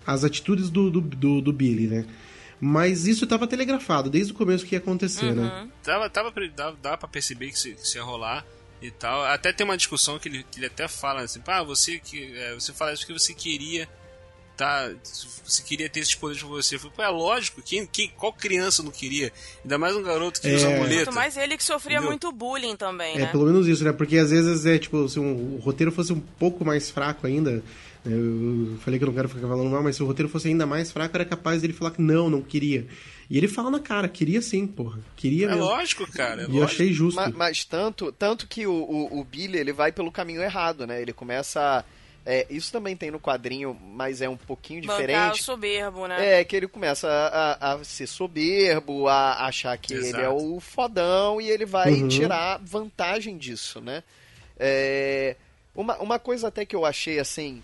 as 0.06 0.24
atitudes 0.24 0.70
do, 0.70 0.90
do, 0.90 1.02
do, 1.02 1.42
do 1.42 1.54
Billy, 1.54 1.88
né? 1.88 2.06
Mas 2.60 3.06
isso 3.08 3.26
estava 3.26 3.46
telegrafado 3.46 4.10
desde 4.10 4.32
o 4.32 4.36
começo 4.36 4.66
que 4.66 4.74
ia 4.76 4.80
acontecer, 4.80 5.34
né? 5.34 5.68
Dava, 5.84 6.10
tava, 6.10 6.32
pra- 6.32 6.48
dava, 6.48 6.78
dava 6.82 6.98
pra 6.98 7.08
perceber 7.10 7.50
que 7.52 7.58
isso 7.58 7.98
ia 7.98 8.04
rolar 8.04 8.46
e 8.82 8.90
tal. 8.90 9.24
Até 9.26 9.52
tem 9.52 9.66
uma 9.66 9.76
discussão 9.76 10.18
que 10.18 10.30
ele, 10.30 10.46
que 10.50 10.60
ele 10.60 10.68
até 10.68 10.88
fala 10.88 11.22
assim, 11.24 11.42
ah, 11.46 11.64
você 11.64 12.00
que. 12.00 12.34
é, 12.38 12.54
você 12.54 12.72
fala 12.72 12.94
isso 12.94 13.06
que 13.06 13.12
você 13.14 13.34
queria. 13.34 13.88
Tá, 14.56 14.88
você 15.44 15.64
queria 15.64 15.90
ter 15.90 16.02
esses 16.02 16.14
poderes 16.14 16.42
pra 16.44 16.52
você. 16.52 16.76
Eu 16.76 16.80
falei, 16.80 16.94
pô, 16.96 17.02
é 17.02 17.10
lógico, 17.10 17.60
quem, 17.64 17.88
quem, 17.88 18.10
qual 18.16 18.32
criança 18.32 18.84
não 18.84 18.92
queria? 18.92 19.34
Ainda 19.64 19.80
mais 19.80 19.96
um 19.96 20.04
garoto 20.04 20.40
que 20.40 20.48
É. 20.48 20.54
usa 20.56 20.70
muleta. 20.70 21.12
Mais 21.12 21.36
ele 21.36 21.58
que 21.58 21.64
sofria 21.64 21.94
Entendeu? 21.98 22.12
muito 22.12 22.32
bullying 22.32 22.76
também, 22.76 23.16
É, 23.16 23.20
né? 23.22 23.26
pelo 23.26 23.46
menos 23.46 23.68
isso, 23.68 23.84
né? 23.84 23.92
Porque 23.92 24.16
às 24.16 24.30
vezes 24.30 24.64
é 24.68 24.78
tipo, 24.78 25.10
se 25.10 25.20
um- 25.20 25.56
o 25.56 25.60
roteiro 25.60 25.92
fosse 25.92 26.14
um 26.14 26.20
pouco 26.20 26.64
mais 26.64 26.90
fraco 26.92 27.26
ainda. 27.26 27.64
Eu 28.06 28.78
falei 28.80 29.00
que 29.00 29.04
eu 29.04 29.08
não 29.08 29.14
quero 29.16 29.30
ficar 29.30 29.48
falando 29.48 29.70
mal, 29.70 29.82
mas 29.82 29.96
se 29.96 30.04
o 30.04 30.06
roteiro 30.06 30.28
fosse 30.30 30.50
ainda 30.50 30.66
mais 30.66 30.92
fraco, 30.92 31.16
era 31.16 31.24
capaz 31.26 31.62
dele 31.62 31.72
falar 31.74 31.92
que 31.92 32.02
não, 32.02 32.30
não 32.30 32.42
queria. 32.42 32.86
E 33.30 33.38
ele 33.38 33.48
fala 33.48 33.72
na 33.72 33.80
cara, 33.80 34.08
queria 34.10 34.42
sim, 34.42 34.68
porra. 34.68 35.00
Queria 35.16 35.46
É 35.46 35.50
mesmo. 35.50 35.64
lógico, 35.64 36.06
cara. 36.12 36.42
É 36.42 36.46
E 36.46 36.48
eu 36.50 36.52
lógico. 36.62 36.66
achei 36.66 36.92
justo. 36.94 37.16
Ma- 37.16 37.30
Mas, 37.34 37.64
tanto, 37.64 38.12
tanto 38.12 38.46
que 38.48 38.68
o, 38.68 38.74
o, 38.74 39.20
o 39.20 39.24
Billy 39.24 39.58
ele 39.58 39.72
vai 39.72 39.92
pelo 39.92 40.12
caminho 40.12 40.42
errado, 40.44 40.86
né? 40.86 41.02
Ele 41.02 41.14
começa. 41.14 41.62
a- 41.62 41.84
é, 42.26 42.46
isso 42.50 42.72
também 42.72 42.96
tem 42.96 43.12
no 43.12 43.20
quadrinho, 43.20 43.74
mas 43.94 44.22
é 44.22 44.30
um 44.30 44.38
pouquinho 44.38 44.82
Bancar 44.82 44.98
o 44.98 45.02
diferente. 45.02 45.44
soberbo, 45.44 46.08
né? 46.08 46.40
É, 46.40 46.44
que 46.46 46.56
ele 46.56 46.68
começa 46.70 47.08
a, 47.10 47.74
a 47.74 47.84
ser 47.84 48.08
soberbo, 48.08 49.08
a 49.10 49.46
achar 49.46 49.78
que 49.78 49.94
Exato. 49.94 50.16
ele 50.16 50.26
é 50.26 50.30
o 50.30 50.60
fodão 50.62 51.42
e 51.42 51.50
ele 51.50 51.66
vai 51.66 51.92
Uhum. 51.94 52.08
tirar 52.08 52.60
vantagem 52.64 53.38
disso, 53.38 53.82
né? 53.82 54.04
É, 54.58 55.36
uma, 55.76 55.98
uma 55.98 56.20
coisa 56.20 56.48
até 56.48 56.66
que 56.66 56.76
eu 56.76 56.86
achei 56.86 57.20
assim, 57.20 57.62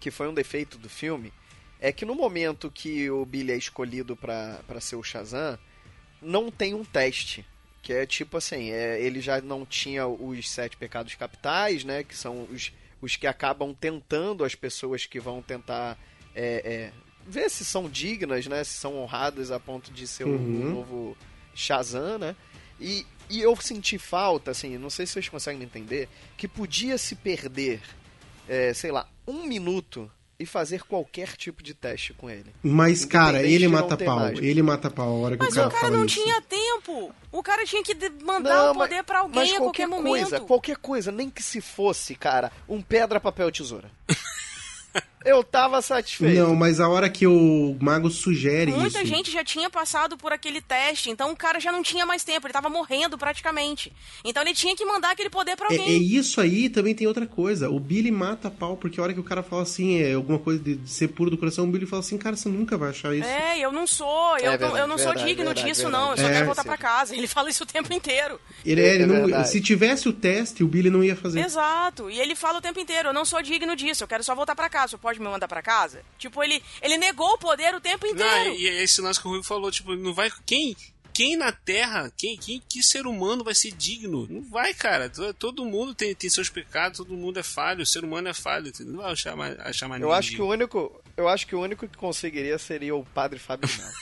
que 0.00 0.10
foi 0.10 0.28
um 0.28 0.34
defeito 0.34 0.78
do 0.78 0.88
filme, 0.88 1.32
é 1.80 1.92
que 1.92 2.04
no 2.04 2.14
momento 2.14 2.70
que 2.70 3.10
o 3.10 3.24
Billy 3.24 3.52
é 3.52 3.56
escolhido 3.56 4.16
pra 4.16 4.60
pra 4.66 4.80
ser 4.80 4.96
o 4.96 5.02
Shazam, 5.02 5.58
não 6.22 6.50
tem 6.50 6.74
um 6.74 6.84
teste. 6.84 7.44
Que 7.82 7.92
é 7.92 8.04
tipo 8.06 8.36
assim, 8.36 8.70
é, 8.70 9.00
ele 9.00 9.20
já 9.20 9.40
não 9.40 9.64
tinha 9.64 10.06
os 10.08 10.50
sete 10.50 10.76
pecados 10.76 11.14
capitais, 11.14 11.84
né? 11.84 12.02
Que 12.02 12.16
são 12.16 12.42
os, 12.50 12.72
os 13.00 13.14
que 13.14 13.28
acabam 13.28 13.72
tentando 13.72 14.42
as 14.44 14.54
pessoas 14.56 15.06
que 15.06 15.20
vão 15.20 15.40
tentar 15.40 15.96
é, 16.34 16.62
é, 16.64 16.92
ver 17.24 17.48
se 17.48 17.64
são 17.64 17.88
dignas, 17.88 18.46
né? 18.48 18.64
Se 18.64 18.74
são 18.74 18.96
honradas 18.98 19.52
a 19.52 19.60
ponto 19.60 19.92
de 19.92 20.04
ser 20.06 20.24
o- 20.24 20.30
Uhum. 20.30 20.62
o 20.66 20.70
novo 20.74 21.16
Shazam, 21.54 22.18
né? 22.18 22.34
E, 22.80 23.06
e 23.30 23.40
eu 23.40 23.54
senti 23.56 23.98
falta, 23.98 24.50
assim, 24.50 24.76
não 24.78 24.90
sei 24.90 25.06
se 25.06 25.12
vocês 25.12 25.28
conseguem 25.28 25.62
entender, 25.62 26.08
que 26.36 26.48
podia 26.48 26.98
se 26.98 27.14
perder, 27.14 27.80
é, 28.48 28.74
sei 28.74 28.90
lá, 28.90 29.08
um 29.26 29.46
minuto 29.46 30.10
e 30.38 30.44
fazer 30.44 30.82
qualquer 30.84 31.34
tipo 31.36 31.62
de 31.62 31.72
teste 31.72 32.12
com 32.12 32.28
ele. 32.28 32.52
Mas, 32.62 33.04
cara, 33.06 33.42
ele 33.42 33.66
não 33.66 33.72
mata 33.72 33.96
pau. 33.96 34.18
mágica. 34.18 34.46
Ele 34.46 34.62
mata 34.62 34.90
pau 34.90 35.08
a 35.08 35.12
hora 35.26 35.36
que 35.36 35.42
Mas 35.44 35.52
o 35.54 35.56
cara 35.56 35.68
o 35.68 35.70
cara 35.70 35.80
fala 35.86 35.96
não 35.96 36.04
isso. 36.04 36.22
tinha 36.22 36.42
tempo. 36.42 37.14
O 37.32 37.42
cara 37.42 37.64
tinha 37.64 37.82
que 37.82 37.94
mandar 38.22 38.70
o 38.70 38.74
mas- 38.74 38.88
poder 38.88 39.02
pra 39.02 39.20
alguém 39.20 39.34
mas 39.42 39.54
a 39.54 39.58
qualquer, 39.58 39.86
momento. 39.86 40.10
coisa, 40.20 40.40
qualquer 40.40 40.76
coisa, 40.76 41.10
nem 41.10 41.30
que 41.30 41.42
se 41.42 41.60
fosse, 41.62 42.14
cara, 42.14 42.52
um 42.68 42.82
pedra, 42.82 43.18
papel, 43.18 43.50
tesoura. 43.50 43.90
Eu 45.26 45.42
tava 45.42 45.82
satisfeito. 45.82 46.38
Não, 46.38 46.54
mas 46.54 46.78
a 46.80 46.88
hora 46.88 47.08
que 47.10 47.26
o 47.26 47.76
mago 47.80 48.08
sugere 48.10 48.70
Muita 48.72 49.02
isso. 49.02 49.06
gente 49.06 49.30
já 49.30 49.42
tinha 49.44 49.68
passado 49.68 50.16
por 50.16 50.32
aquele 50.32 50.60
teste, 50.60 51.10
então 51.10 51.32
o 51.32 51.36
cara 51.36 51.58
já 51.58 51.72
não 51.72 51.82
tinha 51.82 52.06
mais 52.06 52.22
tempo, 52.22 52.46
ele 52.46 52.52
tava 52.52 52.68
morrendo 52.68 53.18
praticamente. 53.18 53.92
Então 54.24 54.42
ele 54.42 54.54
tinha 54.54 54.74
que 54.76 54.84
mandar 54.84 55.10
aquele 55.10 55.28
poder 55.28 55.56
pra 55.56 55.68
É, 55.70 55.74
é 55.74 55.78
alguém. 55.80 56.02
isso 56.02 56.40
aí 56.40 56.68
também 56.68 56.94
tem 56.94 57.06
outra 57.06 57.26
coisa. 57.26 57.68
O 57.68 57.80
Billy 57.80 58.10
mata 58.10 58.48
a 58.48 58.50
pau, 58.50 58.76
porque 58.76 59.00
a 59.00 59.02
hora 59.02 59.12
que 59.12 59.20
o 59.20 59.24
cara 59.24 59.42
fala 59.42 59.62
assim, 59.62 60.00
é 60.00 60.14
alguma 60.14 60.38
coisa 60.38 60.60
de, 60.62 60.78
ser 60.88 61.08
puro 61.08 61.28
do 61.30 61.36
coração, 61.36 61.64
o 61.64 61.68
Billy 61.68 61.86
fala 61.86 62.00
assim, 62.00 62.16
cara, 62.16 62.36
você 62.36 62.48
nunca 62.48 62.76
vai 62.78 62.90
achar 62.90 63.14
isso. 63.14 63.28
É, 63.28 63.58
eu 63.58 63.72
não 63.72 63.86
sou, 63.86 64.38
eu, 64.38 64.44
É 64.46 64.50
não, 64.52 64.58
verdade, 64.58 64.78
eu 64.78 64.86
não 64.86 64.96
sou 64.98 65.06
verdade, 65.08 65.28
digno 65.28 65.44
verdade, 65.46 65.66
disso, 65.68 65.82
verdade. 65.82 66.04
não. 66.04 66.10
Eu 66.12 66.16
só 66.18 66.28
É, 66.28 66.32
quero 66.32 66.46
voltar 66.46 66.64
pra 66.64 66.78
casa. 66.78 67.16
Ele 67.16 67.26
fala 67.28 67.50
isso 67.50 67.64
o 67.64 67.66
tempo 67.66 67.92
inteiro. 67.92 68.40
Ele, 68.64 68.80
ele 68.80 69.02
É 69.02 69.06
não- 69.06 69.44
se 69.44 69.60
tivesse 69.60 70.08
o 70.08 70.12
teste, 70.12 70.62
o 70.62 70.68
Billy 70.68 70.88
não 70.88 71.02
ia 71.02 71.16
fazer. 71.16 71.40
Exato. 71.40 72.08
E 72.08 72.18
ele 72.20 72.34
fala 72.36 72.58
o 72.58 72.62
tempo 72.62 72.78
inteiro, 72.78 73.08
eu 73.08 73.12
não 73.12 73.24
sou 73.24 73.42
digno 73.42 73.74
disso, 73.74 74.04
eu 74.04 74.08
quero 74.08 74.22
só 74.22 74.34
voltar 74.34 74.54
pra 74.54 74.68
casa. 74.68 74.92
Você 74.92 74.96
pode 74.98 75.15
me 75.20 75.28
mandar 75.28 75.48
pra 75.48 75.62
casa? 75.62 76.02
Tipo, 76.18 76.42
ele, 76.42 76.62
ele 76.82 76.96
negou 76.96 77.32
o 77.34 77.38
poder 77.38 77.74
o 77.74 77.80
tempo 77.80 78.06
inteiro. 78.06 78.50
Não, 78.50 78.54
e 78.54 78.66
esse 78.68 79.00
lance 79.00 79.20
que 79.20 79.26
o 79.26 79.30
Rui 79.30 79.42
falou, 79.42 79.70
tipo, 79.70 79.94
não 79.96 80.12
vai. 80.14 80.30
Quem? 80.44 80.76
Quem 81.14 81.34
na 81.34 81.50
Terra, 81.50 82.12
quem, 82.14 82.36
quem, 82.36 82.62
que 82.68 82.82
ser 82.82 83.06
humano 83.06 83.42
vai 83.42 83.54
ser 83.54 83.70
digno? 83.72 84.26
Não 84.28 84.42
vai, 84.42 84.74
cara. 84.74 85.08
To- 85.08 85.32
Todo 85.32 85.64
mundo 85.64 85.94
tem, 85.94 86.14
tem 86.14 86.28
seus 86.28 86.50
pecados, 86.50 86.98
todo 86.98 87.14
mundo 87.14 87.38
é 87.38 87.42
falho, 87.42 87.82
o 87.82 87.86
ser 87.86 88.04
humano 88.04 88.28
é 88.28 88.34
falho. 88.34 88.70
Não 88.80 88.98
vai 89.02 89.12
achar 89.12 89.34
mais, 89.34 89.58
achar 89.60 89.88
mais 89.88 90.02
Eu 90.02 90.08
ninguém 90.08 90.18
acho 90.18 90.30
que 90.32 90.42
o 90.42 90.46
único, 90.48 91.02
eu 91.16 91.26
acho 91.26 91.46
que 91.46 91.56
o 91.56 91.60
único 91.62 91.88
que 91.88 91.96
conseguiria 91.96 92.58
seria 92.58 92.94
o 92.94 93.02
Padre 93.06 93.40
Melo. 93.48 93.92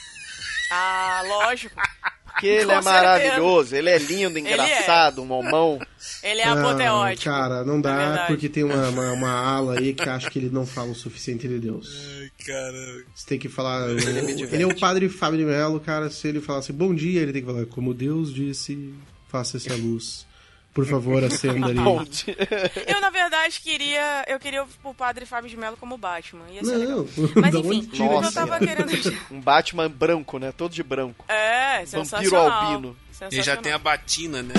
Ah, 0.71 1.21
lógico. 1.25 1.75
Porque 2.35 2.47
ele 2.47 2.71
é 2.71 2.81
maravilhoso, 2.81 3.75
ele 3.75 3.89
é 3.89 3.97
lindo, 3.97 4.37
é. 4.37 4.41
engraçado, 4.41 5.21
um 5.21 5.25
momão. 5.25 5.79
Ele 6.21 6.41
é 6.41 6.43
Ah, 6.45 6.53
apoteótico. 6.53 7.23
cara, 7.23 7.63
não 7.63 7.79
É 7.79 7.81
dá, 7.81 7.95
verdade. 7.97 8.27
porque 8.27 8.49
tem 8.49 8.63
uma, 8.63 8.89
uma, 8.89 9.11
uma 9.13 9.29
ala 9.31 9.79
aí 9.79 9.93
que 9.93 10.07
acha 10.07 10.29
que 10.29 10.37
ele 10.37 10.49
não 10.49 10.65
fala 10.65 10.91
o 10.91 10.95
suficiente 10.95 11.47
de 11.47 11.57
Deus. 11.59 11.87
Ai, 12.19 12.29
cara. 12.45 13.03
Você 13.15 13.25
tem 13.25 13.39
que 13.39 13.47
falar. 13.49 13.89
Ele, 13.89 14.33
diverte. 14.35 14.63
é 14.63 14.67
o 14.67 14.77
padre 14.79 15.07
Fábio 15.09 15.39
de 15.39 15.45
Mello, 15.45 15.79
cara. 15.79 16.09
Se 16.09 16.27
ele 16.27 16.41
falasse 16.41 16.71
bom 16.73 16.93
dia, 16.93 17.21
ele 17.21 17.31
tem 17.33 17.41
que 17.41 17.47
falar, 17.47 17.65
como 17.67 17.93
Deus 17.93 18.33
disse, 18.33 18.93
faça 19.29 19.57
essa 19.57 19.73
luz. 19.75 20.25
Por 20.75 20.85
favor, 20.85 21.23
acenda 21.23 21.67
ali. 21.67 21.79
Eu, 22.85 22.99
na 22.99 23.09
verdade, 23.09 23.61
queria. 23.61 24.25
Eu 24.27 24.37
queria 24.37 24.65
o 24.83 24.93
padre 24.93 25.25
Fábio 25.25 25.49
de 25.49 25.55
Mello 25.55 25.77
como 25.77 25.97
Batman. 25.97 26.43
Ia 26.51 26.65
ser 26.65 26.75
legal. 26.75 26.97
Não, 26.97 27.29
Mas 27.41 27.53
da 27.53 27.59
enfim, 27.59 27.85
que 27.85 28.01
eu 28.01 28.11
Nossa, 28.11 28.33
tava 28.33 28.59
querendo. 28.59 28.91
Um 29.31 29.39
Batman 29.39 29.89
branco, 29.89 30.37
né? 30.37 30.51
Todo 30.51 30.73
de 30.73 30.83
branco. 30.83 31.23
É, 31.29 31.85
Vampiro 31.85 31.89
sensacional. 31.91 32.49
albino. 32.49 32.97
Ele 33.31 33.41
já 33.41 33.55
tem 33.55 33.71
a 33.71 33.77
batina, 33.77 34.43
né? 34.43 34.53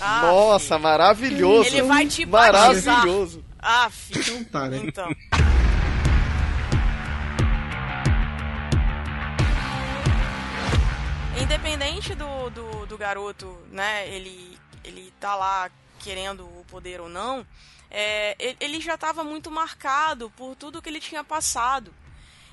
Ah, 0.00 0.22
Nossa, 0.22 0.78
maravilhoso. 0.78 1.68
Ele 1.68 1.82
vai 1.82 2.06
te 2.06 2.24
batizar. 2.24 2.96
Maravilhoso. 2.96 3.44
Ah, 3.58 3.90
filho. 3.90 4.38
Então 4.38 4.44
tá, 4.44 4.68
né? 4.70 4.80
Então. 4.82 5.14
Independente 11.42 12.14
do, 12.14 12.48
do, 12.50 12.86
do 12.86 12.96
garoto, 12.96 13.58
né, 13.70 14.08
ele, 14.08 14.56
ele 14.84 15.12
tá 15.18 15.34
lá 15.34 15.70
querendo 15.98 16.44
o 16.44 16.64
poder 16.68 17.00
ou 17.00 17.08
não, 17.08 17.46
é, 17.90 18.36
ele, 18.60 18.80
já 18.80 18.94
estava 18.94 19.22
muito 19.22 19.50
marcado 19.50 20.30
por 20.30 20.54
tudo 20.56 20.82
que 20.82 20.88
ele 20.88 21.00
tinha 21.00 21.22
passado. 21.22 21.94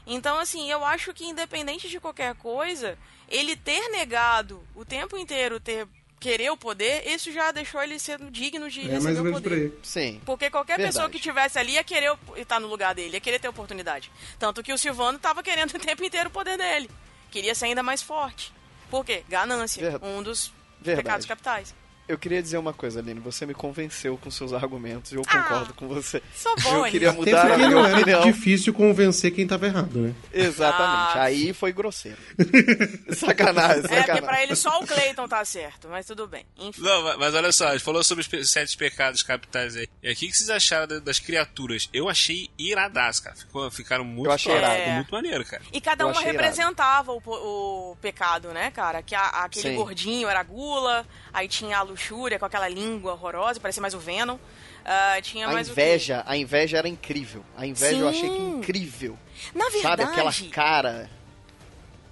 Então, 0.05 0.39
assim, 0.39 0.69
eu 0.69 0.83
acho 0.85 1.13
que 1.13 1.25
independente 1.25 1.89
de 1.89 1.99
qualquer 1.99 2.35
coisa, 2.35 2.97
ele 3.27 3.55
ter 3.55 3.89
negado 3.89 4.65
o 4.75 4.85
tempo 4.85 5.17
inteiro 5.17 5.59
ter 5.59 5.87
querer 6.19 6.51
o 6.51 6.57
poder, 6.57 7.07
isso 7.07 7.31
já 7.31 7.51
deixou 7.51 7.81
ele 7.81 7.97
sendo 7.97 8.29
digno 8.29 8.69
de 8.69 8.81
É 8.81 8.99
mais 8.99 9.05
receber 9.05 9.29
o 9.29 9.33
poder. 9.33 9.79
Sim. 9.81 10.21
Porque 10.23 10.51
qualquer 10.51 10.77
Verdade. 10.77 10.93
pessoa 10.93 11.09
que 11.09 11.19
tivesse 11.19 11.57
ali 11.57 11.73
ia 11.73 11.83
querer 11.83 12.15
estar 12.37 12.59
no 12.59 12.67
lugar 12.67 12.93
dele, 12.93 13.15
ia 13.15 13.19
querer 13.19 13.39
ter 13.39 13.47
oportunidade. 13.47 14.11
Tanto 14.37 14.61
que 14.61 14.71
o 14.71 14.77
Silvano 14.77 15.17
estava 15.17 15.41
querendo 15.41 15.71
o 15.75 15.79
tempo 15.79 16.03
inteiro 16.03 16.29
o 16.29 16.31
poder 16.31 16.57
dele. 16.59 16.89
Queria 17.31 17.55
ser 17.55 17.65
ainda 17.65 17.81
mais 17.81 18.03
forte. 18.03 18.53
Por 18.91 19.03
quê? 19.03 19.23
Ganância. 19.27 19.81
Verdade. 19.81 20.05
Um 20.05 20.21
dos 20.21 20.53
Verdade. 20.79 21.03
pecados 21.03 21.25
capitais. 21.25 21.73
Eu 22.07 22.17
queria 22.17 22.41
dizer 22.41 22.57
uma 22.57 22.73
coisa, 22.73 22.99
Aline. 22.99 23.19
Você 23.21 23.45
me 23.45 23.53
convenceu 23.53 24.17
com 24.17 24.29
seus 24.29 24.51
argumentos 24.51 25.11
e 25.11 25.15
eu 25.15 25.21
Ah, 25.27 25.37
concordo 25.43 25.73
com 25.73 25.87
você. 25.87 26.21
Sou 26.35 26.53
bom, 26.61 26.85
Eu 26.85 26.91
queria 26.91 27.09
Aline. 27.09 27.21
Até 27.23 27.31
mudar 27.31 27.41
a 27.41 27.47
porque 27.47 27.57
minha 27.57 27.69
não 27.69 27.85
era 27.85 27.95
opinião. 27.97 28.21
difícil 28.23 28.73
convencer 28.73 29.31
quem 29.31 29.47
tava 29.47 29.65
errado, 29.67 29.97
né? 29.97 30.13
Exatamente. 30.33 31.17
Ah, 31.17 31.23
Aí 31.23 31.53
foi 31.53 31.71
grosseiro. 31.71 32.17
sacanagem, 33.15 33.77
É, 33.77 33.81
porque 33.81 33.95
sacanagem. 33.95 34.23
pra 34.27 34.43
ele 34.43 34.55
só 34.55 34.79
o 34.81 34.85
Clayton 34.87 35.27
tá 35.27 35.43
certo, 35.45 35.87
mas 35.89 36.05
tudo 36.05 36.27
bem. 36.27 36.45
Enfim. 36.57 36.81
Não, 36.81 37.17
mas- 37.17 37.33
olha 37.33 37.51
só, 37.51 37.67
a 37.69 37.71
gente 37.73 37.83
falou 37.83 38.03
sobre 38.03 38.25
os 38.37 38.49
sete 38.51 38.75
pecados 38.77 39.23
capitais 39.23 39.75
aí. 39.75 39.87
E 40.03 40.09
aqui 40.09 40.25
o 40.25 40.29
que 40.29 40.37
vocês 40.37 40.49
acharam 40.49 40.87
da- 40.87 40.99
das 40.99 41.19
criaturas? 41.19 41.89
Eu 41.93 42.09
achei 42.09 42.49
iradaço, 42.57 43.23
cara. 43.23 43.35
Ficou, 43.35 43.69
ficaram 43.71 44.03
muito 44.03 44.27
Eu 44.27 44.33
achei 44.33 44.53
irado. 44.55 44.75
ficou 44.75 44.91
É. 44.91 44.95
muito 44.95 45.11
maneiro, 45.11 45.45
cara. 45.45 45.61
E 45.71 45.79
cada 45.81 46.03
Eu 46.03 46.09
uma 46.09 46.21
representava 46.21 47.11
o, 47.13 47.21
o 47.25 47.95
pecado, 48.01 48.49
né, 48.49 48.71
cara? 48.71 49.01
Que 49.01 49.15
a- 49.15 49.43
aquele 49.45 49.69
Sim. 49.69 49.75
gordinho 49.75 50.27
era 50.27 50.43
gula, 50.43 51.05
aí 51.33 51.47
tinha 51.47 51.77
a 51.77 51.83
luxúria 52.01 52.39
com 52.39 52.45
aquela 52.45 52.67
língua 52.67 53.13
horrorosa, 53.13 53.59
parecia 53.59 53.81
mais 53.81 53.93
o 53.93 53.99
Venom. 53.99 54.37
Ah, 54.83 55.19
tinha 55.21 55.47
A 55.47 55.51
mais 55.53 55.69
inveja, 55.69 56.23
a 56.25 56.35
inveja 56.35 56.77
era 56.79 56.87
incrível. 56.87 57.43
A 57.55 57.65
inveja 57.67 57.97
eu 57.97 58.09
achei 58.09 58.29
que 58.29 58.35
Sim. 58.35 58.57
incrível. 58.57 59.17
Na 59.53 59.65
verdade, 59.69 59.81
Sabe 59.81 60.03
aquela 60.03 60.33
cara. 60.51 61.09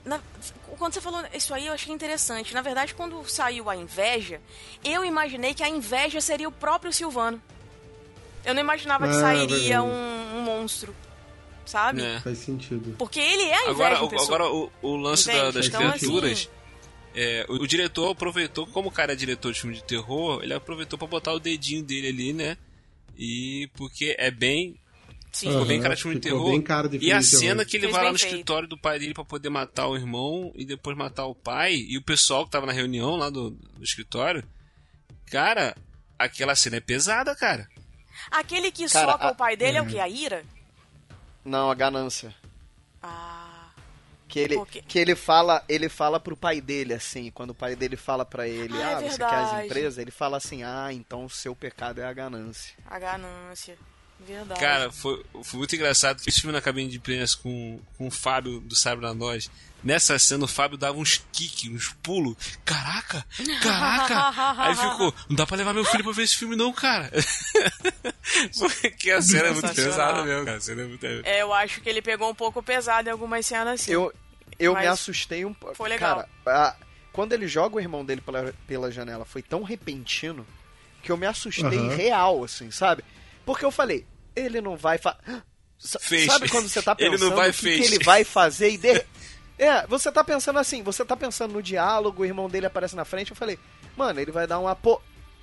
na- 0.06 0.20
quando 0.78 0.94
você 0.94 1.02
falou 1.02 1.22
isso 1.34 1.54
aí, 1.54 1.68
eu 1.68 1.74
achei 1.74 1.94
interessante. 1.94 2.54
Na 2.54 2.62
verdade, 2.62 2.94
quando 2.94 3.28
saiu 3.28 3.70
a 3.70 3.76
inveja, 3.76 4.40
eu 4.84 5.04
imaginei 5.04 5.54
que 5.54 5.64
a 5.64 5.68
inveja 5.70 6.22
seria 6.22 6.48
o 6.48 6.52
próprio 6.52 6.94
Silvano. 6.94 7.42
Eu 8.46 8.54
não 8.54 8.62
imaginava 8.62 9.06
que 9.08 9.16
Ah, 9.16 9.20
sairia 9.20 9.84
um, 9.84 10.38
um 10.38 10.42
monstro, 10.42 10.96
sabe? 11.66 12.02
É. 12.04 12.20
Faz 12.22 12.38
sentido. 12.38 12.96
Porque 12.98 13.20
ele 13.20 13.44
é 13.44 13.56
a 13.56 13.72
inveja 13.72 13.72
Agora, 13.72 14.04
o, 14.04 14.22
agora 14.22 14.46
o, 14.50 14.72
o 14.82 14.96
lance 14.96 15.28
da- 15.28 15.52
das 15.52 15.66
Então, 15.66 15.82
criaturas. 15.82 16.50
É, 17.16 17.46
o, 17.50 17.54
o 17.56 17.68
diretor 17.68 18.12
aproveitou, 18.12 18.66
como 18.68 18.90
o 18.90 18.92
cara 18.92 19.14
é 19.14 19.16
diretor 19.16 19.52
de 19.54 19.60
filme 19.62 19.76
de 19.76 19.84
terror, 19.84 20.42
ele 20.44 20.54
aproveitou 20.54 20.98
pra 21.00 21.08
botar 21.08 21.34
o 21.34 21.40
dedinho 21.40 21.84
dele 21.84 22.08
ali, 22.08 22.34
né? 22.34 22.58
E 23.18 23.70
porque 23.76 24.16
é 24.18 24.32
bem. 24.32 24.80
Sim. 25.32 25.50
Ficou 25.52 25.66
bem 25.66 25.76
Aham, 25.78 25.84
cara 25.84 25.96
de 25.96 26.02
filme 26.02 26.16
de 26.16 26.22
terror. 26.22 26.50
bem 26.50 26.62
cara 26.62 26.90
de 26.90 26.98
e 26.98 27.12
a 27.12 27.20
de 27.20 27.30
terror. 27.30 27.40
cena 27.44 27.66
que 27.66 27.78
ele 27.78 27.84
Fez 27.84 27.92
vai 27.94 28.02
lá 28.04 28.10
bem 28.10 28.14
no 28.14 28.20
feito. 28.20 28.32
escritório 28.34 28.68
do 28.68 28.78
pai 28.78 28.98
dele 28.98 29.14
pra 29.14 29.24
poder 29.24 29.50
matar 29.50 29.88
o 29.88 29.96
irmão 29.96 30.52
e 30.56 30.66
depois 30.66 30.98
matar 30.98 31.26
o 31.26 31.36
pai 31.36 31.76
e 31.76 31.98
o 31.98 32.02
pessoal 32.04 32.46
que 32.46 32.52
tava 32.52 32.66
na 32.66 32.72
reunião 32.74 33.16
lá 33.16 33.30
do, 33.30 33.52
do 33.52 33.84
escritório. 33.84 34.44
Cara, 35.28 35.76
aquela 36.18 36.56
cena 36.56 36.78
é 36.78 36.80
pesada, 36.82 37.36
cara. 37.36 37.68
Aquele 38.32 38.72
que 38.72 38.88
Cara, 38.90 39.12
soca 39.12 39.28
a- 39.28 39.32
o 39.32 39.36
pai 39.36 39.56
dele 39.56 39.78
é 39.78 39.82
o 39.82 39.84
Uhum. 39.86 39.90
que? 39.92 40.00
A 40.00 40.10
ira? 40.10 40.44
Não, 41.46 41.70
a 41.70 41.76
ganância. 41.76 42.34
Ah. 43.02 43.39
Que 44.30 44.40
ele, 44.40 44.66
que 44.66 45.00
ele 45.00 45.16
fala, 45.16 45.64
ele 45.68 45.90
fala 45.90 46.20
pro 46.20 46.38
pai 46.38 46.62
dele 46.62 46.94
assim, 46.94 47.32
quando 47.32 47.50
o 47.50 47.56
pai 47.56 47.76
dele 47.76 47.98
fala 47.98 48.24
pra 48.24 48.48
ele, 48.48 48.82
Ah, 48.82 48.92
é 48.92 48.94
ah, 48.94 49.02
você 49.02 49.18
quer 49.18 49.26
as 49.26 49.66
empresas? 49.66 49.98
Ele 49.98 50.12
fala 50.12 50.38
assim, 50.38 50.62
ah, 50.64 50.90
então 50.94 51.26
o 51.26 51.30
seu 51.30 51.56
pecado 51.56 52.00
é 52.00 52.06
a 52.06 52.14
ganância. 52.14 52.76
A 52.86 53.00
ganância. 53.00 53.76
Verdade. 54.20 54.60
Cara, 54.60 54.92
foi, 54.92 55.26
foi 55.44 55.58
muito 55.58 55.76
engraçado 55.76 56.22
que 56.22 56.30
esse 56.30 56.42
filme 56.42 56.54
na 56.54 56.62
cabine 56.62 56.90
de 56.90 56.98
imprensa 56.98 57.38
com, 57.42 57.80
com 57.98 58.08
o 58.08 58.12
Fábio 58.12 58.60
do 58.60 58.76
Sabe 58.76 59.02
na 59.02 59.14
Nós. 59.14 59.50
Nessa 59.84 60.20
cena 60.20 60.44
o 60.44 60.48
Fábio 60.48 60.78
dava 60.78 60.98
uns 60.98 61.24
kicks, 61.32 61.70
uns 61.70 61.90
pulos. 62.04 62.36
Caraca! 62.66 63.26
Caraca! 63.64 64.58
Aí 64.64 64.76
ficou, 64.76 65.14
não 65.30 65.36
dá 65.36 65.46
pra 65.48 65.56
levar 65.58 65.74
meu 65.74 65.86
filho 65.86 66.04
pra 66.04 66.12
ver 66.14 66.24
esse 66.24 66.36
filme 66.36 66.56
não, 66.56 66.74
cara. 66.74 67.10
Porque 68.60 69.12
a 69.12 69.22
cena 69.22 69.48
é 69.48 69.52
muito 69.52 69.74
pesada 69.74 70.24
mesmo, 70.24 70.46
cara. 70.46 70.58
A 70.58 70.62
cena 70.62 70.82
é 70.82 70.86
muito... 70.86 71.06
É, 71.06 71.42
eu 71.42 71.54
acho 71.54 71.82
que 71.82 71.90
ele 71.90 72.02
pegou 72.02 72.30
um 72.30 72.36
pouco 72.36 72.62
pesado 72.62 73.08
em 73.08 73.12
algumas 73.12 73.46
cenas 73.46 73.82
assim. 73.82 73.92
Eu, 73.92 74.14
eu 74.58 74.76
me 74.76 74.86
assustei 74.86 75.46
um 75.46 75.54
pouco. 75.54 75.76
foi 75.76 75.90
legal. 75.90 76.26
Cara, 76.44 76.60
a- 76.68 76.76
quando 77.12 77.34
ele 77.34 77.48
joga 77.48 77.76
o 77.76 77.80
irmão 77.80 78.06
dele 78.06 78.22
pela, 78.22 78.54
pela 78.68 78.92
janela, 78.92 79.26
foi 79.26 79.42
tão 79.42 79.64
repentino 79.64 80.46
que 81.02 81.12
eu 81.12 81.18
me 81.18 81.26
assustei 81.26 81.78
Aham. 81.80 81.96
real, 81.96 82.44
assim, 82.44 82.70
sabe? 82.72 83.04
Porque 83.46 83.66
eu 83.66 83.72
falei, 83.72 84.06
ele 84.36 84.62
não 84.62 84.76
vai 84.76 84.98
fa... 84.98 85.18
Fez. 86.02 86.26
Sabe 86.26 86.50
quando 86.50 86.68
você 86.68 86.82
tá 86.82 86.94
Ele 87.00 87.12
pensando 87.12 87.30
não 87.30 87.38
vai, 87.38 87.50
o 87.52 87.54
que, 87.54 87.78
que 87.78 87.84
ele 87.86 88.04
vai 88.04 88.26
fazer 88.26 88.72
e 88.72 88.78
de... 88.78 89.02
É, 89.60 89.86
você 89.88 90.12
tá 90.12 90.24
pensando 90.24 90.58
assim, 90.58 90.82
você 90.82 91.04
tá 91.06 91.16
pensando 91.18 91.54
no 91.54 91.62
diálogo, 91.62 92.24
o 92.24 92.26
irmão 92.26 92.48
dele 92.50 92.66
aparece 92.66 92.96
na 92.96 93.04
frente, 93.06 93.32
eu 93.32 93.36
falei, 93.38 93.60
mano, 93.98 94.20
ele 94.20 94.32
vai 94.32 94.48
dar 94.48 94.58
um 94.60 94.68
apo... 94.68 95.02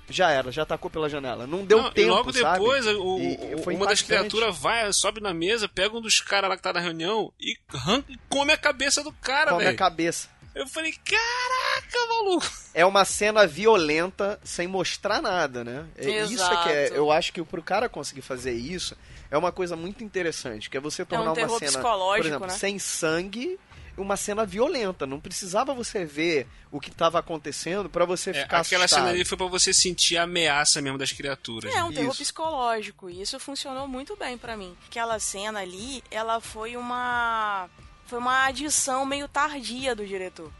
Já 0.09 0.31
era, 0.31 0.51
já 0.53 0.65
tacou 0.65 0.89
pela 0.89 1.09
janela. 1.09 1.45
Não 1.45 1.65
deu 1.65 1.81
Não, 1.81 1.91
tempo, 1.91 1.99
e 2.07 2.09
logo 2.09 2.31
sabe? 2.33 2.59
depois, 2.59 2.87
o, 2.87 3.19
E- 3.19 3.75
uma 3.75 3.85
das 3.85 4.01
criaturas 4.01 4.57
vai, 4.57 4.91
sobe 4.93 5.19
na 5.19 5.33
mesa, 5.33 5.67
pega 5.67 5.97
um 5.97 6.01
dos 6.01 6.21
caras 6.21 6.49
lá 6.49 6.55
que 6.55 6.63
tá 6.63 6.71
na 6.71 6.79
reunião 6.79 7.31
e 7.37 7.57
arranca 7.73 8.13
come 8.29 8.53
a 8.53 8.57
cabeça 8.57 9.03
do 9.03 9.11
cara, 9.11 9.51
Come 9.51 9.63
a 9.63 9.65
velho. 9.67 9.77
cabeça. 9.77 10.29
Eu 10.55 10.65
falei, 10.65 10.93
caraca, 10.93 12.07
maluco. 12.07 12.47
é 12.73 12.85
uma 12.85 13.03
cena 13.05 13.45
violenta 13.45 14.39
sem 14.43 14.65
mostrar 14.67 15.21
nada, 15.21 15.63
né? 15.63 15.85
É 15.97 16.09
Isso 16.23 16.43
é 16.43 16.63
que 16.63 16.69
é, 16.69 16.83
Exato. 16.85 16.95
eu 16.95 17.11
acho 17.11 17.33
que 17.33 17.43
pro 17.43 17.61
cara 17.61 17.89
conseguir 17.89 18.21
fazer 18.21 18.53
isso 18.53 18.95
é 19.29 19.37
uma 19.37 19.51
coisa 19.51 19.75
muito 19.75 20.03
interessante, 20.05 20.69
que 20.69 20.77
é 20.77 20.79
você 20.79 21.03
tornar 21.05 21.25
uma 21.25 21.33
terror 21.35 21.59
cena, 21.59 21.81
por 21.81 22.19
exemplo, 22.25 22.47
né? 22.47 22.53
sem 22.53 22.79
sangue, 22.79 23.59
uma 23.97 24.15
cena 24.15 24.45
violenta. 24.45 25.05
Não 25.07 25.19
precisava 25.19 25.73
você 25.73 26.05
ver 26.05 26.47
o 26.71 26.79
que 26.79 26.89
estava 26.89 27.17
acontecendo 27.19 27.89
para 27.89 28.05
você 28.05 28.29
É, 28.29 28.33
ficar 28.43 28.59
aquela 28.61 28.85
assustado. 28.85 29.05
cena 29.05 29.13
ali 29.15 29.25
foi 29.25 29.37
pra 29.37 29.47
você 29.47 29.73
sentir 29.73 30.17
a 30.17 30.23
ameaça 30.23 30.81
mesmo 30.81 30.97
das 30.97 31.11
criaturas. 31.11 31.73
É 31.73 31.83
um 31.83 31.91
terror 31.91 32.11
Isso. 32.11 32.21
psicológico 32.21 33.09
e 33.09 33.21
isso 33.21 33.39
funcionou 33.39 33.87
muito 33.87 34.15
bem 34.15 34.37
pra 34.37 34.55
mim. 34.55 34.75
Aquela 34.87 35.19
cena 35.19 35.59
ali, 35.61 36.03
ela 36.11 36.39
foi 36.39 36.77
uma 36.77 37.69
foi 38.05 38.19
uma 38.19 38.45
adição 38.45 39.05
meio 39.05 39.27
tardia 39.27 39.93
do 39.95 40.05
diretor. 40.05 40.51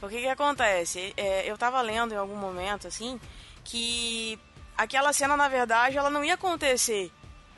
Porque 0.00 0.16
o 0.16 0.20
que 0.20 0.28
acontece? 0.28 1.14
É, 1.16 1.48
eu 1.50 1.56
tava 1.56 1.80
lendo 1.80 2.12
em 2.12 2.16
algum 2.16 2.36
momento 2.36 2.86
assim 2.86 3.18
que 3.62 4.38
aquela 4.76 5.12
cena 5.12 5.36
na 5.36 5.48
verdade 5.48 5.96
ela 5.96 6.10
não 6.10 6.24
ia 6.24 6.34
acontecer 6.34 7.10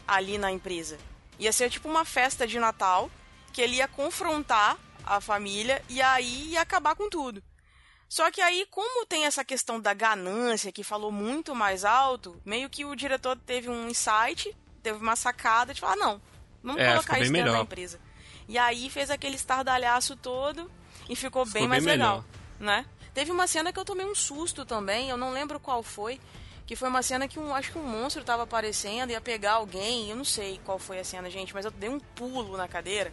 ali 0.07 0.39
na 0.39 0.53
empresa. 0.53 0.99
Ia 1.39 1.53
ser 1.53 1.69
tipo 1.71 1.89
uma 1.89 2.05
festa 2.05 2.47
de 2.47 2.59
Natal 2.59 3.11
que 3.53 3.61
ele 3.61 3.77
ia 3.77 3.89
confrontar 3.89 4.77
a 5.07 5.20
família 5.20 5.80
e 5.88 6.02
aí 6.02 6.48
ia 6.50 6.61
acabar 6.61 6.94
com 6.96 7.09
tudo. 7.09 7.42
Só 8.09 8.30
que 8.30 8.40
aí, 8.40 8.66
como 8.70 9.04
tem 9.07 9.24
essa 9.24 9.44
questão 9.44 9.80
da 9.80 9.92
ganância 9.94 10.70
que 10.70 10.84
falou 10.84 11.11
muito 11.11 11.54
mais 11.54 11.84
alto, 11.84 12.40
meio 12.44 12.68
que 12.70 12.84
o 12.84 12.94
diretor 12.94 13.36
teve 13.44 13.68
um 13.68 13.88
insight, 13.88 14.54
teve 14.82 14.98
uma 14.98 15.16
sacada 15.16 15.74
de 15.74 15.80
falar, 15.80 15.96
não, 15.96 16.20
vamos 16.62 16.80
É, 16.80 16.92
colocar 16.92 17.18
isso 17.18 17.32
dentro 17.32 17.52
da 17.52 17.61
empresa. 17.62 18.00
E 18.48 18.57
aí 18.59 18.88
fez 18.90 19.11
aquele 19.11 19.34
estardalhaço 19.34 20.14
todo 20.16 20.70
e 21.09 21.16
ficou, 21.16 21.44
Ficou 21.44 21.61
bem 21.61 21.68
mais 21.68 21.84
bem 21.84 21.94
legal, 21.94 22.24
melhor. 22.61 22.76
né? 22.78 22.86
Teve 23.12 23.32
uma 23.32 23.46
cena 23.48 23.72
que 23.72 23.78
eu 23.78 23.84
tomei 23.84 24.07
um 24.07 24.14
susto 24.14 24.64
também, 24.64 25.09
eu 25.09 25.16
não 25.16 25.32
lembro 25.32 25.59
qual 25.59 25.82
foi, 25.82 26.20
que 26.64 26.76
foi 26.76 26.88
uma 26.88 27.02
cena 27.02 27.26
que 27.26 27.40
um, 27.40 27.52
acho 27.54 27.72
que 27.72 27.78
um 27.78 27.82
monstro 27.82 28.22
tava 28.22 28.44
aparecendo, 28.44 29.11
ia 29.11 29.20
pegar 29.20 29.54
alguém, 29.54 30.11
eu 30.11 30.16
não 30.16 30.24
sei 30.24 30.61
qual 30.64 30.78
foi 30.78 31.00
a 31.00 31.04
cena, 31.04 31.28
gente, 31.28 31.52
mas 31.54 31.64
eu 31.64 31.70
dei 31.72 31.88
um 31.88 31.98
pulo 31.98 32.57
na 32.57 32.68
cadeira 32.68 33.12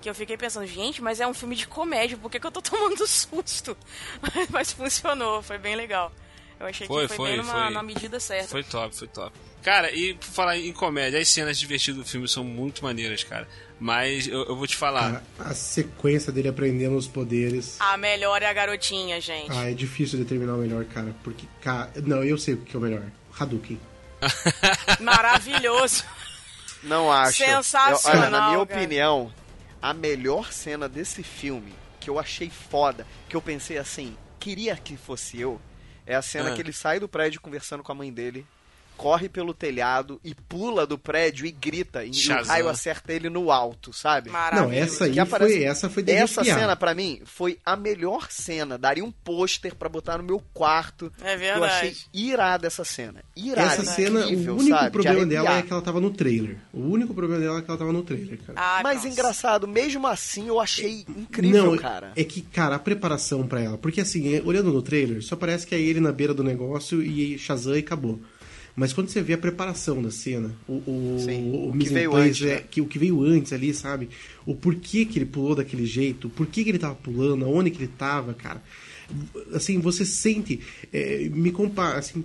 que 0.00 0.08
eu 0.08 0.14
fiquei 0.14 0.36
pensando, 0.36 0.66
gente, 0.66 1.02
mas 1.02 1.20
é 1.20 1.26
um 1.26 1.34
filme 1.34 1.54
de 1.56 1.66
comédia, 1.66 2.16
por 2.16 2.30
que, 2.30 2.38
que 2.40 2.46
eu 2.46 2.50
tô 2.52 2.60
tomando 2.62 3.06
susto? 3.06 3.76
mas 4.50 4.72
funcionou, 4.72 5.42
foi 5.42 5.58
bem 5.58 5.74
legal. 5.76 6.12
Eu 6.60 6.66
achei 6.66 6.88
Foi, 6.88 7.02
que 7.02 7.08
foi, 7.14 7.16
foi, 7.16 7.28
bem 7.28 7.36
numa, 7.38 7.52
foi. 7.66 7.70
na 7.72 7.82
medida 7.84 8.18
certa. 8.18 8.48
Foi 8.48 8.64
top, 8.64 8.92
foi 8.96 9.06
top. 9.06 9.32
Cara, 9.62 9.92
e 9.94 10.14
por 10.14 10.24
falar 10.26 10.56
em 10.58 10.72
comédia, 10.72 11.20
as 11.20 11.28
cenas 11.28 11.56
divertidas 11.56 11.98
do 11.98 12.04
filme 12.04 12.26
são 12.26 12.42
muito 12.42 12.82
maneiras, 12.82 13.22
cara. 13.22 13.46
Mas 13.78 14.26
eu, 14.26 14.44
eu 14.44 14.56
vou 14.56 14.66
te 14.66 14.76
falar. 14.76 15.22
Cara, 15.38 15.50
a 15.50 15.54
sequência 15.54 16.32
dele 16.32 16.48
aprendendo 16.48 16.96
os 16.96 17.06
poderes. 17.06 17.76
A 17.78 17.96
melhor 17.96 18.42
é 18.42 18.46
a 18.46 18.52
garotinha, 18.52 19.20
gente. 19.20 19.52
Ah, 19.52 19.70
é 19.70 19.72
difícil 19.74 20.18
determinar 20.18 20.54
o 20.54 20.58
melhor, 20.58 20.84
cara. 20.86 21.14
Porque, 21.22 21.46
cara. 21.60 21.92
Não, 22.04 22.24
eu 22.24 22.36
sei 22.36 22.54
o 22.54 22.56
que 22.56 22.74
é 22.74 22.78
o 22.78 22.82
melhor. 22.82 23.02
Hadouken. 23.38 23.78
Maravilhoso. 25.00 26.04
Não 26.82 27.10
acho. 27.12 27.38
Sensacional, 27.38 28.00
Eu- 28.14 28.20
olha, 28.20 28.30
na 28.30 28.46
minha 28.50 28.66
cara. 28.66 28.80
opinião, 28.80 29.32
a 29.80 29.94
melhor 29.94 30.52
cena 30.52 30.88
desse 30.88 31.22
filme, 31.22 31.72
que 32.00 32.10
eu 32.10 32.18
achei 32.18 32.50
foda, 32.50 33.06
que 33.28 33.36
eu 33.36 33.42
pensei 33.42 33.78
assim, 33.78 34.16
queria 34.40 34.76
que 34.76 34.96
fosse 34.96 35.40
eu, 35.40 35.60
é 36.06 36.14
a 36.14 36.22
cena 36.22 36.50
Ah. 36.50 36.54
que 36.54 36.60
ele 36.60 36.72
sai 36.72 36.98
do 37.00 37.08
prédio 37.08 37.40
conversando 37.40 37.82
com 37.82 37.92
a 37.92 37.94
mãe 37.94 38.12
dele, 38.12 38.46
corre 38.98 39.28
pelo 39.28 39.54
telhado 39.54 40.20
e 40.24 40.34
pula 40.34 40.84
do 40.86 40.98
prédio 40.98 41.46
e 41.46 41.50
grita. 41.52 42.04
E 42.04 42.10
o 42.10 42.14
Shazam. 42.14 42.44
raio 42.52 42.68
acerta 42.68 43.12
ele 43.12 43.30
no 43.30 43.50
alto, 43.50 43.92
sabe? 43.92 44.26
Não, 44.26 44.32
Maravilhoso. 44.34 44.74
essa 44.74 45.04
aí 45.04 45.12
Que 45.12 45.20
aparece- 45.20 45.52
foi. 45.54 45.62
Essa 45.64 45.88
foi 45.88 46.02
de 46.02 46.12
Essa 46.12 46.42
cena, 46.44 46.74
pra 46.76 46.94
mim, 46.94 47.20
foi 47.24 47.58
a 47.64 47.76
melhor 47.76 48.26
cena. 48.30 48.76
Daria 48.76 49.04
um 49.04 49.12
pôster 49.12 49.74
pra 49.76 49.88
botar 49.88 50.18
no 50.18 50.24
meu 50.24 50.42
quarto. 50.52 51.12
É 51.22 51.34
Eu 51.34 51.38
verdade. 51.38 51.64
achei 51.72 51.96
irada 52.12 52.66
essa 52.66 52.84
cena. 52.84 53.22
Irada, 53.36 53.74
Essa 53.74 53.84
cena, 53.84 54.20
incrível, 54.22 54.54
o 54.54 54.58
único 54.58 54.76
sabe? 54.76 54.84
De 54.86 54.90
problema 54.90 55.26
dela 55.26 55.48
arrepiar. 55.50 55.58
é 55.58 55.66
que 55.66 55.72
ela 55.72 55.82
tava 55.82 56.00
no 56.00 56.10
trailer. 56.10 56.58
O 56.72 56.80
único 56.80 57.14
problema 57.14 57.40
dela 57.40 57.58
é 57.60 57.62
que 57.62 57.70
ela 57.70 57.78
tava 57.78 57.92
no 57.92 58.02
trailer, 58.02 58.38
cara. 58.44 58.58
Ah, 58.60 58.80
Mas 58.82 58.96
nossa. 58.96 59.08
engraçado, 59.08 59.68
mesmo 59.68 60.06
assim 60.06 60.48
eu 60.48 60.58
achei 60.60 61.04
incrível, 61.16 61.66
não, 61.72 61.76
cara. 61.76 62.12
é 62.16 62.24
que, 62.24 62.40
cara, 62.42 62.74
a 62.74 62.78
preparação 62.78 63.46
pra 63.46 63.60
ela. 63.60 63.78
Porque 63.78 64.00
assim, 64.00 64.40
olhando 64.44 64.72
no 64.72 64.82
trailer, 64.82 65.22
só 65.22 65.36
parece 65.36 65.66
que 65.66 65.74
é 65.74 65.80
ele 65.80 66.00
na 66.00 66.10
beira 66.10 66.34
do 66.34 66.42
negócio 66.42 67.00
e 67.02 67.38
Shazam 67.38 67.76
e 67.76 67.78
acabou. 67.80 68.18
Mas 68.78 68.92
quando 68.92 69.08
você 69.08 69.20
vê 69.20 69.32
a 69.32 69.38
preparação 69.38 70.00
da 70.00 70.08
cena, 70.08 70.54
o, 70.68 70.74
o, 70.74 71.18
Sim, 71.18 71.50
o, 71.50 71.70
o 71.70 71.76
que 71.76 71.88
veio 71.88 72.14
antes, 72.14 72.42
é, 72.42 72.54
né? 72.54 72.64
que, 72.70 72.80
o 72.80 72.86
que 72.86 72.96
veio 72.96 73.24
antes 73.24 73.52
ali, 73.52 73.74
sabe? 73.74 74.08
O 74.46 74.54
porquê 74.54 75.04
que 75.04 75.18
ele 75.18 75.26
pulou 75.26 75.56
daquele 75.56 75.84
jeito, 75.84 76.28
o 76.28 76.30
porquê 76.30 76.62
que 76.62 76.70
ele 76.70 76.78
tava 76.78 76.94
pulando, 76.94 77.44
aonde 77.44 77.72
que 77.72 77.78
ele 77.78 77.90
tava, 77.98 78.34
cara. 78.34 78.62
Assim, 79.52 79.80
você 79.80 80.04
sente, 80.04 80.60
é, 80.92 81.28
me 81.28 81.50
compara, 81.50 81.98
assim, 81.98 82.24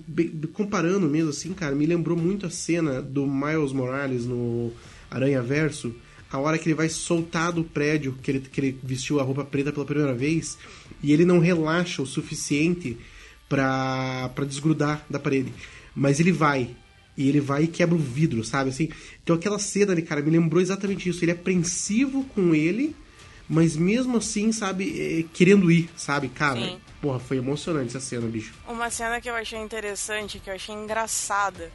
comparando 0.54 1.10
mesmo, 1.10 1.32
assim, 1.32 1.54
cara, 1.54 1.74
me 1.74 1.88
lembrou 1.88 2.16
muito 2.16 2.46
a 2.46 2.52
cena 2.52 3.02
do 3.02 3.26
Miles 3.26 3.72
Morales 3.72 4.28
no 4.28 4.72
Aranha 5.10 5.42
Verso, 5.42 5.92
a 6.30 6.38
hora 6.38 6.60
que 6.60 6.70
ele 6.70 6.76
vai 6.76 6.88
soltar 6.88 7.52
do 7.52 7.64
prédio, 7.64 8.16
que 8.22 8.30
ele, 8.30 8.40
que 8.42 8.62
ele 8.62 8.78
vestiu 8.84 9.20
a 9.20 9.24
roupa 9.24 9.44
preta 9.44 9.72
pela 9.72 9.86
primeira 9.88 10.14
vez, 10.14 10.56
e 11.02 11.12
ele 11.12 11.26
não 11.26 11.40
relaxa 11.40 12.00
o 12.04 12.06
suficiente 12.06 12.96
pra 13.50 14.30
desgrudar 14.48 15.04
da 15.10 15.18
parede. 15.18 15.52
Mas 15.96 16.20
ele 16.20 16.32
vai. 16.32 16.76
E 17.16 17.30
ele 17.30 17.40
vai 17.40 17.64
e 17.64 17.68
quebra 17.68 17.96
o 17.96 18.00
vidro, 18.00 18.44
sabe? 18.44 18.72
Assim, 18.72 18.90
então 19.22 19.36
aquela 19.36 19.60
cena 19.60 19.92
ali, 19.92 20.02
cara, 20.02 20.22
me 20.22 20.32
lembrou 20.32 20.62
exatamente 20.62 21.08
isso. 21.10 21.24
Ele 21.24 21.32
é 21.32 21.36
apreensivo 21.36 22.24
com 22.26 22.56
ele, 22.56 22.96
mas 23.48 23.76
mesmo 23.76 24.18
assim, 24.18 24.52
sabe, 24.52 25.20
é, 25.20 25.24
querendo 25.32 25.72
ir, 25.72 25.90
sabe? 25.96 26.28
Cara, 26.30 26.60
Sim. 26.60 26.82
porra, 27.00 27.20
foi 27.20 27.38
emocionante 27.38 27.96
essa 27.96 28.00
cena, 28.00 28.28
bicho. 28.28 28.54
Uma 28.68 28.90
cena 28.90 29.22
que 29.22 29.30
eu 29.30 29.36
achei 29.36 29.60
interessante, 29.60 30.40
que 30.40 30.50
eu 30.50 30.56
achei 30.56 30.74
engraçada. 30.74 31.72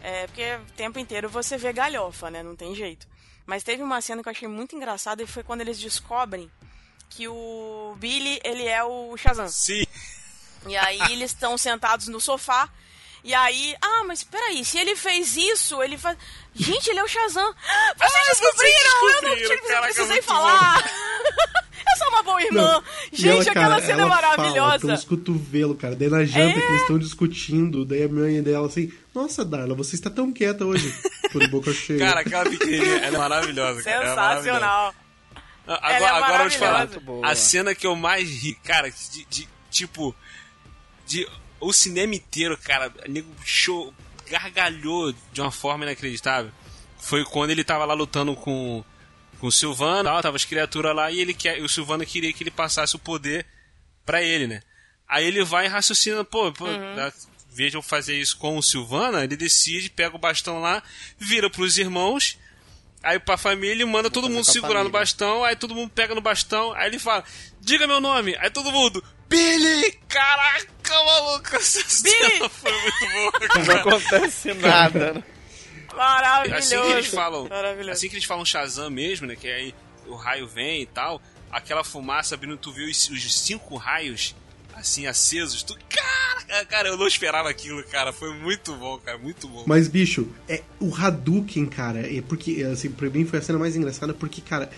É 0.00 0.28
porque 0.28 0.42
o 0.42 0.72
tempo 0.76 1.00
inteiro 1.00 1.28
você 1.28 1.56
vê 1.56 1.72
galhofa, 1.72 2.30
né? 2.30 2.42
Não 2.42 2.54
tem 2.54 2.72
jeito. 2.74 3.08
Mas 3.44 3.64
teve 3.64 3.82
uma 3.82 4.00
cena 4.00 4.22
que 4.22 4.28
eu 4.28 4.32
achei 4.32 4.46
muito 4.46 4.76
engraçada 4.76 5.22
e 5.22 5.26
foi 5.26 5.42
quando 5.42 5.62
eles 5.62 5.80
descobrem 5.80 6.48
que 7.08 7.26
o 7.28 7.96
Billy, 7.98 8.40
ele 8.44 8.64
é 8.64 8.84
o 8.84 9.16
Shazam. 9.16 9.48
Sim. 9.48 9.84
E 10.68 10.76
aí 10.76 11.00
eles 11.12 11.30
estão 11.30 11.56
sentados 11.56 12.08
no 12.08 12.20
sofá. 12.20 12.68
E 13.26 13.34
aí, 13.34 13.74
ah, 13.82 14.04
mas 14.06 14.22
peraí, 14.22 14.64
se 14.64 14.78
ele 14.78 14.94
fez 14.94 15.36
isso, 15.36 15.82
ele 15.82 15.98
faz. 15.98 16.16
Gente, 16.54 16.88
ele 16.90 17.00
é 17.00 17.04
o 17.04 17.08
Shazam! 17.08 17.52
Vocês 17.98 18.38
descobriram! 18.40 18.72
eu 18.92 19.02
não 19.02 19.10
descobriram, 19.34 19.48
tive- 19.56 19.68
caraca, 19.68 19.82
precisei 19.86 20.06
muito 20.06 20.24
falar! 20.24 20.84
eu 21.90 21.96
sou 21.98 22.08
uma 22.08 22.22
boa 22.22 22.40
irmã! 22.42 22.82
E 23.12 23.16
Gente, 23.16 23.28
ela, 23.32 23.50
aquela 23.50 23.68
cara, 23.70 23.80
cena 23.82 24.02
é 24.02 24.04
ela 24.06 24.16
Fala 24.16 24.36
maravilhosa! 24.36 24.78
pelos 24.86 25.04
cotovelos, 25.04 25.76
cara. 25.76 25.96
Daí 25.96 26.08
na 26.08 26.24
janta 26.24 26.56
É. 26.58 26.62
que 26.62 26.66
eles 26.68 26.80
estão 26.82 26.98
discutindo, 27.00 27.84
daí 27.84 28.04
a 28.04 28.08
mãe 28.08 28.40
dela 28.42 28.68
assim, 28.68 28.92
nossa, 29.12 29.44
Darla, 29.44 29.74
você 29.74 29.96
está 29.96 30.08
tão 30.08 30.32
quieta 30.32 30.64
hoje. 30.64 30.94
De 31.36 31.48
boca 31.48 31.72
cheia. 31.74 31.98
Cara, 31.98 32.20
aquela 32.20 32.48
pequenininha, 32.48 32.96
ela 32.98 33.16
é 33.16 33.18
maravilhosa, 33.18 33.82
cara. 33.82 33.96
ela 33.96 34.04
é 34.04 34.14
maravilhosa. 34.16 34.42
Sensacional! 34.60 34.94
Agora, 35.66 35.94
Ela 35.96 36.06
é 36.06 36.10
agora 36.10 36.32
eu 36.34 36.38
vou 36.38 36.48
te 36.50 36.58
falar. 36.58 36.72
maravilhosa. 36.86 37.26
A 37.26 37.34
cena 37.34 37.74
que 37.74 37.86
eu 37.86 37.96
mais 37.96 38.30
ri, 38.30 38.54
cara, 38.64 38.88
de, 38.88 39.24
de- 39.26 39.48
tipo. 39.68 40.14
De, 41.06 41.28
o 41.60 41.72
cinema 41.72 42.14
inteiro, 42.14 42.56
cara, 42.58 42.92
o 43.06 43.10
nego 43.10 43.34
show, 43.44 43.92
gargalhou 44.30 45.12
de 45.32 45.40
uma 45.40 45.50
forma 45.50 45.84
inacreditável. 45.84 46.50
Foi 46.98 47.24
quando 47.24 47.50
ele 47.50 47.64
tava 47.64 47.84
lá 47.84 47.94
lutando 47.94 48.34
com, 48.34 48.84
com 49.38 49.46
o 49.46 49.52
Silvano, 49.52 50.04
tal, 50.04 50.22
tava 50.22 50.36
as 50.36 50.44
criaturas 50.44 50.94
lá, 50.94 51.10
e 51.10 51.20
ele 51.20 51.34
quer, 51.34 51.62
o 51.62 51.68
Silvano 51.68 52.04
queria 52.04 52.32
que 52.32 52.42
ele 52.42 52.50
passasse 52.50 52.96
o 52.96 52.98
poder 52.98 53.46
pra 54.04 54.22
ele, 54.22 54.46
né? 54.46 54.62
Aí 55.08 55.24
ele 55.24 55.44
vai 55.44 55.66
e 55.66 55.68
raciocina, 55.68 56.24
pô, 56.24 56.52
pô 56.52 56.66
Uhum. 56.66 57.12
veja 57.52 57.78
eu 57.78 57.82
fazer 57.82 58.18
isso 58.20 58.36
com 58.36 58.58
o 58.58 58.62
Silvana, 58.62 59.24
ele 59.24 59.36
decide, 59.36 59.88
pega 59.88 60.16
o 60.16 60.18
bastão 60.18 60.60
lá, 60.60 60.82
vira 61.18 61.48
pros 61.48 61.78
irmãos, 61.78 62.38
aí 63.06 63.20
pra 63.20 63.36
família 63.36 63.82
e 63.82 63.86
manda 63.86 64.10
todo 64.10 64.28
mundo 64.28 64.44
segurar 64.44 64.82
no 64.82 64.90
bastão, 64.90 65.44
aí 65.44 65.54
todo 65.54 65.74
mundo 65.74 65.90
pega 65.94 66.14
no 66.14 66.20
bastão, 66.20 66.72
aí 66.72 66.88
ele 66.88 66.98
fala, 66.98 67.22
diga 67.60 67.86
meu 67.86 68.00
nome, 68.00 68.36
aí 68.40 68.50
todo 68.50 68.72
mundo, 68.72 69.02
Billy! 69.28 69.92
Caraca, 70.08 71.04
maluco, 71.04 71.54
essa 71.54 72.02
Billy! 72.02 72.16
cena 72.16 72.48
foi 72.50 72.72
muito 72.72 73.08
boa, 73.12 73.32
Não 73.64 73.76
acontece 73.76 74.54
nada, 74.54 75.12
né? 75.14 75.24
Maravilhoso! 75.94 76.58
Assim 76.58 76.82
que 76.82 76.92
eles 76.92 77.06
falam, 77.06 77.48
assim 77.90 78.08
que 78.08 78.14
eles 78.16 78.24
falam 78.24 78.44
Shazam 78.44 78.90
mesmo, 78.90 79.26
né, 79.28 79.36
que 79.36 79.48
aí 79.48 79.72
o 80.06 80.16
raio 80.16 80.48
vem 80.48 80.82
e 80.82 80.86
tal, 80.86 81.22
aquela 81.50 81.84
fumaça 81.84 82.34
abrindo, 82.34 82.56
tu 82.56 82.72
viu 82.72 82.88
os, 82.88 83.08
os 83.08 83.34
cinco 83.34 83.76
raios 83.76 84.34
assim 84.76 85.06
acesos, 85.06 85.62
tu, 85.62 85.76
cara, 85.88 86.64
cara, 86.66 86.88
eu 86.88 86.96
não 86.96 87.06
esperava 87.06 87.48
aquilo, 87.48 87.82
cara, 87.84 88.12
foi 88.12 88.32
muito 88.34 88.74
bom, 88.74 88.98
cara, 88.98 89.18
muito 89.18 89.48
bom. 89.48 89.64
Mas, 89.66 89.88
bicho, 89.88 90.28
é 90.48 90.62
o 90.78 90.94
Hadouken, 90.94 91.66
cara, 91.66 92.00
é 92.00 92.22
porque, 92.22 92.62
assim, 92.62 92.90
pra 92.90 93.08
mim 93.08 93.24
foi 93.24 93.38
a 93.38 93.42
cena 93.42 93.58
mais 93.58 93.74
engraçada, 93.74 94.12
porque, 94.14 94.40
cara, 94.40 94.70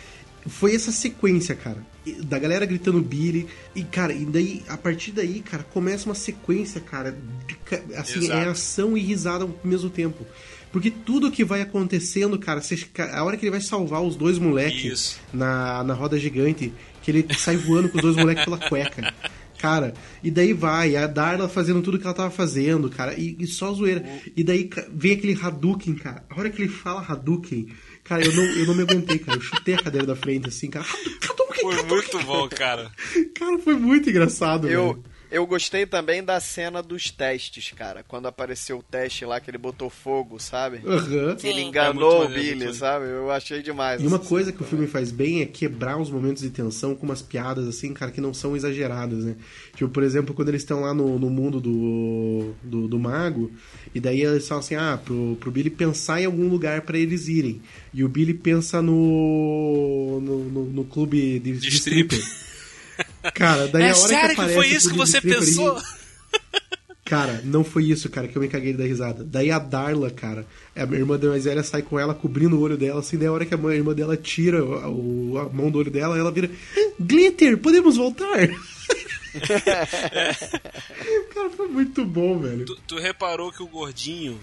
foi 0.47 0.75
essa 0.75 0.93
sequência, 0.93 1.55
cara, 1.55 1.85
da 2.25 2.39
galera 2.39 2.65
gritando 2.65 3.01
Billy, 3.01 3.47
e, 3.75 3.83
cara, 3.83 4.13
e 4.13 4.25
daí, 4.25 4.63
a 4.69 4.77
partir 4.77 5.13
daí, 5.13 5.41
cara, 5.41 5.63
começa 5.63 6.07
uma 6.09 6.15
sequência, 6.15 6.81
cara, 6.81 7.17
de 7.47 7.59
assim, 7.97 8.21
Exato. 8.21 8.33
é 8.33 8.49
ação 8.49 8.97
e 8.97 9.01
risada 9.01 9.45
ao 9.45 9.55
mesmo 9.65 9.91
tempo. 9.91 10.27
Porque 10.71 10.91
tudo 10.91 11.31
que 11.31 11.45
vai 11.45 11.63
acontecendo, 11.63 12.39
cara, 12.39 12.61
a 13.13 13.25
hora 13.25 13.37
que 13.37 13.45
ele 13.45 13.51
vai 13.51 13.61
salvar 13.61 14.03
os 14.03 14.17
dois 14.17 14.39
moleques 14.39 14.85
Isso. 14.85 15.21
na, 15.33 15.83
na 15.83 15.95
roda 15.95 16.19
gigante, 16.19 16.73
que 17.03 17.11
ele 17.11 17.27
sai 17.39 17.57
voando 17.57 17.89
com 17.89 17.97
os 17.97 18.03
dois 18.03 18.17
moleques 18.17 18.45
pela 18.45 18.59
cueca. 18.59 19.15
Cara, 19.59 19.93
e 20.23 20.31
daí 20.31 20.53
vai, 20.53 20.97
a 20.97 21.07
Darla 21.07 21.49
fazendo 21.49 21.83
tudo 21.83 21.99
que 21.99 22.07
ela 22.07 22.15
tava 22.15 22.31
fazendo, 22.31 22.89
cara, 22.89 23.15
e, 23.19 23.37
e 23.41 23.47
só 23.47 23.73
zoeira. 23.73 24.05
E 24.37 24.45
daí 24.45 24.71
vem 24.93 25.13
aquele 25.13 25.39
Hadouken, 25.41 25.95
cara. 25.95 26.25
A 26.31 26.39
hora 26.39 26.49
que 26.49 26.63
ele 26.63 26.71
fala 26.71 27.05
Hadouken, 27.07 27.69
cara, 28.05 28.25
eu 28.25 28.33
não, 28.33 28.45
eu 28.45 28.67
não 28.67 28.75
me 28.75 28.83
aguentei, 28.83 29.19
cara. 29.19 29.37
Eu 29.37 29.43
chutei 29.43 29.75
a 29.75 29.83
cadeira 29.83 30.07
da 30.07 30.15
frente 30.17 30.49
assim, 30.49 30.71
cara. 30.71 30.87
Hadouken, 31.29 31.61
Foi 31.63 31.75
Hadouken, 31.75 31.89
muito 31.89 32.27
bom, 32.27 32.49
cara. 32.49 32.91
Cara, 33.35 33.59
foi 33.59 33.75
muito 33.75 34.09
engraçado, 34.09 34.69
Eu, 34.69 34.93
velho. 34.95 35.05
Eu 35.31 35.47
gostei 35.47 35.85
também 35.87 36.23
da 36.23 36.41
cena 36.41 36.83
dos 36.83 37.11
testes, 37.11 37.73
cara. 37.73 38.03
Quando 38.07 38.27
apareceu 38.27 38.79
o 38.79 38.83
teste 38.83 39.25
lá 39.25 39.41
que 39.41 39.51
ele 39.51 39.59
botou 39.59 39.91
fogo, 39.91 40.39
sabe? 40.39 40.81
Aham. 40.87 41.37
Que 41.37 41.49
ele 41.49 41.61
Sim. 41.61 41.69
enganou 41.69 42.13
É 42.13 42.27
o 42.27 42.29
maneiro, 42.29 42.59
Billy, 42.59 42.75
sabe? 42.75 43.07
Eu 43.07 43.31
achei 43.31 43.63
demais. 43.63 44.03
E 44.03 44.07
uma 44.07 44.17
essa 44.17 44.27
coisa 44.27 44.47
cena 44.47 44.57
que 44.57 44.63
o 44.63 44.67
filme 44.67 44.87
faz 44.87 45.11
bem 45.11 45.43
é 45.43 45.47
quebrar 45.47 46.01
os 46.01 46.11
momentos 46.11 46.43
de 46.43 46.51
tensão 46.51 46.95
com 46.95 47.05
umas 47.05 47.21
piadas, 47.21 47.67
assim, 47.69 47.93
cara, 47.93 48.11
que 48.11 48.21
não 48.21 48.33
são 48.33 48.57
exageradas, 48.57 49.25
né? 49.25 49.37
Tipo, 49.75 49.91
por 49.91 50.03
exemplo, 50.03 50.35
quando 50.35 50.49
eles 50.49 50.63
estão 50.63 50.81
lá 50.81 50.95
no, 50.95 51.19
no 51.19 51.29
mundo 51.29 51.61
do, 51.61 52.55
do, 52.63 52.89
do 52.89 52.99
mago, 52.99 53.51
e 53.95 54.01
daí 54.01 54.23
eles 54.23 54.49
falam 54.49 54.61
assim, 54.61 54.75
ah, 54.77 54.99
pro, 55.03 55.37
pro 55.39 55.51
Billy 55.51 55.71
pensar 55.71 56.21
em 56.21 56.27
algum 56.27 56.49
lugar 56.49 56.83
pra 56.83 56.99
eles 56.99 57.29
irem. 57.29 57.61
E 57.93 58.03
o 58.03 58.09
Billy 58.09 58.35
pensa 58.35 58.81
no. 58.81 60.21
no, 60.23 60.45
no, 60.45 60.65
no 60.65 60.85
clube 60.85 61.39
de, 61.39 61.53
de 61.53 61.69
strip. 61.69 62.15
stripper. 62.15 62.39
Cara, 63.35 63.69
daí 63.69 63.83
É 63.85 63.91
a 63.91 63.97
hora 63.97 64.09
sério 64.09 64.29
que 64.31 64.35
que 64.35 64.41
aparece 64.41 64.55
foi 64.59 64.69
o 64.69 64.77
isso 64.77 64.91
que 64.91 64.97
você 64.97 65.21
pensou? 65.21 65.81
Cara, 67.05 67.41
não 67.43 67.65
foi 67.65 67.85
isso, 67.85 68.09
cara, 68.11 68.29
que 68.29 68.37
eu 68.37 68.43
me 68.43 68.49
caguei 68.49 68.75
da 68.75 68.85
risada. 68.85 69.25
Daí 69.25 69.51
a 69.51 69.59
Darla, 69.59 70.11
cara, 70.11 70.45
a 70.77 70.85
minha 70.85 70.99
irmã 71.01 71.19
mais 71.19 71.45
velha 71.45 71.63
sai 71.63 71.81
com 71.81 71.99
ela 71.99 72.15
cobrindo 72.15 72.57
o 72.57 72.61
olho 72.61 72.77
dela, 72.77 73.01
assim, 73.01 73.17
daí 73.17 73.27
a 73.29 73.33
hora 73.33 73.47
que 73.47 73.55
a 73.55 73.57
mãe- 73.57 73.75
a 73.75 73.79
irmã 73.79 73.95
dela 73.95 74.15
tira 74.17 74.59
a, 74.59 74.89
o- 74.91 75.39
a 75.39 75.49
mão 75.49 75.71
do 75.71 75.79
olho 75.79 75.91
dela, 75.91 76.19
ela 76.19 76.31
vira 76.31 76.51
Glitter, 77.01 77.57
podemos 77.57 77.97
voltar? 77.97 78.29
cara, 81.35 81.51
foi 81.57 81.69
muito 81.69 82.05
bom, 82.05 82.39
velho. 82.39 82.65
Tu, 82.67 82.77
tu 82.87 82.97
reparou 82.99 83.51
que 83.53 83.63
o 83.63 83.67
gordinho, 83.67 84.39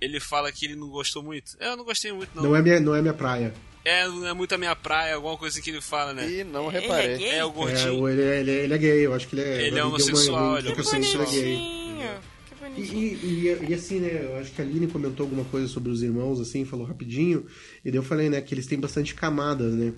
ele 0.00 0.18
fala 0.20 0.50
que 0.52 0.64
ele 0.66 0.76
não 0.76 0.88
gostou 0.88 1.22
muito? 1.22 1.52
É, 1.60 1.68
Eu 1.72 1.76
não 1.76 1.84
gostei 1.84 2.12
muito, 2.12 2.30
não. 2.34 2.42
Não 2.44 2.56
é 2.56 2.62
minha, 2.62 2.80
não 2.80 2.94
é 2.94 3.00
minha 3.00 3.14
praia. 3.14 3.52
É, 3.84 4.06
não 4.06 4.26
é 4.26 4.32
muito 4.34 4.54
a 4.54 4.58
minha 4.58 4.74
praia, 4.76 5.14
alguma 5.14 5.36
coisa 5.36 5.54
assim 5.54 5.62
que 5.64 5.70
ele 5.70 5.80
fala, 5.80 6.12
né? 6.12 6.28
Ih, 6.28 6.44
não 6.44 6.68
Ele 6.70 6.80
reparei. 6.80 7.12
é 7.14 7.16
gay? 7.18 7.28
É, 7.30 7.44
o 7.44 7.48
É, 7.48 7.52
gordinho. 7.52 8.00
o- 8.02 8.08
ele, 8.08 8.22
é, 8.22 8.40
ele, 8.40 8.50
é, 8.50 8.64
ele 8.64 8.74
é 8.74 8.78
gay, 8.78 9.06
eu 9.06 9.14
acho 9.14 9.28
que 9.28 9.34
ele 9.36 9.42
é. 9.42 9.66
Ele 9.66 9.78
é 9.78 9.84
homossexual, 9.84 10.44
uma 10.50 10.58
ele 10.58 10.68
é 10.68 10.72
homossexual. 10.72 11.26
gay. 11.30 11.56
Bonitinho. 11.56 12.08
Que 12.48 12.54
E, 12.54 12.86
bonitinho. 12.86 13.18
e, 13.22 13.48
e- 13.66 13.70
e 13.70 13.74
assim, 13.74 14.00
né, 14.00 14.20
eu 14.30 14.36
acho 14.38 14.50
que 14.52 14.60
a 14.60 14.64
Aline 14.64 14.86
comentou 14.88 15.24
alguma 15.24 15.44
coisa 15.44 15.66
sobre 15.68 15.90
os 15.90 16.02
irmãos, 16.02 16.40
assim, 16.40 16.64
falou 16.64 16.84
rapidinho, 16.86 17.46
e 17.84 17.90
daí 17.90 17.98
eu 17.98 18.02
falei, 18.02 18.28
né, 18.28 18.40
que 18.40 18.52
eles 18.54 18.66
têm 18.66 18.78
bastante 18.78 19.14
camadas, 19.14 19.72
né. 19.74 19.92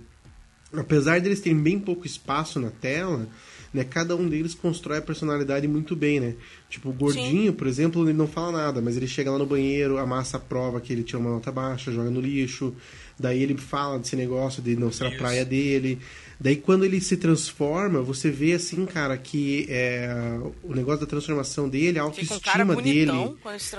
Apesar 0.73 1.21
deles 1.21 1.41
terem 1.41 1.59
bem 1.61 1.81
pouco 1.81 2.07
espaço 2.07 2.61
na 2.61 2.71
tela, 2.71 3.27
né, 3.75 3.83
cada 3.83 4.15
um 4.15 4.29
deles 4.29 4.55
constrói 4.55 4.99
a 4.99 5.03
personalidade 5.03 5.67
muito 5.67 5.97
bem, 5.97 6.21
né. 6.21 6.35
Tipo, 6.69 6.91
o 6.91 6.93
gordinho, 6.93 7.53
por 7.53 7.67
exemplo, 7.67 8.05
ele 8.05 8.13
não 8.17 8.29
fala 8.29 8.53
nada, 8.53 8.81
mas 8.81 8.97
ele 8.97 9.09
chega 9.09 9.33
lá 9.33 9.39
no 9.39 9.47
banheiro, 9.47 9.99
amassa 9.99 10.37
a 10.37 10.41
prova 10.41 10.81
que 10.81 10.93
ele 10.93 11.03
tirou 11.03 11.23
uma 11.23 11.31
nota 11.33 11.51
baixa, 11.51 11.91
joga 11.91 12.09
no 12.11 12.21
lixo, 12.21 12.73
daí 13.21 13.43
ele 13.43 13.57
fala 13.57 13.99
desse 13.99 14.17
negócio 14.17 14.63
de 14.63 14.77
não 14.77 14.91
ser 14.91 15.07
a 15.07 15.11
praia 15.11 15.45
dele. 15.45 15.99
Daí 16.43 16.57
quando 16.57 16.87
ele 16.87 17.03
se 17.03 17.19
transforma, 17.19 18.01
você 18.01 18.31
vê 18.31 18.55
assim, 18.55 18.87
cara, 18.87 19.15
que 19.19 19.67
é, 19.69 20.09
o 20.63 20.75
negócio 20.75 21.03
da 21.03 21.07
transformação 21.07 21.69
dele, 21.69 21.99
a 21.99 22.03
autoestima 22.03 22.75
dele, 22.77 23.13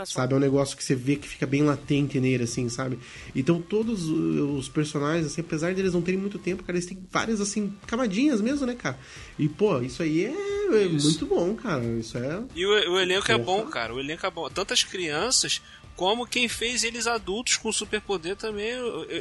sabe, 0.06 0.34
é 0.34 0.38
um 0.38 0.40
negócio 0.40 0.78
que 0.78 0.84
você 0.84 0.94
vê 0.94 1.16
que 1.16 1.28
fica 1.28 1.48
bem 1.48 1.64
latente 1.64 2.20
nele, 2.20 2.44
assim, 2.44 2.70
sabe? 2.70 3.00
Então 3.36 3.60
todos 3.60 4.08
os 4.08 4.70
personagens, 4.70 5.26
assim, 5.26 5.42
apesar 5.42 5.74
de 5.74 5.82
eles 5.82 5.94
não 5.94 6.04
terem 6.04 6.20
muito 6.20 6.38
tempo, 6.38 6.62
cara, 6.64 6.78
eles 6.78 6.86
têm 6.86 7.00
várias, 7.12 7.42
assim, 7.42 7.74
camadinhas 7.88 8.40
mesmo, 8.40 8.68
né, 8.68 8.76
cara? 8.76 9.00
E, 9.40 9.50
pô, 9.50 9.82
isso 9.82 10.04
aí 10.04 10.26
é, 10.26 10.76
é 10.76 10.84
Isso. 10.84 11.08
muito 11.08 11.26
bom, 11.26 11.56
cara. 11.56 11.84
Isso 11.84 12.16
é... 12.18 12.44
E 12.56 12.64
o, 12.64 12.70
o 12.70 13.00
elenco 13.00 13.32
é 13.32 13.38
Porra. 13.40 13.44
bom, 13.44 13.66
cara. 13.70 13.94
O 13.94 14.00
elenco 14.00 14.24
é 14.24 14.30
bom. 14.30 14.48
Tanto 14.50 14.72
as 14.72 14.84
crianças 14.84 15.62
como 16.02 16.26
quem 16.26 16.48
fez 16.50 16.84
eles 16.84 17.06
adultos 17.06 17.58
com 17.58 17.72
superpoder 17.72 18.36
também. 18.36 18.72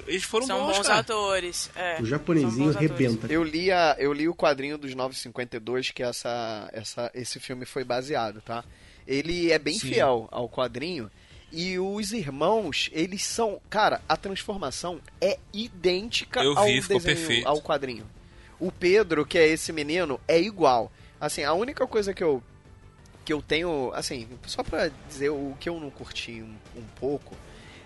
Eles 0.07 0.25
foram 0.25 0.47
São 0.47 0.61
bons, 0.67 0.79
bons 0.79 0.87
cara. 0.87 1.01
atores. 1.01 1.71
É, 1.77 1.93
O 1.93 1.97
são 1.99 2.07
japonesinho 2.07 2.69
bons 2.73 2.77
atores. 2.77 2.91
rebenta. 2.91 3.27
Eu 3.31 3.45
li, 3.45 3.71
a, 3.71 3.97
eu 3.99 4.11
li 4.15 4.27
o 4.27 4.35
quadrinho 4.35 4.79
dos 4.79 4.95
952 4.95 5.91
que 5.91 6.03
essa, 6.03 6.71
essa, 6.73 7.11
esse 7.13 7.39
filme 7.39 7.67
foi 7.67 7.85
baseado, 7.85 8.41
tá? 8.41 8.65
Ele 9.07 9.53
é 9.53 9.59
bem 9.59 9.75
Sim. 9.79 9.89
fiel 9.89 10.27
ao 10.33 10.49
quadrinho. 10.49 11.11
E 11.53 11.79
os 11.79 12.13
irmãos, 12.13 12.89
eles 12.95 13.27
são. 13.27 13.61
Cara, 13.69 14.01
a 14.09 14.17
transformação 14.17 15.03
é 15.21 15.39
idêntica 15.53 16.43
Eu 16.43 16.57
ao 16.57 16.65
vi, 16.65 16.81
desenho, 16.81 17.03
perfeito. 17.03 17.47
ao 17.47 17.61
quadrinho. 17.61 18.07
O 18.59 18.73
Pedro, 18.73 19.27
que 19.27 19.37
é 19.37 19.47
esse 19.47 19.71
menino, 19.71 20.19
é 20.27 20.41
igual. 20.41 20.91
Assim, 21.21 21.45
a 21.45 21.53
única 21.53 21.87
coisa 21.87 22.15
que 22.15 22.25
eu 22.25 22.43
que 23.25 23.33
eu 23.33 23.43
tenho, 23.43 23.93
assim, 23.95 24.29
só 24.47 24.63
pra 24.63 24.91
dizer 25.09 25.31
o 25.31 25.57
que 25.61 25.69
eu 25.69 25.79
não 25.79 25.91
curti 25.91 26.43
um, 26.43 26.81
um 26.81 26.85
pouco, 26.99 27.37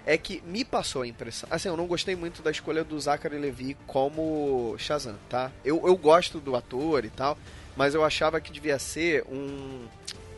é 0.06 0.18
que 0.18 0.42
me 0.46 0.64
passou 0.64 1.02
a 1.02 1.06
impressão. 1.06 1.48
Assim, 1.50 1.68
eu 1.68 1.76
não 1.76 1.86
gostei 1.86 2.14
muito 2.14 2.42
da 2.42 2.50
escolha 2.50 2.84
do 2.84 2.98
Zachary 2.98 3.38
Levi 3.38 3.76
como 3.86 4.74
Shazam, 4.78 5.16
tá? 5.28 5.50
Eu, 5.64 5.82
eu 5.86 5.96
gosto 5.96 6.40
do 6.40 6.54
ator 6.54 7.04
e 7.04 7.10
tal, 7.10 7.38
mas 7.76 7.94
eu 7.94 8.04
achava 8.04 8.40
que 8.40 8.52
devia 8.52 8.78
ser 8.78 9.24
um, 9.28 9.86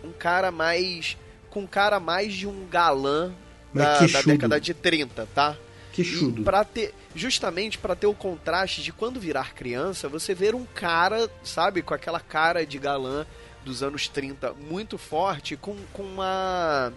um 0.05 0.13
cara 0.13 0.51
mais. 0.51 1.17
com 1.51 1.67
cara 1.67 1.99
mais 1.99 2.33
de 2.33 2.47
um 2.47 2.67
galã 2.69 3.33
da, 3.75 4.01
da 4.07 4.23
década 4.23 4.61
de 4.61 4.73
30, 4.73 5.27
tá? 5.35 5.57
Queixudo. 5.93 6.43
E 6.43 6.45
pra 6.45 6.63
ter, 6.63 6.95
justamente 7.15 7.79
para 7.79 7.97
ter 7.97 8.07
o 8.07 8.15
contraste 8.15 8.83
de 8.83 8.93
quando 8.93 9.19
virar 9.19 9.55
criança, 9.55 10.09
você 10.09 10.35
ver 10.35 10.55
um 10.55 10.65
cara, 10.65 11.29
sabe, 11.43 11.83
com 11.83 11.95
aquela 11.95 12.21
cara 12.21 12.65
de 12.67 12.79
galã 12.79 13.27
dos 13.67 13.83
anos 13.83 14.09
30 14.09 14.55
muito 14.55 14.97
forte, 14.97 15.57
com, 15.57 15.77
com 15.93 16.05
uma. 16.05 16.93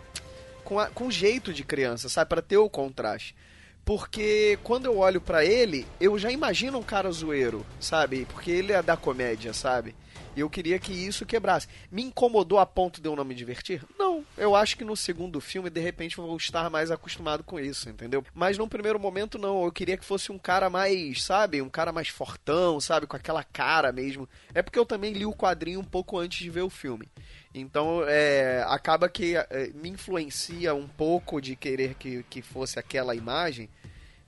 com, 0.63 0.80
a, 0.80 0.86
com 0.88 1.09
jeito 1.11 1.51
de 1.51 1.63
criança, 1.63 2.07
sabe? 2.07 2.30
Para 2.30 2.41
ter 2.41 2.57
o 2.57 2.70
contraste. 2.70 3.36
Porque 3.84 4.59
quando 4.63 4.86
eu 4.86 4.99
olho 4.99 5.20
pra 5.20 5.43
ele, 5.43 5.88
eu 5.99 6.17
já 6.20 6.32
imagino 6.32 6.78
um 6.78 6.84
cara 6.84 7.11
zoeiro, 7.11 7.65
sabe? 7.80 8.28
Porque 8.32 8.51
ele 8.51 8.72
é 8.72 8.84
da 8.84 8.95
comédia, 8.95 9.51
sabe? 9.51 9.95
E 10.39 10.41
eu 10.41 10.49
queria 10.49 10.79
que 10.79 10.93
isso 10.93 11.25
quebrasse. 11.25 11.67
Me 11.91 12.01
incomodou 12.01 12.59
a 12.59 12.65
ponto 12.65 13.01
de 13.01 13.09
eu 13.09 13.13
não 13.13 13.25
me 13.25 13.35
divertir? 13.35 13.83
Não. 13.97 14.23
Eu 14.37 14.55
acho 14.55 14.77
que 14.77 14.85
no 14.85 14.95
segundo 14.95 15.41
filme, 15.41 15.69
de 15.69 15.81
repente, 15.81 16.17
eu 16.17 16.25
vou 16.25 16.37
estar 16.37 16.69
mais 16.69 16.91
acostumado 16.91 17.43
com 17.43 17.59
isso, 17.59 17.89
entendeu? 17.89 18.23
Mas 18.33 18.57
num 18.57 18.69
primeiro 18.69 18.97
momento, 18.97 19.37
não. 19.37 19.65
Eu 19.65 19.71
queria 19.71 19.97
que 19.97 20.05
fosse 20.05 20.31
um 20.31 20.39
cara 20.39 20.69
mais, 20.69 21.23
sabe? 21.23 21.61
Um 21.61 21.67
cara 21.67 21.91
mais 21.91 22.07
fortão, 22.07 22.79
sabe? 22.79 23.05
Com 23.05 23.17
aquela 23.17 23.43
cara 23.43 23.91
mesmo. 23.91 24.29
É 24.53 24.61
porque 24.61 24.79
eu 24.79 24.85
também 24.85 25.11
li 25.11 25.25
o 25.25 25.33
quadrinho 25.33 25.81
um 25.81 25.83
pouco 25.83 26.17
antes 26.17 26.39
de 26.39 26.49
ver 26.49 26.61
o 26.61 26.69
filme. 26.69 27.09
Então, 27.53 28.05
é, 28.07 28.63
acaba 28.65 29.09
que 29.09 29.35
é, 29.35 29.71
me 29.75 29.89
influencia 29.89 30.73
um 30.73 30.87
pouco 30.87 31.41
de 31.41 31.57
querer 31.57 31.95
que, 31.95 32.23
que 32.29 32.41
fosse 32.41 32.79
aquela 32.79 33.13
imagem, 33.13 33.69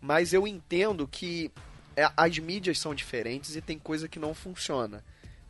mas 0.02 0.34
eu 0.34 0.46
entendo 0.46 1.08
que 1.08 1.50
é, 1.96 2.12
as 2.18 2.38
mídias 2.38 2.80
são 2.80 2.94
diferentes 2.94 3.56
e 3.56 3.62
tem 3.62 3.80
coisa 3.80 4.10
que 4.10 4.20
não 4.20 4.34
funciona. 4.34 5.02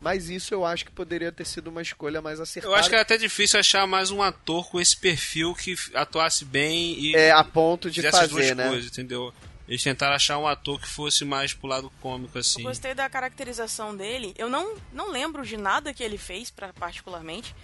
Mas 0.02 0.28
isso 0.28 0.52
eu 0.52 0.66
acho 0.66 0.84
que 0.84 0.90
poderia 0.90 1.30
ter 1.30 1.46
sido 1.46 1.68
uma 1.68 1.80
escolha 1.80 2.20
mais 2.20 2.40
acertada. 2.40 2.74
Eu 2.74 2.76
acho 2.76 2.90
que 2.90 2.96
é 2.96 3.00
até 3.00 3.16
difícil 3.16 3.60
achar 3.60 3.86
mais 3.86 4.10
um 4.10 4.20
ator 4.20 4.68
com 4.68 4.80
esse 4.80 4.96
perfil 4.96 5.54
que 5.54 5.76
atuasse 5.94 6.44
bem 6.44 6.98
e 6.98 7.14
É 7.14 7.30
a 7.30 7.44
ponto 7.44 7.88
de 7.88 8.04
as 8.04 8.12
duas 8.12 8.30
fazer, 8.30 8.56
né? 8.56 8.68
coisas, 8.68 8.90
entendeu? 8.90 9.32
Eles 9.68 9.80
tentaram 9.80 10.16
achar 10.16 10.38
um 10.38 10.46
ator 10.46 10.80
que 10.80 10.88
fosse 10.88 11.24
mais 11.24 11.54
pro 11.54 11.68
lado 11.68 11.88
cômico, 12.00 12.36
assim. 12.36 12.62
Eu 12.62 12.66
gostei 12.66 12.94
da 12.94 13.08
caracterização 13.08 13.96
dele. 13.96 14.34
Eu 14.36 14.48
não, 14.48 14.76
não 14.92 15.08
lembro 15.08 15.46
de 15.46 15.56
nada 15.56 15.94
que 15.94 16.02
ele 16.02 16.18
fez, 16.18 16.50
pra, 16.50 16.72
particularmente. 16.72 17.54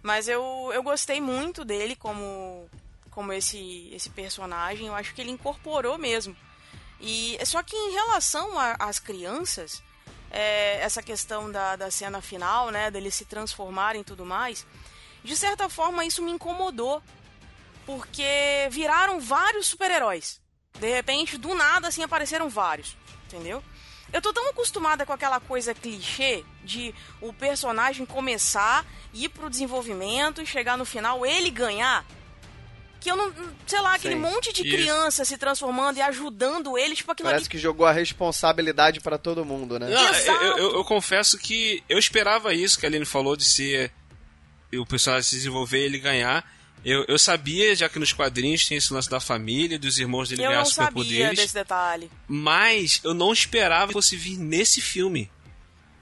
Mas 0.00 0.28
eu, 0.28 0.70
eu 0.72 0.84
gostei 0.84 1.20
muito 1.20 1.64
dele 1.64 1.96
como, 1.96 2.70
como 3.10 3.32
esse, 3.32 3.90
esse 3.92 4.08
personagem. 4.08 4.86
Eu 4.86 4.94
acho 4.94 5.12
que 5.12 5.20
ele 5.20 5.32
incorporou 5.32 5.98
mesmo. 5.98 6.34
E 7.00 7.36
só 7.44 7.60
que 7.60 7.74
em 7.74 7.90
relação 7.92 8.52
às 8.78 9.00
crianças, 9.00 9.82
é, 10.30 10.80
essa 10.80 11.02
questão 11.02 11.50
da, 11.50 11.76
da 11.76 11.90
cena 11.90 12.20
final, 12.20 12.70
né, 12.70 12.90
deles 12.90 13.14
se 13.14 13.24
transformarem 13.24 14.02
e 14.02 14.04
tudo 14.04 14.24
mais, 14.24 14.66
de 15.24 15.36
certa 15.36 15.68
forma 15.68 16.04
isso 16.04 16.22
me 16.22 16.30
incomodou, 16.30 17.02
porque 17.86 18.68
viraram 18.70 19.20
vários 19.20 19.66
super-heróis. 19.66 20.40
De 20.78 20.90
repente, 20.92 21.38
do 21.38 21.54
nada, 21.54 21.88
assim, 21.88 22.02
apareceram 22.02 22.48
vários, 22.48 22.96
entendeu? 23.26 23.62
Eu 24.12 24.22
tô 24.22 24.32
tão 24.32 24.48
acostumada 24.48 25.04
com 25.04 25.12
aquela 25.12 25.38
coisa 25.38 25.74
clichê 25.74 26.44
de 26.64 26.94
o 27.20 27.32
personagem 27.32 28.06
começar, 28.06 28.86
ir 29.12 29.28
pro 29.28 29.50
desenvolvimento 29.50 30.40
e 30.40 30.46
chegar 30.46 30.78
no 30.78 30.84
final 30.84 31.26
ele 31.26 31.50
ganhar. 31.50 32.06
Que 33.00 33.10
eu 33.10 33.16
não. 33.16 33.32
Sei 33.66 33.80
lá, 33.80 33.94
aquele 33.94 34.14
Sim. 34.14 34.20
monte 34.20 34.52
de 34.52 34.62
Isso. 34.66 34.76
criança 34.76 35.24
se 35.24 35.38
transformando 35.38 35.98
e 35.98 36.00
ajudando 36.02 36.76
ele, 36.76 36.96
tipo 36.96 37.12
aquilo 37.12 37.28
Parece 37.28 37.44
ali. 37.44 37.50
que 37.50 37.58
jogou 37.58 37.86
a 37.86 37.92
responsabilidade 37.92 39.00
pra 39.00 39.16
todo 39.18 39.44
mundo, 39.44 39.78
né? 39.78 39.88
Não, 39.88 40.14
eu, 40.14 40.58
eu- 40.58 40.72
eu 40.78 40.84
confesso 40.84 41.38
que 41.38 41.82
eu 41.88 41.98
esperava 41.98 42.52
isso 42.52 42.78
que 42.78 42.86
a 42.86 42.88
Aline 42.88 43.04
falou 43.04 43.36
de 43.36 43.44
ser 43.44 43.92
o 44.74 44.84
personagem 44.84 45.28
se 45.30 45.36
desenvolver 45.36 45.78
e 45.80 45.84
ele 45.84 45.98
ganhar. 45.98 46.44
Eu, 46.84 47.04
eu 47.08 47.18
sabia, 47.18 47.74
já 47.74 47.88
que 47.88 47.98
nos 47.98 48.12
quadrinhos 48.12 48.64
tem 48.66 48.78
esse 48.78 48.92
lance 48.92 49.10
da 49.10 49.18
família, 49.18 49.78
dos 49.78 49.98
irmãos 49.98 50.28
dele 50.28 50.42
Eu 50.42 50.48
ganhar 50.48 50.58
não 50.60 50.64
sabia 50.66 50.88
superpoderes, 51.02 51.38
desse 51.38 51.54
detalhe. 51.54 52.10
mas 52.28 53.00
eu 53.02 53.12
não 53.14 53.32
esperava 53.32 53.88
que 53.88 53.92
fosse 53.94 54.16
vir 54.16 54.38
nesse 54.38 54.80
filme. 54.80 55.28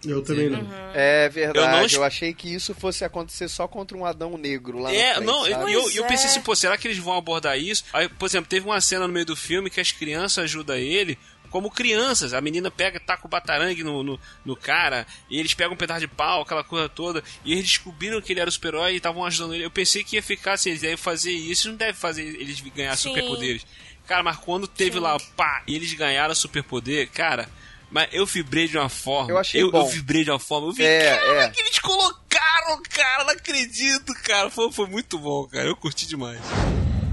Eu 0.05 0.22
também 0.22 0.51
não. 0.51 0.66
É 0.94 1.28
verdade, 1.28 1.59
Eu 1.59 1.64
eu, 1.97 2.01
não- 2.01 2.07
achei 2.07 2.32
que 2.34 2.53
isso 2.53 2.74
fosse 2.74 3.05
acontecer 3.05 3.49
só 3.49 3.66
contra 3.66 3.97
um 3.97 4.05
Adão 4.05 4.36
negro 4.36 4.78
lá 4.78 4.92
É, 4.92 5.14
frente, 5.14 5.26
não, 5.26 5.47
eu, 5.47 5.68
eu, 5.68 5.90
eu 5.90 6.05
pensei 6.05 6.26
é. 6.26 6.30
assim, 6.30 6.40
pô, 6.40 6.55
será 6.55 6.76
que 6.76 6.86
eles 6.86 6.99
vão 6.99 7.16
abordar 7.16 7.59
isso? 7.59 7.84
Aí, 7.92 8.09
por 8.09 8.26
exemplo, 8.26 8.49
teve 8.49 8.66
uma 8.66 8.80
cena 8.80 9.07
no 9.07 9.12
meio 9.12 9.26
do 9.26 9.34
filme 9.34 9.70
que 9.70 9.80
as 9.80 9.92
crianças 9.92 10.44
ajudam 10.44 10.76
ele 10.76 11.18
como 11.51 11.70
crianças. 11.70 12.34
A 12.34 12.40
menina 12.40 12.70
pega, 12.70 13.01
taca 13.01 13.26
o 13.26 13.30
batarangue 13.30 13.82
no, 13.82 14.03
no, 14.03 14.20
no 14.44 14.55
cara, 14.57 15.07
e 15.30 15.40
eles 15.40 15.55
pegam 15.55 15.72
um 15.72 15.76
pedaço 15.76 16.01
de 16.01 16.09
pau, 16.09 16.42
aquela 16.42 16.62
coisa 16.62 16.88
toda, 16.88 17.22
e 17.44 17.53
eles 17.53 17.64
descobriram 17.64 18.20
que 18.20 18.32
ele 18.32 18.40
era 18.40 18.49
o 18.49 18.53
super-herói 18.53 18.92
e 18.92 18.97
estavam 18.97 19.24
ajudando 19.24 19.55
ele. 19.55 19.64
Eu 19.64 19.70
pensei 19.70 20.05
que 20.05 20.16
ia 20.16 20.22
ficar 20.22 20.53
assim, 20.55 20.70
eles 20.70 20.82
devem 20.82 20.97
fazer 20.97 21.32
isso, 21.32 21.68
não 21.68 21.76
deve 21.76 21.94
fazer 21.99 22.22
eles 22.22 22.61
ganhar 22.61 22.94
superpoderes. 22.97 23.66
Cara, 24.07 24.22
mas 24.22 24.36
quando 24.36 24.68
teve 24.68 24.99
Sim. 24.99 25.01
lá, 25.01 25.16
pá, 25.36 25.62
e 25.66 25.74
eles 25.74 25.92
ganharam 25.94 26.34
superpoder, 26.34 27.09
cara. 27.11 27.49
Mas 27.91 28.09
eu 28.12 28.26
vibrei 28.26 28.66
de 28.68 28.76
uma 28.76 28.89
forma. 28.89 29.30
Eu 29.30 29.39
achei 29.39 29.62
eu, 29.62 29.70
bom. 29.70 29.78
eu 29.82 29.87
vibrei 29.89 30.24
de 30.24 30.30
uma 30.30 30.39
forma. 30.39 30.68
Eu 30.68 30.72
vi, 30.72 30.84
É, 30.84 31.16
cara, 31.16 31.45
é. 31.45 31.49
que 31.51 31.61
eles 31.61 31.78
colocaram, 31.78 32.82
cara, 32.91 33.24
não 33.24 33.30
acredito, 33.32 34.12
cara. 34.24 34.51
Foi, 34.51 34.70
foi 34.72 34.87
muito 34.87 35.18
bom, 35.18 35.47
cara. 35.47 35.66
Eu 35.66 35.76
curti 35.76 36.07
demais. 36.07 36.41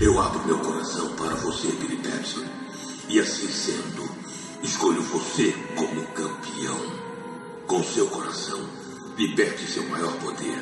Eu 0.01 0.19
abro 0.19 0.45
meu 0.45 0.59
coração 0.59 1.15
para 1.15 1.35
você, 1.35 1.67
Billy 1.73 1.97
Batson. 1.97 2.43
E 3.07 3.19
assim 3.19 3.47
sendo, 3.47 4.09
escolho 4.63 5.01
você 5.03 5.53
como 5.75 6.05
campeão. 6.07 7.03
Com 7.67 7.83
seu 7.83 8.07
coração, 8.09 8.67
liberte 9.17 9.65
seu 9.67 9.83
maior 9.89 10.11
poder. 10.17 10.59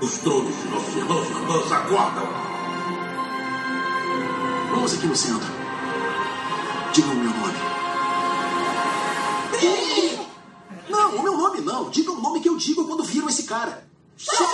Os 0.00 0.18
tronos 0.18 0.56
de 0.62 0.68
nossos 0.68 0.96
irmãos 0.96 1.26
e 1.28 1.32
irmãs 1.32 1.72
aguardam. 1.72 2.26
Vamos 4.70 4.92
aqui 4.94 5.06
no 5.06 5.14
centro. 5.16 5.48
Diga 6.92 7.06
o 7.08 7.14
meu 7.14 7.30
nome. 7.30 7.65
Não, 10.88 11.16
o 11.16 11.22
meu 11.22 11.36
nome 11.36 11.60
não. 11.60 11.90
Diga 11.90 12.12
o 12.12 12.20
nome 12.20 12.40
que 12.40 12.48
eu 12.48 12.56
digo 12.56 12.86
quando 12.86 13.02
viram 13.04 13.28
esse 13.28 13.44
cara. 13.44 13.86
Shazam! 14.16 14.46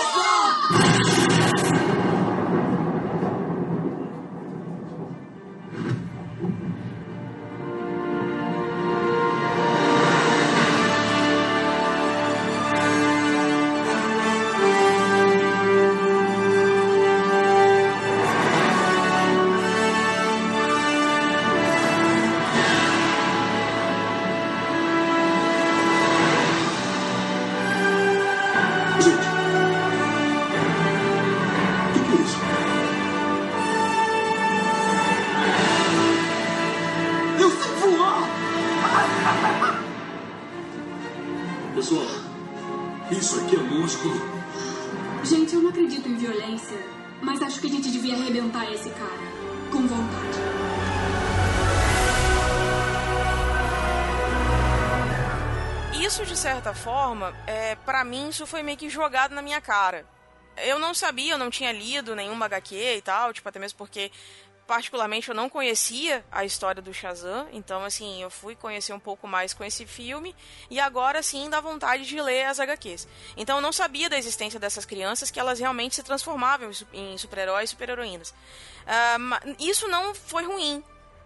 Violência, 46.23 46.77
mas 47.21 47.41
acho 47.41 47.59
que 47.59 47.67
a 47.67 47.69
gente 47.69 47.91
devia 47.91 48.15
arrebentar 48.15 48.71
esse 48.71 48.89
cara. 48.91 49.23
Com 49.69 49.85
vontade. 49.85 50.39
Isso, 56.01 56.25
de 56.25 56.37
certa 56.37 56.73
forma, 56.73 57.35
é, 57.45 57.75
para 57.75 58.05
mim, 58.05 58.29
isso 58.29 58.47
foi 58.47 58.63
meio 58.63 58.77
que 58.77 58.89
jogado 58.89 59.35
na 59.35 59.41
minha 59.41 59.59
cara. 59.59 60.05
Eu 60.55 60.79
não 60.79 60.93
sabia, 60.93 61.33
eu 61.33 61.37
não 61.37 61.49
tinha 61.49 61.73
lido 61.73 62.15
nenhuma 62.15 62.45
HQ 62.45 62.73
e 62.75 63.01
tal, 63.01 63.33
tipo, 63.33 63.49
até 63.49 63.59
mesmo 63.59 63.77
porque, 63.77 64.09
particularmente, 64.73 65.29
eu 65.29 65.35
não 65.35 65.49
conhecia 65.49 66.25
a 66.31 66.43
história 66.43 66.81
do 66.81 66.91
Shazam. 66.91 67.47
Então, 67.51 67.83
assim, 67.85 68.23
eu 68.23 68.31
fui 68.31 68.55
conhecer 68.55 68.91
um 68.91 68.99
pouco 68.99 69.27
mais 69.27 69.53
com 69.53 69.63
esse 69.63 69.85
filme 69.85 70.35
e 70.67 70.79
agora 70.79 71.21
sim 71.21 71.47
dá 71.47 71.61
vontade 71.61 72.07
de 72.07 72.19
ler 72.19 72.45
as 72.45 72.59
HQs. 72.59 73.07
Então, 73.37 73.57
eu 73.57 73.61
não 73.61 73.71
sabia 73.71 74.09
da 74.09 74.17
existência 74.17 74.59
dessas 74.59 74.83
crianças, 74.83 75.29
que 75.29 75.39
elas 75.39 75.59
realmente 75.59 75.93
se 75.93 76.01
transformavam 76.01 76.71
em 76.71 76.73
su- 76.73 76.87
em 76.91 77.15
super-heróis 77.19 77.69
e 77.69 77.71
super-heroínas. 77.71 78.33
Ah, 78.87 79.17
isso 79.59 79.87
não 79.87 80.15
foi 80.15 80.43
ruim, 80.43 80.83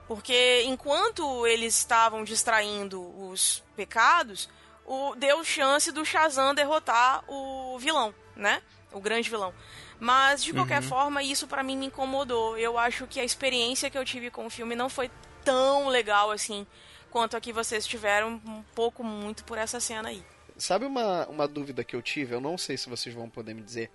porque 0.10 0.64
enquanto 0.66 1.48
eles 1.48 1.74
estavam 1.78 2.26
distraindo 2.26 3.02
os 3.30 3.64
pecados, 3.78 4.50
o, 4.86 5.16
deu 5.16 5.42
chance 5.46 5.90
do 5.94 6.04
Shazam 6.04 6.54
derrotar 6.54 7.24
o 7.30 7.80
vilão, 7.80 8.14
né? 8.36 8.62
O 8.92 9.00
grande 9.00 9.30
vilão. 9.30 9.54
Mas, 10.00 10.44
de 10.44 10.54
qualquer 10.54 10.82
forma, 10.82 11.24
isso 11.24 11.48
pra 11.48 11.64
mim 11.64 11.76
me 11.76 11.88
incomodou. 11.88 12.58
Eu 12.58 12.78
acho 12.78 13.08
que 13.08 13.20
a 13.20 13.26
experiência 13.26 13.90
que 13.90 13.98
eu 13.98 14.06
tive 14.06 14.30
com 14.30 14.46
o 14.46 14.50
filme 14.50 14.76
não 14.76 14.90
foi 14.90 15.10
tão 15.44 15.88
legal 15.88 16.30
assim 16.30 16.68
quanto 17.10 17.36
a 17.36 17.42
que 17.42 17.54
vocês 17.54 17.88
tiveram 17.88 18.42
um 18.46 18.64
pouco 18.76 19.04
muito 19.04 19.44
por 19.44 19.58
essa 19.58 19.80
cena 19.80 20.10
aí. 20.10 20.24
Sabe 20.58 20.86
uma, 20.86 21.26
uma 21.28 21.48
dúvida 21.48 21.84
que 21.84 21.96
eu 21.96 22.02
tive? 22.02 22.36
Eu 22.36 22.42
não 22.42 22.58
sei 22.58 22.78
se 22.78 22.90
vocês 22.90 23.14
vão 23.14 23.30
poder 23.30 23.54
me 23.54 23.62
dizer. 23.62 23.92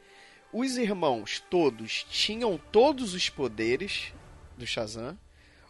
Os 0.53 0.77
irmãos 0.77 1.43
todos 1.51 2.05
tinham 2.11 2.59
todos 2.71 3.15
os 3.15 3.29
poderes 3.29 4.13
do 4.57 4.67
Shazam? 4.67 5.19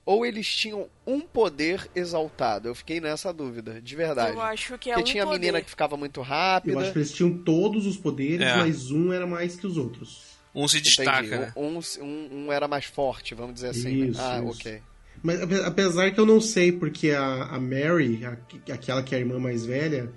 Ou 0.05 0.27
eles 0.27 0.49
tinham 0.49 0.89
um 1.07 1.21
poder 1.21 1.89
exaltado? 1.95 2.67
Eu 2.69 2.75
fiquei 2.75 3.01
nessa 3.01 3.33
dúvida, 3.33 3.81
de 3.81 3.95
verdade. 3.95 4.35
Eu 4.37 4.41
acho 4.43 4.77
que 4.77 4.91
é 4.91 4.95
Porque 4.95 5.11
um 5.11 5.13
tinha 5.13 5.23
a 5.23 5.27
menina 5.31 5.61
que 5.63 5.71
ficava 5.71 5.97
muito 5.97 6.19
Eu 6.21 6.25
rápida. 6.25 6.81
acho 6.81 6.93
que 6.93 6.99
eles 6.99 7.13
tinham 7.13 7.39
todos 7.39 7.87
os 7.87 7.97
poderes, 7.97 8.45
É. 8.47 8.57
mas 8.57 8.91
um 8.91 9.13
era 9.13 9.27
mais 9.27 9.55
que 9.55 9.67
os 9.67 9.77
outros. 9.77 10.33
Um 10.55 10.67
se 10.67 10.81
destaca, 10.81 11.23
né? 11.39 11.53
Um, 11.57 11.79
um, 12.01 12.29
um 12.47 12.53
era 12.53 12.67
mais 12.67 12.85
forte, 12.85 13.35
vamos 13.35 13.55
dizer 13.55 13.69
assim. 13.69 13.97
né? 13.97 14.07
Isso, 14.09 14.21
ah, 14.21 14.39
isso. 14.45 14.49
ok. 14.59 14.83
Mas 15.23 15.41
ape- 15.41 15.63
apesar 15.65 16.11
que 16.11 16.19
eu 16.19 16.27
não 16.27 16.41
sei, 16.41 16.73
porque 16.73 17.13
a, 17.13 17.45
a 17.45 17.61
Mary, 17.61 18.21
a- 18.27 18.37
aquela 18.75 19.03
que 19.05 19.15
é 19.15 19.19
a 19.19 19.21
irmã 19.21 19.39
mais 19.39 19.65
velha, 19.65 20.11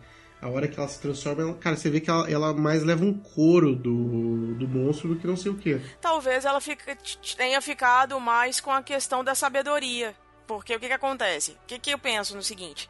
a 0.45 0.49
hora 0.49 0.67
que 0.67 0.79
ela 0.79 0.87
se 0.87 0.99
transforma, 1.01 1.41
ela- 1.41 1.53
cara, 1.55 1.75
você 1.75 1.89
vê 1.89 1.99
que 1.99 2.09
ela, 2.09 2.29
ela 2.29 2.53
mais 2.53 2.83
leva 2.83 3.03
um 3.03 3.13
couro 3.13 3.75
do, 3.75 4.53
do 4.55 4.67
monstro 4.67 5.09
do 5.09 5.15
que 5.19 5.25
não 5.25 5.35
sei 5.35 5.51
o 5.51 5.57
quê. 5.57 5.81
talvez 5.99 6.45
ela 6.45 6.59
tenha 7.37 7.61
ficado 7.61 8.19
mais 8.19 8.59
com 8.59 8.71
a 8.71 8.83
questão 8.83 9.23
da 9.23 9.33
sabedoria. 9.35 10.15
Porque 10.47 10.75
o 10.75 10.79
que, 10.79 10.87
que 10.87 10.93
acontece? 10.93 11.51
O 11.63 11.65
que, 11.65 11.79
que 11.79 11.89
eu 11.91 11.97
penso 11.97 12.35
no 12.35 12.43
seguinte? 12.43 12.87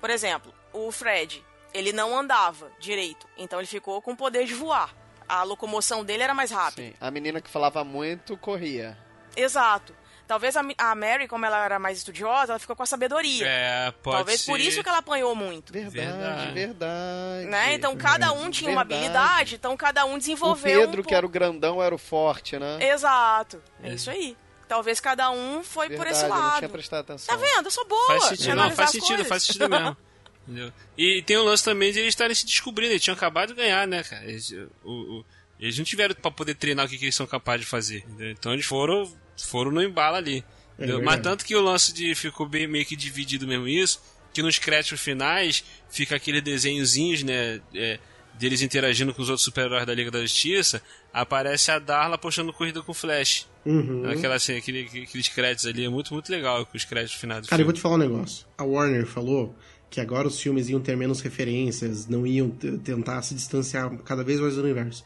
Por 0.00 0.10
exemplo, 0.10 0.52
o 0.72 0.90
Fred, 0.90 1.44
ele 1.72 1.92
não 1.92 2.18
andava 2.18 2.70
direito, 2.80 3.26
então 3.38 3.60
ele 3.60 3.68
ficou 3.68 4.02
com 4.02 4.12
o 4.12 4.16
poder 4.16 4.44
de 4.44 4.54
voar. 4.54 4.92
A 5.28 5.42
locomoção 5.44 6.04
dele 6.04 6.22
era 6.24 6.34
mais 6.34 6.50
rápida. 6.50 6.82
Sim. 6.88 6.94
A 7.00 7.10
menina 7.10 7.40
que 7.40 7.48
falava 7.50 7.84
muito 7.84 8.36
corria. 8.36 8.98
Exato. 9.36 9.94
Talvez 10.26 10.56
a, 10.56 10.62
a 10.78 10.94
Mary, 10.94 11.28
como 11.28 11.46
ela 11.46 11.64
era 11.64 11.78
mais 11.78 11.98
estudiosa, 11.98 12.52
ela 12.52 12.58
ficou 12.58 12.74
com 12.74 12.82
a 12.82 12.86
sabedoria. 12.86 13.46
É, 13.46 13.92
pode 14.02 14.16
Talvez 14.16 14.40
ser. 14.40 14.50
por 14.50 14.58
isso 14.58 14.82
que 14.82 14.88
ela 14.88 14.98
apanhou 14.98 15.34
muito. 15.36 15.72
Verdade, 15.72 15.96
Verdade. 15.96 16.52
verdade. 16.52 17.46
Né? 17.46 17.74
Então 17.74 17.96
cada 17.96 18.32
um 18.32 18.50
tinha 18.50 18.70
uma 18.70 18.82
Verdade. 18.84 19.06
habilidade, 19.06 19.54
então 19.54 19.76
cada 19.76 20.04
um 20.04 20.14
O 20.14 20.18
desenvolveu 20.18 20.80
Pedro, 20.80 21.00
um 21.02 21.04
que 21.04 21.14
era 21.14 21.24
o 21.24 21.28
grandão, 21.28 21.82
era 21.82 21.94
o 21.94 21.98
forte, 21.98 22.58
né? 22.58 22.78
Exato. 22.80 23.62
É 23.82 23.94
isso 23.94 24.10
aí. 24.10 24.36
Talvez 24.68 24.98
cada 24.98 25.30
um 25.30 25.62
foi 25.62 25.88
por 25.90 26.06
esse 26.08 26.22
Verdade, 26.22 26.24
eu 26.24 26.28
não 26.36 26.42
lado. 26.48 26.58
tinha 26.58 26.68
prestado 26.68 27.00
atenção. 27.00 27.36
Tá 27.36 27.40
vendo? 27.40 27.66
Eu 27.66 27.70
sou 27.70 27.86
boa. 27.86 28.06
Faz 28.08 28.24
sentido, 28.24 28.56
não, 28.56 28.70
faz 28.72 28.90
sentido, 28.90 29.08
coisas. 29.08 29.28
faz 29.28 29.42
sentido 29.44 29.68
mesmo. 29.68 29.96
Entendeu? 30.48 30.72
E 30.98 31.22
tem 31.22 31.36
o 31.36 31.44
lance 31.44 31.62
também 31.64 31.92
de 31.92 31.98
eles 32.00 32.08
estarem 32.10 32.34
se 32.34 32.44
descobrindo, 32.46 32.92
eles 32.92 33.02
tinham 33.02 33.16
acabado 33.16 33.48
de 33.48 33.54
ganhar, 33.54 33.86
né, 33.86 34.02
cara? 34.02 34.24
Eles, 34.24 34.50
o- 34.84 34.90
o- 35.20 35.24
eles 35.58 35.76
não 35.78 35.84
tiveram 35.84 36.14
pra 36.14 36.30
poder 36.30 36.54
treinar 36.54 36.86
o 36.86 36.88
que, 36.88 36.98
que 36.98 37.04
eles 37.04 37.14
são 37.14 37.26
capazes 37.26 37.62
de 37.62 37.66
fazer. 37.66 38.04
entendeu? 38.08 38.30
Então 38.30 38.52
eles 38.52 38.66
foram, 38.66 39.10
foram 39.36 39.70
no 39.70 39.82
embalo 39.82 40.16
ali. 40.16 40.44
entendeu? 40.74 41.02
Mas 41.02 41.20
tanto 41.20 41.44
que 41.44 41.54
o 41.54 41.60
lance 41.62 41.92
de 41.92 42.14
ficou 42.14 42.46
bem, 42.46 42.66
meio 42.66 42.84
que 42.84 42.96
dividido 42.96 43.46
mesmo 43.46 43.66
isso, 43.66 44.00
que 44.32 44.42
nos 44.42 44.58
créditos 44.58 45.00
finais 45.00 45.64
fica 45.88 46.16
aqueles 46.16 46.42
desenhozinhos, 46.42 47.22
né? 47.22 47.60
é, 47.74 47.98
deles 48.38 48.60
interagindo 48.62 49.14
com 49.14 49.22
os 49.22 49.28
outros 49.28 49.44
super-heróis 49.44 49.86
da 49.86 49.94
Liga 49.94 50.10
da 50.10 50.20
Justiça, 50.20 50.82
aparece 51.12 51.70
a 51.70 51.78
Darla 51.78 52.18
postando 52.18 52.52
corrida 52.52 52.82
com 52.82 52.92
o 52.92 52.94
Flash. 52.94 53.48
Uhum. 53.64 54.08
Aquela, 54.08 54.34
assim, 54.34 54.56
aquele, 54.56 54.82
aqueles 54.82 55.28
créditos 55.28 55.66
ali, 55.66 55.84
é 55.84 55.88
muito, 55.88 56.12
muito 56.12 56.30
legal 56.30 56.64
com 56.66 56.76
os 56.76 56.84
créditos 56.84 57.18
finais 57.18 57.42
do 57.42 57.48
Cara, 57.48 57.62
eu 57.62 57.64
filme. 57.64 57.72
vou 57.72 57.72
te 57.72 57.80
falar 57.80 57.94
um 57.94 57.98
negócio. 57.98 58.46
A 58.58 58.64
Warner 58.64 59.06
falou 59.06 59.56
que 59.88 60.00
agora 60.00 60.28
os 60.28 60.38
filmes 60.40 60.68
iam 60.68 60.80
ter 60.80 60.96
menos 60.96 61.20
referências, 61.20 62.06
não 62.06 62.26
iam 62.26 62.50
tentar 62.50 63.22
se 63.22 63.34
distanciar 63.34 63.90
cada 63.98 64.22
vez 64.22 64.38
mais 64.38 64.54
do 64.54 64.62
universo. 64.62 65.04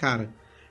Cara, 0.00 0.30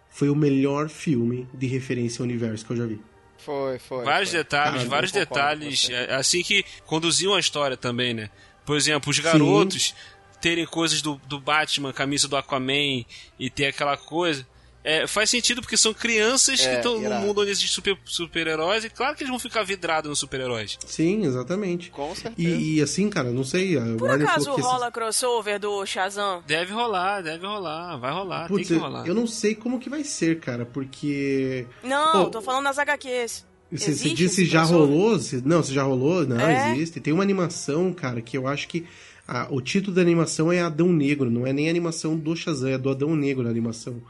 foi 0.10 0.28
o 0.28 0.36
melhor 0.36 0.90
filme 0.90 1.48
de 1.54 1.68
referência 1.68 2.24
ao 2.24 2.26
universo 2.26 2.66
que 2.66 2.72
eu 2.72 2.78
já 2.78 2.86
vi. 2.88 3.00
Foi, 3.38 3.78
foi. 3.78 4.04
vários 4.04 4.32
foi. 4.32 4.40
detalhes, 4.40 4.84
vários 4.86 5.12
detalhes, 5.12 5.88
é, 5.92 6.16
assim 6.16 6.42
que 6.42 6.66
conduziam 6.88 7.36
a 7.36 7.40
história 7.40 7.78
também, 7.78 8.12
né? 8.12 8.32
Por 8.66 8.76
exemplo, 8.76 9.12
os 9.12 9.20
garotos 9.20 9.94
terem 10.42 10.66
coisas 10.66 11.04
do, 11.04 11.22
do 11.28 11.40
Batman, 11.40 11.94
camisa 11.94 12.28
do 12.28 12.36
Aquaman 12.36 13.06
e 13.38 13.52
ter 13.52 13.68
aquela 13.68 13.96
coisa. 13.96 14.48
É, 14.92 15.06
faz 15.08 15.30
sentido 15.30 15.62
porque 15.62 15.78
são 15.78 15.94
crianças 15.94 16.60
que 16.60 16.66
É, 16.68 16.78
estão 16.78 16.98
no 17.00 17.06
irado. 17.06 17.26
mundo 17.26 17.42
onde 17.42 17.52
existem 17.52 17.70
super- 17.70 17.98
super-heróis 18.06 18.84
e 18.86 18.90
claro 18.90 19.16
que 19.16 19.24
eles 19.24 19.30
vão 19.30 19.38
ficar 19.40 19.62
vidrados 19.64 20.10
nos 20.10 20.18
super-heróis. 20.20 20.78
Sim, 20.86 21.26
exatamente. 21.26 21.90
Com 21.92 22.16
certeza. 22.16 22.36
E, 22.58 22.76
e 22.78 22.82
assim, 22.82 23.10
cara, 23.10 23.30
não 23.32 23.44
sei. 23.44 23.78
A 23.78 23.82
Por 23.98 24.08
Warner 24.10 24.28
acaso 24.28 24.46
que 24.54 24.60
esses- 24.62 24.66
rola 24.66 24.92
crossover 24.92 25.60
do 25.60 25.86
Shazam? 25.86 26.44
Deve 26.48 26.74
rolar, 26.74 27.22
deve 27.22 27.46
rolar, 27.46 27.98
vai 27.98 28.12
rolar, 28.12 28.48
Putz, 28.48 28.68
tem 28.68 28.78
que 28.78 28.84
rolar. 28.84 29.06
eu 29.06 29.14
não 29.14 29.28
sei 29.28 29.54
como 29.54 29.80
que 29.80 29.90
vai 29.90 30.04
ser, 30.04 30.40
cara, 30.40 30.66
porque. 30.66 31.66
Não, 31.84 32.26
Pô, 32.26 32.30
tô 32.32 32.42
falando 32.42 32.64
nas 32.64 32.80
HQs. 32.80 33.46
Você, 33.72 33.78
você 33.86 33.92
Existe 33.92 34.16
disse 34.16 34.46
já 34.46 34.62
crossover? 34.66 34.88
rolou? 34.90 35.20
Se- 35.20 35.42
não, 35.46 35.62
se 35.62 35.72
já 35.72 35.84
rolou? 35.84 36.26
Não, 36.26 36.40
É? 36.40 36.72
existe. 36.72 37.00
Tem 37.00 37.14
uma 37.14 37.22
animação, 37.22 37.94
cara, 37.94 38.22
que 38.22 38.36
eu 38.38 38.48
acho 38.48 38.68
que. 38.68 38.86
a- 39.28 39.46
o 39.52 39.62
título 39.62 39.94
da 39.96 40.02
animação 40.02 40.52
é 40.52 40.60
Adão 40.60 40.88
Negro, 40.92 41.30
não 41.30 41.46
é 41.46 41.54
nem 41.54 41.68
a 41.68 41.70
animação 41.70 42.18
do 42.18 42.36
Shazam, 42.36 42.70
é 42.72 42.78
do 42.80 42.90
Adão 42.90 43.16
Negro 43.16 43.46
a 43.46 43.52
animação. 43.52 44.02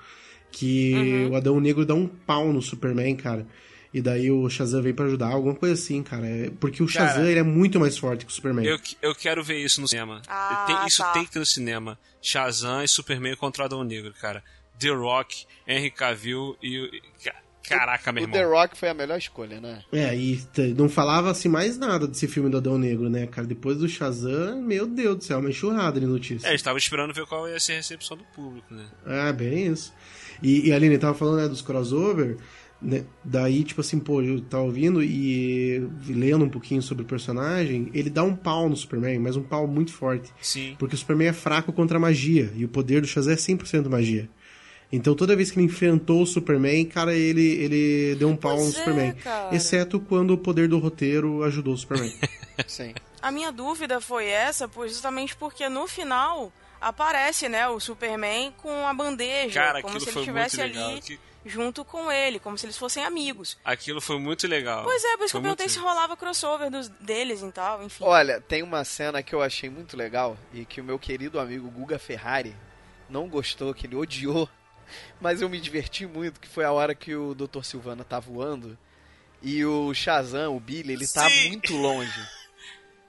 Que 0.52 0.94
Uhum. 0.96 1.30
o 1.32 1.36
Adão 1.36 1.60
Negro 1.60 1.86
dá 1.86 1.94
um 1.94 2.08
pau 2.08 2.52
no 2.52 2.62
Superman, 2.62 3.16
cara. 3.16 3.46
E 3.94 4.02
daí 4.02 4.30
o 4.30 4.48
Shazam 4.50 4.82
vem 4.84 4.94
pra 4.94 5.06
ajudar, 5.06 5.28
alguma 5.30 5.56
coisa 5.56 5.74
assim, 5.74 6.04
cara. 6.04 6.26
É- 6.28 6.52
porque 6.60 6.84
o 6.84 6.88
Cara, 6.88 7.08
Shazam 7.08 7.26
ele 7.28 7.40
é 7.40 7.44
muito 7.44 7.80
mais 7.80 7.98
forte 7.98 8.24
que 8.26 8.32
o 8.32 8.36
Superman. 8.36 8.66
Eu, 8.66 8.78
eu 9.02 9.16
quero 9.16 9.44
ver 9.44 9.58
isso 9.58 9.82
no 9.82 9.88
cinema. 9.88 10.22
Ah, 10.28 10.66
Tem- 10.68 10.88
isso 10.88 11.02
tá. 11.02 11.12
tem 11.14 11.26
que 11.26 11.32
ter 11.32 11.40
no 11.40 11.46
cinema. 11.46 11.98
Shazam 12.22 12.84
e 12.84 12.88
Superman 12.88 13.36
contra 13.36 13.64
o 13.64 13.66
Adão 13.66 13.84
Negro, 13.84 14.14
cara. 14.22 14.44
The 14.80 14.90
Rock, 14.90 15.46
Henry 15.68 15.90
Cavill 15.92 16.56
e... 16.62 17.02
Caraca, 17.68 18.12
meu 18.12 18.24
O 18.24 18.26
irmão. 18.26 18.40
The 18.40 18.46
Rock 18.46 18.78
foi 18.78 18.90
a 18.90 18.94
melhor 18.96 19.18
escolha, 19.18 19.60
né? 19.62 19.84
É, 19.92 20.16
e 20.16 20.40
não 20.76 20.90
falava-se 20.90 21.48
mais 21.48 21.78
nada 21.78 22.08
desse 22.08 22.28
filme 22.28 22.50
do 22.50 22.58
Adão 22.58 22.78
Negro, 22.80 23.10
né, 23.10 23.28
cara? 23.28 23.46
Depois 23.46 23.78
do 23.78 23.88
Shazam, 23.88 24.62
meu 24.62 24.88
Deus 24.88 25.18
do 25.18 25.24
céu, 25.24 25.40
uma 25.40 25.50
enxurrada 25.50 26.00
de 26.00 26.06
notícias. 26.08 26.46
É, 26.46 26.50
eles 26.50 26.62
estavam 26.62 26.78
esperando 26.80 27.14
ver 27.14 27.26
qual 27.28 27.48
ia 27.48 27.60
ser 27.60 27.74
a 27.74 27.76
recepção 27.76 28.18
do 28.18 28.24
público, 28.36 28.74
né? 28.74 28.86
É, 29.06 29.32
bem 29.34 29.68
isso. 29.68 29.94
E, 30.42 30.68
e 30.68 30.72
a 30.72 30.76
Aline 30.76 30.98
tava 30.98 31.14
falando 31.14 31.42
né, 31.42 31.48
dos 31.48 31.62
crossover, 31.62 32.38
né? 32.82 33.04
Daí, 33.24 33.64
tipo 33.64 33.82
assim, 33.82 34.00
pô, 34.00 34.22
eu 34.22 34.40
tava 34.42 34.64
ouvindo 34.64 35.04
e 35.04 35.86
lendo 36.08 36.46
um 36.46 36.50
pouquinho 36.50 36.82
sobre 36.82 37.04
o 37.04 37.08
personagem, 37.08 37.90
ele 37.94 38.10
dá 38.10 38.24
um 38.24 38.36
pau 38.36 38.70
no 38.70 38.76
Superman, 38.76 39.20
mas 39.20 39.36
um 39.36 39.44
pau 39.44 39.68
muito 39.68 39.92
forte. 39.92 40.32
Sim. 40.42 40.76
Porque 40.80 40.96
o 40.96 40.98
Superman 40.98 41.28
é 41.28 41.34
fraco 41.34 41.74
contra 41.74 41.98
a 41.98 42.00
magia, 42.00 42.52
e 42.56 42.64
o 42.64 42.70
poder 42.70 43.02
do 43.02 43.08
Shazam 43.08 43.34
é 43.34 43.36
100% 43.36 43.90
magia. 43.90 44.30
Então 44.92 45.14
toda 45.14 45.36
vez 45.36 45.52
que 45.52 45.60
ele 45.60 45.68
enfrentou 45.68 46.24
o 46.24 46.26
Superman, 46.26 46.84
cara, 46.86 47.14
ele, 47.14 47.46
ele 47.46 48.16
deu 48.16 48.28
um 48.28 48.36
pau 48.36 48.56
Pois 48.56 48.66
no 48.66 48.70
é, 48.70 48.74
Superman. 48.74 49.12
cara. 49.14 49.56
Exceto 49.56 50.00
quando 50.00 50.32
o 50.32 50.38
poder 50.38 50.68
do 50.68 50.80
roteiro 50.80 51.44
ajudou 51.44 51.74
o 51.76 51.78
Superman. 51.78 52.12
Sim. 52.66 52.94
A 53.22 53.32
minha 53.32 53.52
dúvida 53.52 54.02
foi 54.02 54.26
essa, 54.26 54.68
pois 54.68 54.92
justamente 54.94 55.36
porque 55.36 55.68
no 55.70 55.86
final 55.86 56.52
aparece, 56.82 57.50
né, 57.50 57.68
o 57.68 57.80
Superman 57.80 58.52
com 58.58 58.88
a 58.88 58.94
bandeja, 58.94 59.60
Cara, 59.60 59.82
como 59.82 60.00
se 60.00 60.10
ele 60.10 60.20
estivesse 60.20 60.62
ali 60.62 61.02
que- 61.02 61.20
junto 61.46 61.84
com 61.86 62.12
ele, 62.12 62.40
como 62.40 62.58
se 62.58 62.66
eles 62.66 62.78
fossem 62.78 63.04
amigos. 63.04 63.58
Aquilo 63.64 64.00
foi 64.02 64.20
muito 64.20 64.48
legal. 64.48 64.84
Pois 64.84 65.04
é, 65.04 65.18
por 65.18 65.24
isso 65.26 65.32
que 65.34 65.38
eu 65.38 65.42
perguntei 65.42 65.70
se 65.70 65.80
rolava 65.80 66.16
crossover 66.18 66.70
dos, 66.70 66.90
deles 66.90 67.42
e 67.42 67.52
tal, 67.52 67.82
enfim. 67.84 68.04
Olha, 68.04 68.42
tem 68.42 68.62
uma 68.62 68.84
cena 68.84 69.24
que 69.24 69.34
eu 69.34 69.42
achei 69.42 69.70
muito 69.70 69.96
legal 69.98 70.38
e 70.54 70.66
que 70.66 70.82
o 70.82 70.84
meu 70.84 71.00
querido 71.00 71.40
amigo 71.40 71.70
Guga 71.70 71.98
Ferrari 71.98 72.56
não 73.10 73.28
gostou, 73.28 73.74
que 73.74 73.88
ele 73.88 73.96
odiou, 73.96 74.48
mas 75.20 75.42
eu 75.42 75.50
me 75.50 75.60
diverti 75.60 76.06
muito, 76.06 76.40
que 76.40 76.48
foi 76.48 76.66
a 76.66 76.72
hora 76.72 76.94
que 76.94 77.16
o 77.16 77.34
Dr. 77.34 77.64
Silvana 77.64 78.04
tá 78.04 78.20
voando 78.20 78.78
e 79.42 79.64
o 79.66 79.94
Shazam, 79.94 80.56
o 80.56 80.60
Billy, 80.60 80.94
ele 80.94 81.08
tá 81.08 81.30
Sim. 81.30 81.50
muito 81.50 81.76
longe. 81.76 82.12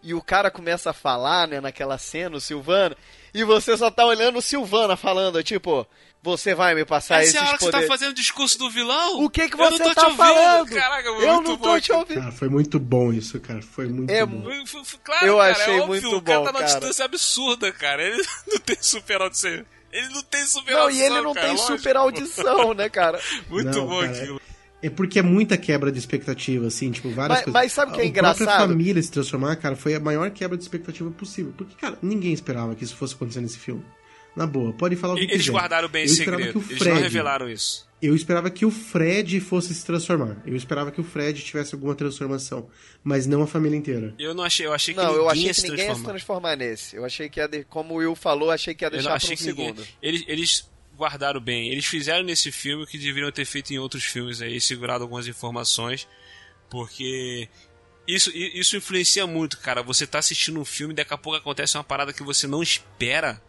E 0.02 0.14
o 0.14 0.22
cara 0.22 0.50
começa 0.50 0.88
a 0.88 0.92
falar, 0.94 1.46
né, 1.46 1.60
naquela 1.60 1.98
cena, 1.98 2.34
o 2.34 2.40
Silvana, 2.40 2.96
e 3.34 3.44
você 3.44 3.76
só 3.76 3.90
tá 3.90 4.04
olhando 4.04 4.38
o 4.38 4.42
Silvana 4.42 4.96
falando, 4.96 5.42
tipo, 5.42 5.86
você 6.22 6.54
vai 6.54 6.74
me 6.74 6.84
passar 6.84 7.22
Essa 7.22 7.38
é 7.38 7.40
a 7.40 7.42
esses 7.42 7.48
hora 7.48 7.58
que 7.58 7.64
você 7.64 7.70
tá 7.70 7.82
fazendo 7.82 8.10
o 8.10 8.14
discurso 8.14 8.58
do 8.58 8.70
vilão? 8.70 9.22
O 9.24 9.30
que 9.30 9.48
que 9.48 9.54
Eu 9.54 9.58
não 9.58 9.70
você 9.76 9.82
tô 9.84 9.94
tá 9.94 10.00
te 10.00 10.04
ouvindo. 10.04 10.16
falando? 10.18 10.68
Caraca, 10.74 11.08
Eu 11.08 11.40
não 11.42 11.56
bom 11.56 11.58
tô 11.58 11.80
te 11.80 11.92
ouvindo. 11.92 12.20
cara, 12.20 12.32
foi 12.32 12.48
muito 12.48 12.78
bom 12.78 13.12
isso, 13.12 13.40
cara. 13.40 13.62
Foi 13.62 13.86
muito 13.88 14.10
É 14.10 14.26
bom. 14.26 14.42
Foi- 14.42 14.66
foi- 14.66 14.84
foi- 14.84 15.00
Claro, 15.02 15.26
Eu 15.26 15.38
cara, 15.38 15.52
achei 15.52 15.64
é 15.64 15.80
óbvio, 15.80 15.86
muito 15.86 16.16
o 16.16 16.22
cara 16.22 16.38
bom, 16.40 16.44
tá 16.44 16.52
numa 16.52 16.60
cara. 16.60 16.72
distância 16.80 17.04
absurda, 17.04 17.72
cara. 17.72 18.02
Ele 18.02 18.22
não 18.46 18.58
tem 18.58 18.76
super 18.80 19.22
audição. 19.22 19.64
Ele 19.92 20.08
não 20.10 20.22
tem 20.22 20.46
super 20.46 20.72
Não, 20.74 20.80
audição, 20.82 21.02
e 21.02 21.06
ele 21.06 21.20
não 21.20 21.34
cara, 21.34 21.46
tem 21.48 21.56
lógico. 21.56 21.78
super 21.78 21.96
audição, 21.96 22.74
né, 22.74 22.88
cara? 22.88 23.20
Muito 23.50 23.76
Não, 23.76 23.86
bom 23.88 24.00
cara, 24.02 24.12
aquilo. 24.12 24.40
É 24.82 24.88
porque 24.88 25.18
é 25.18 25.22
muita 25.22 25.56
quebra 25.58 25.92
de 25.92 25.98
expectativa, 25.98 26.66
assim, 26.66 26.90
tipo, 26.90 27.10
várias 27.10 27.38
Mas- 27.38 27.44
coisas. 27.44 27.52
mas 27.62 27.72
sabe 27.72 27.92
o 27.92 27.94
que 27.94 28.00
é 28.00 28.06
A 28.06 28.12
própria 28.12 28.30
engraçado? 28.44 28.68
família 28.68 29.02
se 29.02 29.10
transformar, 29.10 29.56
cara, 29.56 29.76
foi 29.76 29.94
a 29.94 30.00
maior 30.00 30.30
quebra 30.30 30.56
de 30.56 30.62
expectativa 30.62 31.10
possível. 31.10 31.52
Porque, 31.56 31.74
cara, 31.76 31.98
ninguém 32.00 32.32
esperava 32.32 32.74
que 32.74 32.82
isso 32.84 32.96
fosse 32.96 33.14
acontecer 33.14 33.40
nesse 33.42 33.58
filme. 33.58 33.84
Na 34.34 34.46
boa, 34.46 34.72
pode 34.72 34.94
falar 34.96 35.14
o 35.14 35.16
que 35.16 35.24
Eles 35.24 35.38
quiser. 35.38 35.50
guardaram 35.52 35.88
bem 35.88 36.02
Eu 36.02 36.06
esse 36.06 36.16
segredo. 36.16 36.52
que 36.52 36.58
o 36.58 36.62
Eles 36.70 36.78
Fred, 36.78 36.94
não 36.94 37.02
revelaram 37.02 37.50
isso. 37.50 37.86
Eu 38.00 38.14
esperava 38.14 38.48
que 38.48 38.64
o 38.64 38.70
Fred 38.70 39.38
fosse 39.40 39.74
se 39.74 39.84
transformar. 39.84 40.40
Eu 40.46 40.56
esperava 40.56 40.90
que 40.92 41.00
o 41.00 41.04
Fred 41.04 41.42
tivesse 41.42 41.74
alguma 41.74 41.94
transformação. 41.94 42.68
Mas 43.04 43.26
não 43.26 43.42
a 43.42 43.46
família 43.46 43.76
inteira. 43.76 44.14
Eu 44.18 44.32
não 44.32 44.44
achei, 44.44 44.64
eu 44.66 44.72
achei 44.72 44.94
que 44.94 45.00
Não, 45.00 45.08
ninguém 45.08 45.20
eu 45.22 45.28
achei 45.28 45.42
ia 45.42 45.48
que 45.52 45.60
se 45.60 45.68
ninguém 45.68 45.86
ia 45.88 45.94
se 45.96 46.02
transformar. 46.04 46.56
nesse. 46.56 46.96
Eu 46.96 47.04
achei 47.04 47.28
que 47.28 47.40
ia, 47.40 47.48
de- 47.48 47.64
como 47.64 47.94
o 47.94 47.96
Will 47.98 48.14
falou, 48.14 48.50
achei 48.50 48.72
que 48.74 48.84
ia 48.84 48.88
Eu 48.88 48.92
não 48.92 48.98
deixar 48.98 49.14
achei 49.14 49.34
um 49.34 49.36
que 49.36 49.44
ninguém... 49.48 49.66
segundo. 49.66 49.86
Eles, 50.00 50.24
eles 50.28 50.70
guardaram 51.00 51.40
bem. 51.40 51.70
Eles 51.70 51.86
fizeram 51.86 52.22
nesse 52.22 52.52
filme 52.52 52.84
o 52.84 52.86
que 52.86 52.98
deveriam 52.98 53.32
ter 53.32 53.44
feito 53.44 53.72
em 53.72 53.78
outros 53.78 54.04
filmes 54.04 54.42
aí, 54.42 54.60
segurado 54.60 55.02
algumas 55.02 55.26
informações, 55.26 56.06
porque 56.68 57.48
isso, 58.06 58.30
isso 58.34 58.76
influencia 58.76 59.26
muito, 59.26 59.58
cara. 59.58 59.82
Você 59.82 60.06
tá 60.06 60.18
assistindo 60.18 60.60
um 60.60 60.64
filme 60.64 60.92
e 60.92 60.96
daqui 60.96 61.14
a 61.14 61.18
pouco 61.18 61.38
acontece 61.38 61.76
uma 61.76 61.84
parada 61.84 62.12
que 62.12 62.22
você 62.22 62.46
não 62.46 62.62
espera. 62.62 63.42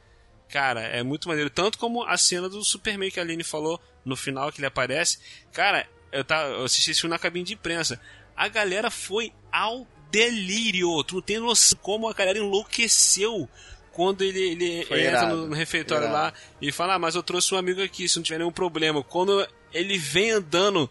Cara, 0.50 0.82
é 0.82 1.04
muito 1.04 1.28
maneiro. 1.28 1.50
Tanto 1.50 1.78
como 1.78 2.04
a 2.04 2.18
cena 2.18 2.48
do 2.48 2.64
Superman 2.64 3.12
que 3.12 3.20
a 3.20 3.24
Aline 3.24 3.44
falou 3.44 3.82
no 4.06 4.16
final 4.16 4.52
que 4.52 4.60
ele 4.60 4.68
aparece. 4.68 5.20
Cara, 5.52 5.88
eu, 6.12 6.24
tá, 6.24 6.44
eu 6.44 6.64
assisti 6.64 6.92
esse 6.92 7.02
filme 7.02 7.14
na 7.14 7.20
cabine 7.20 7.46
de 7.46 7.54
imprensa. 7.54 8.00
A 8.36 8.48
galera 8.48 8.90
foi 8.90 9.34
ao 9.52 9.88
delírio. 10.10 11.04
Tu 11.04 11.16
não 11.16 11.22
tem 11.22 11.40
noção 11.40 11.78
como 11.82 12.08
a 12.08 12.14
galera 12.14 12.40
enlouqueceu 12.40 13.50
quando 13.94 14.24
ele, 14.24 14.40
ele 14.40 14.86
Foi 14.86 15.00
entra 15.02 15.20
irado. 15.20 15.48
no, 15.48 15.54
refeitório 15.56 16.08
Irado. 16.08 16.14
lá 16.26 16.34
e 16.62 16.72
fala: 16.72 16.96
Ah, 16.96 17.00
mas 17.00 17.16
eu 17.16 17.24
trouxe 17.24 17.54
um 17.54 17.58
amigo 17.58 17.82
aqui, 17.84 18.08
se 18.08 18.16
não 18.18 18.24
tiver 18.24 18.38
nenhum 18.40 18.52
problema. 18.52 19.04
Quando 19.04 19.48
ele 19.74 19.98
vem 19.98 20.32
andando. 20.32 20.90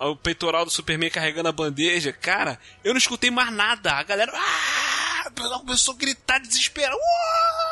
O 0.00 0.14
peitoral 0.14 0.64
do 0.64 0.70
Superman 0.70 1.10
carregando 1.10 1.48
a 1.48 1.52
bandeja, 1.52 2.12
cara, 2.12 2.56
eu 2.84 2.92
não 2.92 2.98
escutei 2.98 3.32
mais 3.32 3.52
nada. 3.52 3.94
A 3.94 4.02
galera. 4.04 4.30
Ah! 4.32 5.24
O 5.26 5.32
pessoal 5.32 5.58
começou 5.58 5.92
a 5.94 5.96
gritar 5.98 6.38
desesperado. 6.38 6.94
"Uau!" 6.96 7.67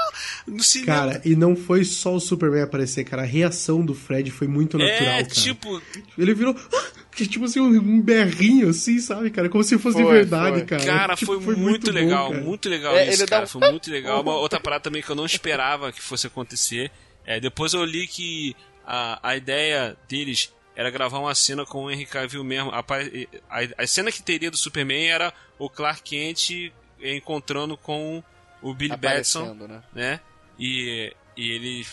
No 0.47 0.63
cinema. 0.63 0.93
Cara, 0.95 1.23
e 1.25 1.35
não 1.37 1.55
foi 1.57 1.85
só 1.85 2.15
o 2.15 2.21
Superman 2.21 2.63
aparecer, 2.63 3.05
cara. 3.05 3.23
A 3.23 3.27
reação 3.27 3.85
do 3.85 3.95
Fred 3.95 4.31
foi 4.31 4.47
muito 4.47 4.79
natural, 4.79 5.09
é, 5.15 5.23
cara. 5.23 5.25
tipo, 5.25 5.83
Ele 6.19 6.35
virou. 6.35 6.55
Que, 7.17 7.27
tipo 7.27 7.47
assim, 7.47 7.59
um, 7.61 7.99
berrinho, 8.03 8.69
assim, 8.69 8.99
sabe, 8.99 9.31
cara? 9.31 9.49
Como 9.49 9.65
se 9.65 9.79
fosse 9.79 9.97
de 9.97 10.03
Foi, 10.03 10.13
verdade, 10.13 10.59
foi. 10.59 10.67
cara. 10.67 10.85
Cara, 10.85 11.17
Tipo, 11.17 11.41
foi, 11.41 11.57
muito, 11.57 11.87
bom, 11.87 11.93
legal, 11.99 12.31
cara. 12.31 12.43
muito 12.43 12.69
legal 12.69 12.95
É, 12.95 13.09
isso, 13.09 13.27
cara. 13.27 13.45
um- 13.45 13.49
Foi 13.49 13.71
muito 13.71 13.91
legal. 13.91 14.21
Uma 14.21 14.35
outra 14.35 14.61
parada 14.61 14.83
também 14.83 15.01
que 15.01 15.09
eu 15.09 15.17
não 15.17 15.25
esperava 15.25 15.91
que 15.91 16.03
fosse 16.03 16.27
acontecer. 16.27 16.91
É, 17.25 17.41
depois 17.41 17.73
eu 17.73 17.83
li 17.87 18.07
que 18.07 18.55
a, 18.87 19.31
a 19.31 19.35
ideia 19.35 19.97
deles 20.07 20.53
era 20.77 20.91
gravar 20.91 21.19
uma 21.21 21.35
cena 21.35 21.65
com 21.65 21.85
o 21.85 21.91
Henry 21.91 22.05
Cavill 22.05 22.45
mesmo. 22.45 22.71
A, 22.71 22.81
a, 22.81 23.83
a 23.83 23.87
cena 23.87 24.13
que 24.13 24.23
teria 24.23 24.51
do 24.51 24.57
Superman 24.59 25.07
era 25.09 25.33
o 25.59 25.71
Clark 25.71 26.03
Kent 26.03 26.71
encontrando 27.03 27.79
com 27.79 28.23
o 28.63 28.75
Billy 28.75 28.97
Batson, 28.97 29.55
né? 29.55 29.83
né? 29.93 30.21
E, 30.59 31.13
e 31.37 31.51
ele 31.51 31.87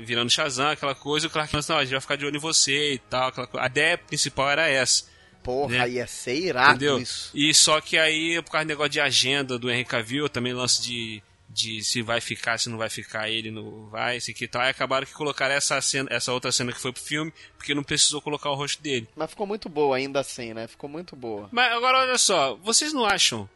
virando 0.00 0.30
Shazam, 0.30 0.70
aquela 0.70 0.94
coisa, 0.94 1.26
e 1.26 1.28
o 1.28 1.30
Clark 1.30 1.50
Kent, 1.50 1.68
não, 1.68 1.78
a 1.78 1.84
gente 1.84 1.92
vai 1.92 2.00
ficar 2.00 2.16
de 2.16 2.26
olho 2.26 2.36
em 2.36 2.40
você 2.40 2.94
e 2.94 2.98
tal. 2.98 3.28
Aquela 3.28 3.46
coisa. 3.46 3.64
A 3.64 3.68
ideia 3.68 3.96
principal 3.98 4.50
era 4.50 4.68
essa. 4.68 5.04
Porra, 5.42 5.78
Né? 5.78 5.90
ia 5.90 6.06
ser 6.06 6.36
irado 6.36 6.70
Entendeu? 6.70 6.98
isso. 6.98 7.30
E 7.34 7.54
só 7.54 7.80
que 7.80 7.96
aí, 7.96 8.40
por 8.42 8.50
causa 8.50 8.64
do 8.64 8.68
negócio 8.68 8.90
de 8.90 9.00
agenda 9.00 9.58
do 9.58 9.70
Henry 9.70 9.84
Cavill, 9.84 10.28
também 10.28 10.52
lance 10.52 10.82
de, 10.82 11.22
de 11.48 11.82
se 11.82 12.02
vai 12.02 12.20
ficar, 12.20 12.58
se 12.58 12.68
não 12.68 12.76
vai 12.76 12.90
ficar, 12.90 13.30
ele 13.30 13.50
não 13.50 13.88
vai, 13.88 14.16
esse 14.16 14.32
aqui 14.32 14.44
e 14.44 14.48
tal. 14.48 14.60
Aí 14.60 14.70
acabaram 14.70 15.06
que 15.06 15.14
colocaram 15.14 15.54
essa, 15.54 15.80
cena, 15.80 16.08
essa 16.12 16.32
outra 16.32 16.52
cena 16.52 16.72
que 16.72 16.80
foi 16.80 16.92
pro 16.92 17.00
filme, 17.02 17.32
porque 17.56 17.74
não 17.74 17.84
precisou 17.84 18.20
colocar 18.20 18.50
o 18.50 18.54
rosto 18.54 18.82
dele. 18.82 19.08
Mas 19.16 19.30
ficou 19.30 19.46
muito 19.46 19.68
boa 19.68 19.96
ainda 19.96 20.20
assim, 20.20 20.52
né? 20.52 20.66
Ficou 20.66 20.90
muito 20.90 21.16
boa. 21.16 21.48
Mas 21.50 21.72
agora 21.72 22.00
olha 22.00 22.18
só, 22.18 22.56
vocês 22.56 22.92
não 22.92 23.06
acham 23.06 23.48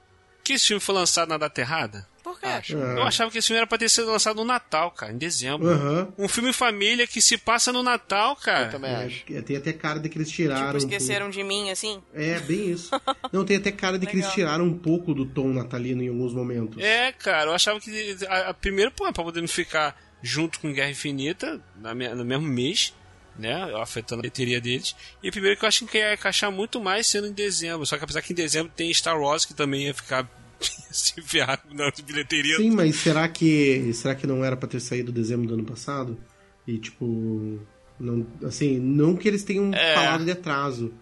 que 0.43 0.55
esse 0.55 0.66
filme 0.66 0.80
foi 0.80 0.95
lançado 0.95 1.28
na 1.28 1.38
data 1.38 1.61
errada? 1.61 2.07
Por 2.22 2.38
quê? 2.38 2.47
Acho. 2.47 2.76
Eu 2.76 3.03
achava 3.03 3.30
que 3.30 3.38
esse 3.38 3.49
filme 3.49 3.59
era 3.59 3.66
pra 3.66 3.76
ter 3.76 3.88
sido 3.88 4.07
lançado 4.07 4.36
no 4.36 4.45
Natal, 4.45 4.93
cara, 4.93 5.12
em 5.12 5.18
dezembro. 5.18 5.68
Aham. 5.68 6.12
Um 6.16 6.28
filme 6.28 6.53
família 6.53 7.07
que 7.07 7.20
se 7.20 7.36
passa 7.36 7.72
no 7.72 7.82
Natal, 7.82 8.36
cara. 8.36 8.66
Eu 8.66 8.70
também 8.70 8.95
acho. 8.95 9.24
É, 9.32 9.43
tem 9.43 9.57
até 9.57 9.72
cara 9.72 9.99
de 9.99 10.09
que 10.09 10.18
eles 10.18 10.30
tiraram. 10.30 10.66
Tipo, 10.66 10.74
um 10.74 10.78
esqueceram 10.78 11.30
de 11.30 11.43
mim, 11.43 11.70
assim? 11.70 12.01
É, 12.14 12.38
bem 12.40 12.70
isso. 12.70 12.90
Não, 13.32 13.45
tem 13.45 13.57
até 13.57 13.72
cara 13.72 13.99
de 13.99 14.07
que 14.07 14.16
eles 14.16 14.30
tiraram 14.30 14.64
um 14.64 14.78
pouco 14.78 15.12
do 15.12 15.26
tom 15.26 15.49
natalino 15.49 16.03
em 16.03 16.09
alguns 16.09 16.32
momentos. 16.32 16.82
É, 16.82 17.11
cara, 17.12 17.51
eu 17.51 17.55
achava 17.55 17.80
que. 17.80 18.16
A, 18.28 18.51
a 18.51 18.55
primeiro, 18.55 18.93
pô, 18.93 19.12
pra 19.12 19.24
poder 19.24 19.40
não 19.40 19.49
ficar 19.49 20.01
junto 20.22 20.61
com 20.61 20.72
Guerra 20.72 20.90
Infinita 20.90 21.61
na 21.76 21.93
no 21.93 22.24
mesmo 22.24 22.47
mês, 22.47 22.95
né? 23.38 23.54
Afetando 23.80 24.20
a 24.20 24.22
bilheteria 24.22 24.60
deles. 24.60 24.94
E 25.22 25.30
primeiro 25.30 25.56
que 25.58 25.64
eu 25.64 25.68
acho 25.68 25.86
que 25.86 25.98
ia 25.98 26.14
encaixar 26.14 26.50
muito 26.52 26.80
mais 26.80 27.06
sendo 27.06 27.26
em 27.26 27.32
dezembro. 27.32 27.86
Só 27.86 27.96
que 27.98 28.04
apesar 28.04 28.22
que 28.22 28.32
em 28.32 28.36
dezembro 28.36 28.72
tem 28.74 28.92
Star 28.92 29.18
Wars 29.20 29.44
que 29.44 29.54
também 29.54 29.84
ia 29.86 29.94
ficar 29.94 30.28
se 30.90 31.20
ferrar 31.22 31.60
na 31.72 31.90
bilheteria. 32.04 32.56
Sim, 32.56 32.70
mas 32.70 32.96
será 32.96 33.28
que 33.28 33.92
será 33.94 34.14
que 34.14 34.26
não 34.26 34.44
era 34.44 34.56
pra 34.56 34.68
ter 34.68 34.80
saído 34.80 35.10
dezembro 35.12 35.46
do 35.48 35.54
ano 35.54 35.64
passado? 35.64 36.18
E 36.66 36.78
tipo, 36.78 37.58
Não, 37.98 38.26
assim, 38.46 38.78
não 38.78 39.16
que 39.16 39.26
eles 39.28 39.42
tenham 39.44 39.72
É. 39.74 39.94
falado 39.94 40.24
de 40.24 40.30
atraso. 40.30 40.92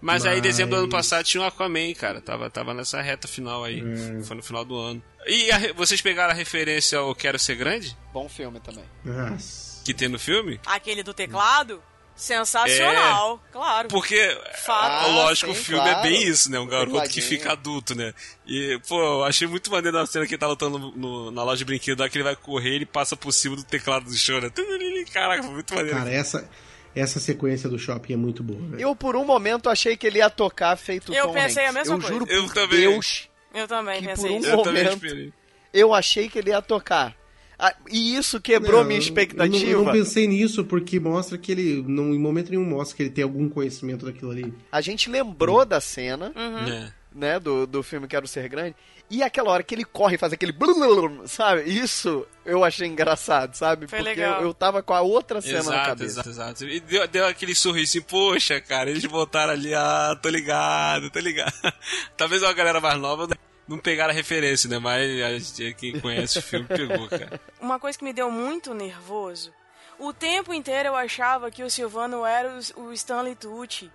Mas, 0.00 0.24
aí, 0.24 0.38
em 0.38 0.40
dezembro 0.42 0.76
do 0.76 0.78
ano 0.82 0.88
Mas- 0.92 1.06
passado, 1.08 1.24
tinha 1.24 1.42
o 1.42 1.44
Aquaman, 1.46 1.92
cara. 1.94 2.20
Tava, 2.20 2.48
tava 2.48 2.72
nessa 2.72 3.02
reta 3.02 3.26
final 3.26 3.64
aí. 3.64 3.80
É. 3.80 4.22
Foi 4.22 4.36
no 4.36 4.42
final 4.44 4.64
do 4.64 4.76
ano. 4.76 5.02
E 5.26 5.50
a 5.50 5.72
vocês 5.72 6.00
pegaram 6.00 6.30
a 6.30 6.36
referência 6.36 6.98
ao 7.00 7.12
Quero 7.16 7.36
Ser 7.36 7.56
Grande? 7.56 7.96
Bom 8.12 8.28
filme 8.28 8.60
também. 8.60 8.84
Nossa. 9.04 9.67
Que 9.88 9.94
tem 9.94 10.08
no 10.08 10.18
filme? 10.18 10.60
Aquele 10.66 11.02
do 11.02 11.14
teclado? 11.14 11.82
Sensacional, 12.14 13.42
claro. 13.52 13.88
Porque, 13.88 14.36
Fato. 14.66 15.04
ah, 15.04 15.06
lógico, 15.06 15.52
sim, 15.54 15.58
o 15.60 15.64
filme 15.64 15.82
claro. 15.82 15.98
é 16.00 16.02
bem 16.10 16.22
isso, 16.28 16.50
né? 16.50 16.58
Um 16.58 16.66
garoto 16.66 17.08
que 17.08 17.20
fica 17.22 17.52
adulto, 17.52 17.94
né? 17.94 18.12
E, 18.46 18.78
pô, 18.86 19.00
eu 19.00 19.24
achei 19.24 19.46
muito 19.48 19.70
maneiro 19.70 19.96
na 19.96 20.04
cena 20.04 20.26
que 20.26 20.34
ele 20.34 20.38
tá 20.40 20.46
lutando 20.46 20.78
no- 20.78 20.92
no- 20.96 21.30
na 21.30 21.42
loja 21.42 21.58
de 21.58 21.64
brinquedo, 21.64 22.00
lá 22.00 22.08
que 22.08 22.16
ele 22.18 22.24
vai 22.24 22.36
correr 22.36 22.74
ele 22.74 22.84
passa 22.86 23.16
por 23.16 23.32
cima 23.32 23.56
do 23.56 23.62
teclado 23.64 24.04
do 24.04 24.14
chão, 24.14 24.40
né? 24.40 24.50
Caraca, 25.12 25.42
foi 25.42 25.52
muito 25.52 25.74
maneiro. 25.74 25.96
Cara, 25.96 26.10
essa, 26.10 26.50
essa 26.94 27.18
sequência 27.20 27.68
do 27.68 27.78
shopping 27.78 28.12
é 28.12 28.16
muito 28.16 28.42
boa. 28.42 28.78
Eu, 28.78 28.94
por 28.94 29.16
um 29.16 29.24
momento, 29.24 29.70
achei 29.70 29.96
que 29.96 30.06
ele 30.06 30.18
ia 30.18 30.28
tocar 30.28 30.76
feito 30.76 31.14
Eu 31.14 31.28
Tom 31.28 31.32
pensei 31.32 31.64
a 31.66 31.72
mesma 31.72 31.94
Eu 31.94 31.98
coisa. 32.00 32.12
juro 32.14 32.26
Eu 32.30 32.44
por 32.44 32.52
também. 32.54 32.80
Deus, 32.80 33.28
Eu 33.54 33.66
também 33.68 34.00
que 34.02 34.06
pensei 34.08 34.28
por 34.28 34.34
um 34.34 34.38
isso. 34.40 34.48
eu 34.50 34.62
também 34.62 34.84
momento- 34.84 35.04
esperei. 35.06 35.32
eu 35.72 35.94
achei 35.94 36.28
que 36.28 36.38
ele 36.38 36.50
ia 36.50 36.60
tocar. 36.60 37.16
Ah, 37.58 37.74
e 37.90 38.14
isso 38.16 38.40
quebrou 38.40 38.80
Não, 38.82 38.86
minha 38.88 39.00
expectativa. 39.00 39.56
Eu 39.56 39.60
não, 39.62 39.78
eu 39.80 39.84
não 39.86 39.92
pensei 39.92 40.28
nisso 40.28 40.64
porque 40.64 41.00
mostra 41.00 41.36
que 41.36 41.50
ele, 41.50 41.82
não, 41.86 42.14
em 42.14 42.18
momento 42.18 42.50
nenhum, 42.50 42.64
mostra 42.64 42.96
que 42.96 43.02
ele 43.02 43.10
tem 43.10 43.24
algum 43.24 43.48
conhecimento 43.48 44.06
daquilo 44.06 44.30
ali. 44.30 44.54
A 44.70 44.80
gente 44.80 45.10
lembrou 45.10 45.64
da 45.64 45.80
cena, 45.80 46.32
Uhum. 46.36 46.72
É. 46.72 46.92
né, 47.12 47.40
do, 47.40 47.66
do 47.66 47.82
filme 47.82 48.06
Quero 48.06 48.28
Ser 48.28 48.48
Grande, 48.48 48.76
e 49.10 49.22
aquela 49.22 49.50
hora 49.50 49.62
que 49.62 49.74
ele 49.74 49.84
corre 49.84 50.14
e 50.14 50.18
faz 50.18 50.32
aquele 50.34 50.52
blululul, 50.52 51.26
sabe? 51.26 51.62
Isso 51.62 52.24
eu 52.44 52.62
achei 52.62 52.86
engraçado, 52.86 53.54
sabe? 53.56 53.88
Foi 53.88 53.98
Porque 54.00 54.20
legal. 54.20 54.42
eu, 54.42 54.48
eu 54.48 54.54
tava 54.54 54.82
com 54.82 54.92
a 54.94 55.00
outra 55.00 55.40
cena 55.40 55.54
na 55.54 55.60
Exato, 55.62 55.86
cabeça. 55.88 56.10
exato, 56.20 56.28
exato. 56.28 56.64
E 56.68 56.78
deu, 56.78 57.08
deu 57.08 57.26
aquele 57.26 57.54
sorriso 57.54 57.98
assim, 57.98 58.02
poxa, 58.02 58.60
cara, 58.60 58.88
eles 58.90 59.04
botaram 59.06 59.54
ali, 59.54 59.72
ah, 59.74 60.16
tô 60.22 60.28
ligado, 60.28 61.10
tô 61.10 61.18
ligado. 61.18 61.52
Talvez 62.16 62.42
uma 62.42 62.52
galera 62.52 62.80
mais 62.80 63.00
nova 63.00 63.26
não 63.68 63.78
pegaram 63.78 64.10
a 64.10 64.14
referência, 64.14 64.68
né? 64.68 64.78
Mas 64.78 65.22
a 65.22 65.38
gente- 65.38 65.74
quem 65.74 66.00
conhece 66.00 66.38
o 66.38 66.42
filme 66.42 66.66
pegou, 66.66 67.06
cara. 67.08 67.40
Uma 67.60 67.78
coisa 67.78 67.98
que 67.98 68.04
me 68.04 68.12
deu 68.12 68.30
muito 68.30 68.72
nervoso. 68.74 69.52
O 69.98 70.12
tempo 70.12 70.54
inteiro 70.54 70.88
eu 70.88 70.96
achava 70.96 71.50
que 71.50 71.62
o 71.62 71.70
Silvano 71.70 72.24
era 72.24 72.58
o, 72.76 72.92
Stanley 72.92 73.34
Tucci. 73.34 73.90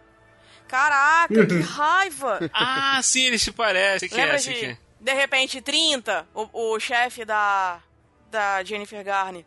Caraca, 0.67 1.45
que 1.45 1.59
raiva! 1.61 2.39
Ah, 2.53 2.99
sim, 3.03 3.25
eles 3.25 3.41
se 3.41 3.51
parecem. 3.51 4.09
Que 4.09 4.15
Lembra 4.15 4.35
é, 4.35 4.39
de, 4.39 4.53
que 4.53 4.65
é. 4.65 4.77
de 4.99 5.13
repente, 5.13 5.61
30, 5.61 6.27
o, 6.33 6.73
o 6.73 6.79
chefe 6.79 7.25
da, 7.25 7.79
da 8.29 8.63
Jennifer 8.63 9.03
Garner. 9.03 9.45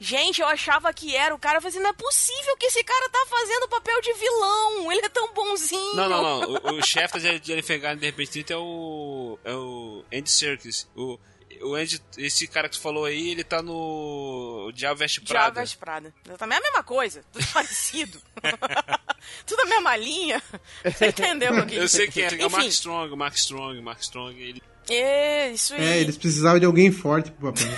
Gente, 0.00 0.40
eu 0.40 0.46
achava 0.46 0.92
que 0.92 1.14
era 1.14 1.34
o 1.34 1.38
cara. 1.38 1.58
Eu 1.58 1.62
falei 1.62 1.76
assim, 1.76 1.82
não 1.82 1.90
é 1.90 1.94
possível 1.94 2.56
que 2.56 2.66
esse 2.66 2.82
cara 2.82 3.08
tá 3.08 3.24
fazendo 3.28 3.68
papel 3.68 4.00
de 4.00 4.12
vilão. 4.14 4.92
Ele 4.92 5.06
é 5.06 5.08
tão 5.08 5.32
bonzinho. 5.32 5.94
Não, 5.94 6.08
não, 6.08 6.22
não. 6.22 6.54
O, 6.74 6.78
o 6.78 6.82
chefe 6.82 7.18
da 7.18 7.36
Jennifer 7.36 7.80
Garner, 7.80 8.00
de 8.00 8.06
repente, 8.06 8.30
30 8.32 8.54
é 8.54 8.56
o. 8.56 9.38
É 9.44 9.54
o 9.54 10.04
Andy 10.12 10.30
Serkis. 10.30 10.88
O, 10.94 11.18
o 11.62 11.74
Andy, 11.74 12.00
esse 12.18 12.46
cara 12.46 12.68
que 12.68 12.76
tu 12.76 12.80
falou 12.80 13.04
aí, 13.04 13.30
ele 13.30 13.44
tá 13.44 13.62
no. 13.62 14.66
O 14.68 14.72
Diabo 14.72 14.98
Veste 14.98 15.20
Diabo 15.20 15.32
Prada. 15.32 15.60
Veste 15.60 15.76
Prada. 15.76 16.14
Também 16.38 16.56
é 16.56 16.60
a 16.60 16.62
mesma 16.62 16.82
coisa. 16.82 17.24
Tudo 17.32 17.46
parecido. 17.52 18.20
Tudo 19.46 19.60
a 19.60 19.66
mesma 19.66 19.96
linha. 19.96 20.42
Você 20.84 21.06
entendeu 21.06 21.54
o 21.54 21.66
que 21.66 21.76
eu 21.76 21.88
sei 21.88 22.08
quem 22.08 22.24
é. 22.24 22.42
É 22.42 22.46
o 22.46 22.50
Mark 22.50 22.66
Strong, 22.66 23.12
o 23.12 23.16
Mark 23.16 23.34
Strong, 23.36 23.78
o 23.78 23.82
Mark 23.82 24.00
Strong. 24.00 24.40
Ele... 24.40 24.62
é, 24.90 25.50
isso 25.50 25.74
aí. 25.74 25.82
É, 25.82 26.00
eles 26.00 26.16
precisavam 26.16 26.60
de 26.60 26.66
alguém 26.66 26.92
forte 26.92 27.30
pro 27.30 27.52
papel. 27.52 27.72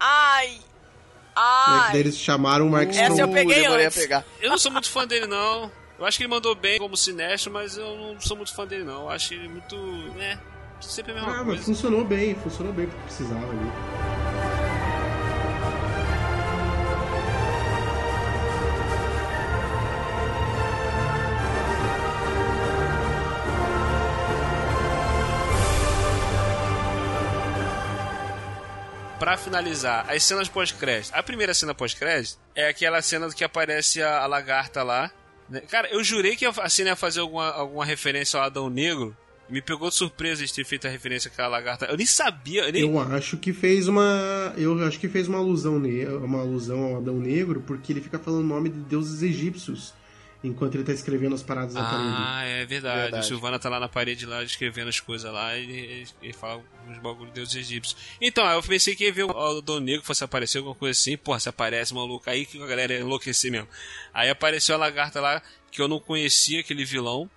Ai. 0.00 0.60
Daí 1.34 2.00
eles 2.00 2.16
chamaram 2.18 2.66
o 2.66 2.70
Mark 2.70 2.88
Essa 2.90 3.00
Strong. 3.02 3.20
eu 3.20 3.28
peguei 3.28 3.62
demorei 3.62 3.86
antes. 3.86 3.98
pegar. 4.00 4.24
Eu 4.40 4.50
não 4.50 4.58
sou 4.58 4.70
muito 4.72 4.90
fã 4.90 5.06
dele, 5.06 5.26
não. 5.26 5.70
Eu 5.98 6.04
acho 6.06 6.16
que 6.18 6.24
ele 6.24 6.30
mandou 6.30 6.54
bem 6.54 6.78
como 6.78 6.96
sinestro, 6.96 7.52
mas 7.52 7.76
eu 7.76 7.96
não 7.96 8.20
sou 8.20 8.36
muito 8.36 8.54
fã 8.54 8.66
dele, 8.66 8.84
não. 8.84 9.02
Eu 9.02 9.10
acho 9.10 9.32
ele 9.34 9.48
muito. 9.48 9.76
né? 10.16 10.38
Sempre 10.80 11.12
a 11.12 11.14
mesma 11.14 11.30
Ah, 11.30 11.36
mas 11.38 11.46
coisa. 11.46 11.62
funcionou 11.62 12.04
bem, 12.04 12.34
funcionou 12.34 12.72
bem 12.72 12.86
porque 12.86 13.02
precisava 13.04 13.46
ali. 13.46 14.13
Finalizar, 29.36 30.06
as 30.08 30.22
cenas 30.22 30.48
pós-crédito. 30.48 31.12
A 31.14 31.22
primeira 31.22 31.54
cena 31.54 31.74
pós-crédito 31.74 32.38
é 32.54 32.68
aquela 32.68 33.00
cena 33.02 33.28
que 33.30 33.44
aparece 33.44 34.02
a, 34.02 34.20
a 34.20 34.26
lagarta 34.26 34.82
lá. 34.82 35.10
né? 35.48 35.60
Cara, 35.70 35.88
eu 35.88 36.02
jurei 36.02 36.36
que 36.36 36.46
a 36.46 36.68
cena 36.68 36.90
ia 36.90 36.96
fazer 36.96 37.20
alguma, 37.20 37.50
alguma 37.50 37.84
referência 37.84 38.38
ao 38.38 38.46
Adão 38.46 38.70
Negro. 38.70 39.16
Me 39.48 39.60
pegou 39.60 39.90
de 39.90 39.94
surpresa 39.94 40.44
de 40.44 40.52
ter 40.52 40.64
feito 40.64 40.86
a 40.86 40.90
referência 40.90 41.30
àquela 41.30 41.48
lagarta. 41.48 41.84
Eu 41.84 41.96
nem 41.96 42.06
sabia. 42.06 42.62
Eu 42.64 42.72
nem... 42.72 42.82
Eu 42.82 42.98
acho 42.98 43.36
que 43.36 43.52
fez 43.52 43.88
uma. 43.88 44.54
Eu 44.56 44.82
acho 44.86 44.98
que 44.98 45.08
fez 45.08 45.28
uma 45.28 45.38
alusão, 45.38 45.78
ne... 45.78 46.06
uma 46.06 46.40
alusão 46.40 46.82
ao 46.84 46.96
Adão 46.96 47.18
Negro, 47.18 47.62
porque 47.66 47.92
ele 47.92 48.00
fica 48.00 48.18
falando 48.18 48.40
o 48.40 48.46
nome 48.46 48.70
de 48.70 48.78
deuses 48.80 49.22
egípcios 49.22 49.92
enquanto 50.44 50.74
ele 50.74 50.84
tá 50.84 50.92
escrevendo 50.92 51.34
as 51.34 51.42
paradas 51.42 51.74
na 51.74 51.82
parede. 51.82 52.14
Ah, 52.16 52.44
é 52.44 52.66
verdade. 52.66 53.00
Verdade. 53.02 53.24
O 53.24 53.26
Silvana 53.26 53.58
tá 53.58 53.68
lá 53.68 53.80
na 53.80 53.88
parede 53.88 54.26
lá 54.26 54.42
escrevendo 54.44 54.88
as 54.88 55.00
coisas 55.00 55.32
lá 55.32 55.56
e 55.56 55.62
ele, 55.62 56.06
ele 56.22 56.32
fala 56.34 56.62
uns 56.86 56.98
bagulho 56.98 57.28
de 57.28 57.34
deuses 57.34 57.54
egípcios. 57.56 57.96
Então, 58.20 58.46
eu 58.46 58.62
pensei 58.62 58.94
que 58.94 59.04
ia 59.04 59.12
ver 59.12 59.24
o 59.24 59.30
Adão 59.30 59.80
Negro 59.80 60.04
fosse 60.04 60.22
aparecer 60.22 60.58
alguma 60.58 60.74
coisa 60.74 60.92
assim. 60.98 61.16
Porra, 61.16 61.40
se 61.40 61.48
aparece 61.48 61.94
maluco 61.94 62.28
aí 62.28 62.44
que 62.44 62.62
a 62.62 62.66
galera 62.66 62.92
ia 62.92 63.00
enlouquecer 63.00 63.50
mesmo. 63.50 63.68
Aí 64.12 64.28
apareceu 64.28 64.74
a 64.74 64.78
lagarta 64.78 65.20
lá 65.20 65.42
que 65.70 65.80
eu 65.80 65.88
não 65.88 65.98
conhecia 65.98 66.60
aquele 66.60 66.84
vilão. 66.84 67.28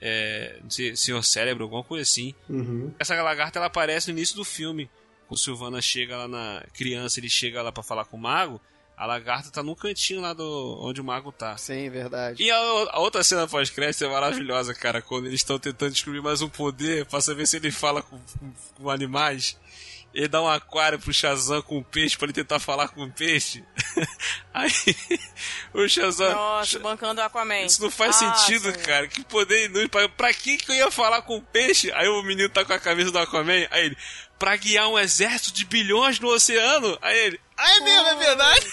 É, 0.00 0.58
não 0.62 0.70
sei, 0.70 0.94
Senhor 0.94 1.22
Cérebro, 1.22 1.64
alguma 1.64 1.82
coisa 1.82 2.02
assim. 2.02 2.32
Uhum. 2.48 2.94
Essa 2.98 3.20
lagarta 3.20 3.58
ela 3.58 3.66
aparece 3.66 4.10
no 4.10 4.16
início 4.16 4.36
do 4.36 4.44
filme. 4.44 4.88
Quando 5.26 5.38
o 5.38 5.42
Silvana 5.42 5.82
chega 5.82 6.16
lá 6.16 6.28
na 6.28 6.64
criança, 6.72 7.18
ele 7.18 7.28
chega 7.28 7.60
lá 7.60 7.72
pra 7.72 7.82
falar 7.82 8.04
com 8.04 8.16
o 8.16 8.20
mago. 8.20 8.60
A 8.96 9.04
lagarta 9.04 9.50
tá 9.50 9.62
no 9.62 9.76
cantinho 9.76 10.22
lá 10.22 10.32
do 10.32 10.78
onde 10.80 11.00
o 11.00 11.04
mago 11.04 11.30
tá. 11.30 11.54
Sim, 11.58 11.90
verdade. 11.90 12.42
E 12.42 12.50
a, 12.50 12.56
a 12.56 12.98
outra 12.98 13.22
cena 13.22 13.46
pós-crédito 13.46 14.02
é 14.04 14.08
maravilhosa, 14.08 14.72
cara. 14.74 15.02
Quando 15.02 15.26
eles 15.26 15.40
estão 15.40 15.58
tentando 15.58 15.92
descobrir 15.92 16.22
mais 16.22 16.40
um 16.40 16.48
poder 16.48 17.04
pra 17.04 17.20
saber 17.20 17.46
se 17.46 17.56
ele 17.56 17.70
fala 17.70 18.02
com, 18.02 18.18
com- 18.18 18.52
com 18.76 18.90
animais. 18.90 19.58
Ele 20.14 20.28
dá 20.28 20.40
um 20.40 20.48
aquário 20.48 20.98
pro 20.98 21.12
Shazam 21.12 21.60
com 21.60 21.76
um 21.76 21.82
peixe 21.82 22.16
pra 22.16 22.24
ele 22.24 22.32
tentar 22.32 22.58
falar 22.58 22.88
com 22.88 23.04
o 23.04 23.12
peixe. 23.12 23.62
Aí 24.54 24.70
o 25.74 25.86
Shazam. 25.86 26.32
Nossa, 26.32 26.78
bancando 26.78 27.20
o 27.20 27.24
Aquaman. 27.24 27.66
Isso 27.66 27.82
não 27.82 27.90
faz 27.90 28.16
Ah, 28.22 28.34
sentido, 28.34 28.72
sim. 28.72 28.78
cara. 28.78 29.06
Que 29.08 29.22
poder 29.24 29.66
inútil. 29.66 29.90
Pra, 29.90 30.08
pra 30.08 30.32
que 30.32 30.56
que 30.56 30.72
eu 30.72 30.76
ia 30.76 30.90
falar 30.90 31.20
com 31.20 31.36
o 31.36 31.42
peixe? 31.42 31.92
Aí 31.92 32.08
o 32.08 32.22
menino 32.22 32.48
tá 32.48 32.64
com 32.64 32.72
a 32.72 32.78
camisa 32.80 33.10
do 33.10 33.18
Aquaman. 33.18 33.66
Aí 33.70 33.84
ele, 33.86 33.96
pra 34.38 34.56
guiar 34.56 34.88
um 34.88 34.98
exército 34.98 35.52
de 35.52 35.66
bilhões 35.66 36.18
no 36.18 36.28
oceano? 36.28 36.96
Aí 37.02 37.18
ele, 37.18 37.40
ah, 37.58 37.76
é 37.76 37.80
mesmo, 37.80 38.08
é 38.08 38.14
verdade? 38.14 38.66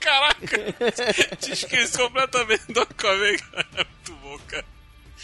Caraca, 0.00 1.36
te 1.38 1.52
esqueci 1.52 1.96
completamente 1.96 2.72
do 2.72 2.80
Aquaman, 2.80 3.36
cara. 3.36 3.66
É 3.74 3.84
muito 3.84 4.22
bom, 4.22 4.38
cara. 4.46 4.64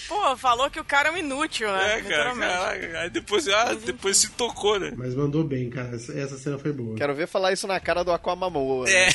Pô, 0.07 0.37
falou 0.37 0.71
que 0.71 0.81
o 0.81 0.85
cara 0.85 1.09
é 1.09 1.13
um 1.13 1.17
inútil, 1.19 1.71
né? 1.71 1.99
É, 1.99 2.03
cara, 2.03 2.35
caraca. 2.35 3.01
Aí 3.01 3.11
depois, 3.11 3.49
ah, 3.49 3.75
depois 3.75 4.17
se 4.17 4.31
tocou, 4.31 4.79
né? 4.79 4.93
Mas 4.97 5.15
mandou 5.15 5.45
bem, 5.45 5.69
cara. 5.69 5.95
Essa, 5.95 6.39
cena 6.39 6.59
foi 6.59 6.73
boa. 6.73 6.97
Quero 6.97 7.15
ver 7.15 7.27
falar 7.27 7.53
isso 7.53 7.67
na 7.67 7.79
cara 7.81 8.03
do 8.05 8.13
Aquamamoa. 8.13 8.87
né? 8.87 9.09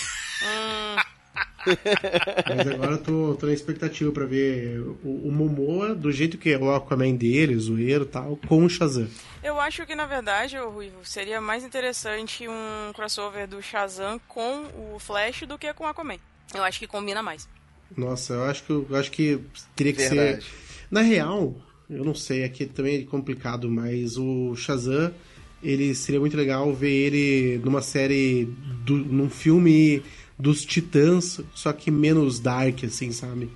Mas 2.47 2.67
agora 2.67 2.91
eu 2.93 2.97
tô, 2.97 3.35
tô 3.35 3.45
na 3.45 3.53
expectativa 3.53 4.11
pra 4.11 4.25
ver 4.25 4.79
o, 5.03 5.27
o 5.27 5.31
Momoa 5.31 5.95
do 5.95 6.11
jeito 6.11 6.37
que 6.37 6.51
é 6.51 6.57
o 6.57 6.73
Aquaman 6.73 7.15
dele, 7.15 7.57
zoeiro 7.57 8.03
e 8.03 8.07
tal, 8.07 8.37
com 8.47 8.63
o 8.65 8.69
Shazam. 8.69 9.07
Eu 9.43 9.59
acho 9.59 9.85
que, 9.85 9.95
na 9.95 10.05
verdade, 10.05 10.57
Ruivo, 10.57 11.03
seria 11.03 11.41
mais 11.41 11.63
interessante 11.63 12.47
um 12.47 12.93
crossover 12.93 13.47
do 13.47 13.61
Shazam 13.61 14.19
com 14.27 14.65
o 14.93 14.99
Flash 14.99 15.43
do 15.47 15.57
que 15.57 15.73
com 15.73 15.83
o 15.83 15.87
Aquaman. 15.87 16.17
Eu 16.53 16.63
acho 16.63 16.79
que 16.79 16.87
combina 16.87 17.21
mais. 17.21 17.47
Nossa, 17.95 18.33
eu 18.33 18.43
acho 18.43 18.63
que, 18.63 18.71
eu 18.71 18.87
acho 18.95 19.11
que 19.11 19.39
teria 19.75 19.93
que 19.93 19.99
Verdade. 20.07 20.43
ser. 20.43 20.51
Na 20.89 21.01
real, 21.01 21.55
eu 21.89 22.03
não 22.03 22.15
sei, 22.15 22.43
aqui 22.43 22.65
também 22.65 23.01
é 23.01 23.03
complicado, 23.03 23.69
mas 23.69 24.17
o 24.17 24.55
Shazam, 24.55 25.13
ele 25.61 25.93
seria 25.95 26.19
muito 26.19 26.35
legal 26.37 26.73
ver 26.73 26.91
ele 26.91 27.61
numa 27.63 27.81
série, 27.81 28.45
do, 28.83 28.95
num 28.97 29.29
filme 29.29 30.03
dos 30.43 30.65
Titãs, 30.65 31.39
só 31.55 31.71
que 31.71 31.89
menos 31.89 32.39
dark, 32.39 32.83
assim, 32.83 33.11
sabe? 33.11 33.49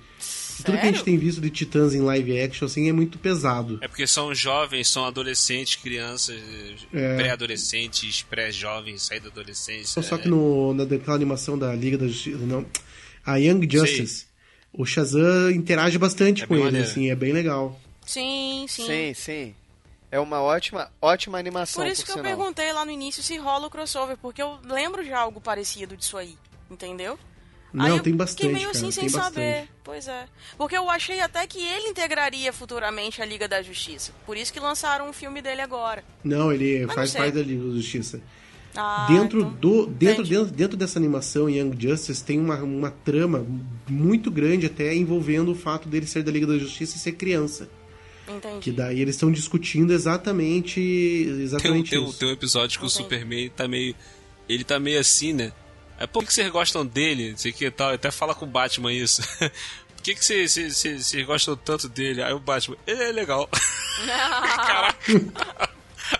Tudo 0.64 0.72
que 0.76 0.82
a 0.82 0.86
gente 0.86 0.96
Sério? 0.96 1.04
tem 1.04 1.18
visto 1.18 1.40
de 1.40 1.50
Titãs 1.50 1.94
em 1.94 2.00
live 2.00 2.40
action, 2.40 2.66
assim, 2.66 2.88
é 2.88 2.92
muito 2.92 3.16
pesado. 3.18 3.78
É 3.80 3.86
porque 3.86 4.06
são 4.08 4.34
jovens, 4.34 4.88
são 4.88 5.04
adolescentes, 5.04 5.76
crianças, 5.76 6.40
É. 6.92 7.16
pré-adolescentes, 7.16 8.22
pré-jovens, 8.22 9.02
saída 9.02 9.26
da 9.30 9.40
adolescência. 9.40 10.02
Só 10.02 10.18
que 10.18 10.28
no, 10.28 10.74
na, 10.74 10.84
naquela 10.84 11.14
animação 11.14 11.56
da 11.58 11.72
Liga 11.74 11.96
da 11.96 12.08
Justiça, 12.08 12.38
não, 12.38 12.66
a 13.24 13.36
Young 13.36 13.68
Justice, 13.70 14.26
o 14.72 14.84
Shazam 14.84 15.50
interage 15.52 15.96
bastante 15.98 16.42
É 16.42 16.46
com 16.46 16.54
ele, 16.54 16.64
maneiro. 16.64 16.86
assim, 16.88 17.08
é 17.10 17.14
bem 17.14 17.32
legal. 17.32 17.80
Sim, 18.04 18.66
sim. 18.68 18.86
Sim, 18.86 19.14
sim. 19.14 19.54
É 20.10 20.18
uma 20.18 20.40
ótima, 20.40 20.90
ótima 21.02 21.38
animação, 21.38 21.84
Por 21.84 21.90
isso 21.92 22.02
que 22.04 22.10
eu 22.10 22.16
sinal. 22.16 22.24
perguntei 22.34 22.72
lá 22.72 22.84
no 22.84 22.90
início 22.90 23.22
se 23.22 23.36
rola 23.36 23.66
o 23.66 23.70
crossover, 23.70 24.16
porque 24.16 24.42
eu 24.42 24.58
lembro 24.64 25.04
de 25.04 25.12
algo 25.12 25.38
parecido 25.40 25.96
disso 25.96 26.16
aí, 26.16 26.34
entendeu? 26.70 27.18
Não, 27.72 27.84
Aí 27.84 27.90
eu 27.90 27.96
tem 27.96 28.04
Fiquei 28.12 28.16
bastante, 28.16 28.46
meio 28.46 28.58
cara, 28.66 28.70
assim 28.70 28.90
sem 28.90 29.00
tem 29.02 29.08
saber. 29.10 29.50
bastante. 29.52 29.68
Pois 29.84 30.08
é. 30.08 30.24
Porque 30.56 30.76
eu 30.76 30.88
achei 30.88 31.20
até 31.20 31.46
que 31.46 31.58
ele 31.62 31.88
integraria 31.88 32.50
futuramente 32.52 33.20
a 33.20 33.26
Liga 33.26 33.46
da 33.46 33.60
Justiça. 33.62 34.10
Por 34.24 34.38
isso 34.38 34.50
que 34.52 34.58
lançaram 34.58 35.08
um 35.08 35.12
filme 35.12 35.42
dele 35.42 35.60
agora. 35.60 36.02
Não, 36.24 36.50
ele 36.50 36.86
não 36.86 36.94
faz 36.94 37.12
parte 37.12 37.34
da 37.34 37.42
Liga 37.42 37.62
da 37.64 37.74
Justiça. 37.74 38.22
Ah, 38.74 39.06
dentro 39.08 39.40
então- 39.40 39.52
do 39.54 39.86
dentro, 39.86 40.22
entendi. 40.22 40.30
dentro 40.30 40.54
dentro 40.54 40.76
dessa 40.76 40.98
animação 40.98 41.48
Young 41.48 41.74
Justice 41.78 42.22
tem 42.22 42.38
uma, 42.38 42.56
uma 42.62 42.90
trama 42.90 43.44
muito 43.88 44.30
grande 44.30 44.66
até 44.66 44.94
envolvendo 44.94 45.50
o 45.52 45.54
fato 45.54 45.88
dele 45.88 46.06
ser 46.06 46.22
da 46.22 46.30
Liga 46.30 46.46
da 46.46 46.56
Justiça 46.58 46.96
e 46.96 47.00
ser 47.00 47.12
criança. 47.12 47.68
Entendi. 48.28 48.60
Que 48.60 48.70
daí 48.72 49.00
eles 49.00 49.14
estão 49.14 49.32
discutindo 49.32 49.92
exatamente 49.92 50.80
Tem 50.80 51.32
um, 51.34 51.40
exatamente 51.40 51.90
tem, 51.90 52.02
isso. 52.04 52.18
tem 52.18 52.28
um 52.28 52.32
episódio 52.32 52.78
que 52.78 52.84
o 52.84 52.88
Entendi. 52.88 53.02
Superman 53.02 53.50
tá 53.50 53.66
meio. 53.68 53.94
Ele 54.48 54.64
tá 54.64 54.78
meio 54.78 55.00
assim, 55.00 55.32
né? 55.32 55.52
É 55.98 56.06
por 56.06 56.24
que 56.24 56.32
vocês 56.32 56.48
gostam 56.50 56.86
dele? 56.86 57.34
Sei 57.36 57.52
que 57.52 57.70
tal. 57.70 57.90
Até 57.92 58.10
fala 58.10 58.34
com 58.34 58.44
o 58.44 58.48
Batman 58.48 58.92
isso. 58.92 59.20
Por 59.98 60.02
que, 60.04 60.14
que 60.14 60.24
vocês, 60.24 60.52
vocês, 60.52 60.76
vocês- 60.76 61.06
vocês 61.06 61.26
gostam 61.26 61.56
tanto 61.56 61.88
dele? 61.88 62.22
Aí 62.22 62.32
o 62.32 62.38
Batman, 62.38 62.76
ele 62.86 63.02
é 63.02 63.10
legal. 63.12 63.48
Caraca. 64.06 64.96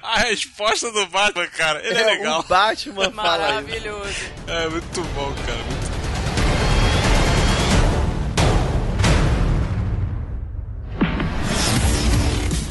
A 0.02 0.18
resposta 0.18 0.90
do 0.90 1.06
Batman, 1.06 1.46
cara, 1.46 1.80
ele 1.86 1.96
é, 1.98 2.04
legal. 2.04 2.40
O 2.40 2.42
Batman 2.42 3.10
fala 3.12 3.44
isso. 3.44 3.54
Maravilhoso. 3.54 4.20
É 4.48 4.68
muito 4.68 5.00
bom, 5.14 5.32
cara. 5.46 5.62
Muito... 5.62 5.88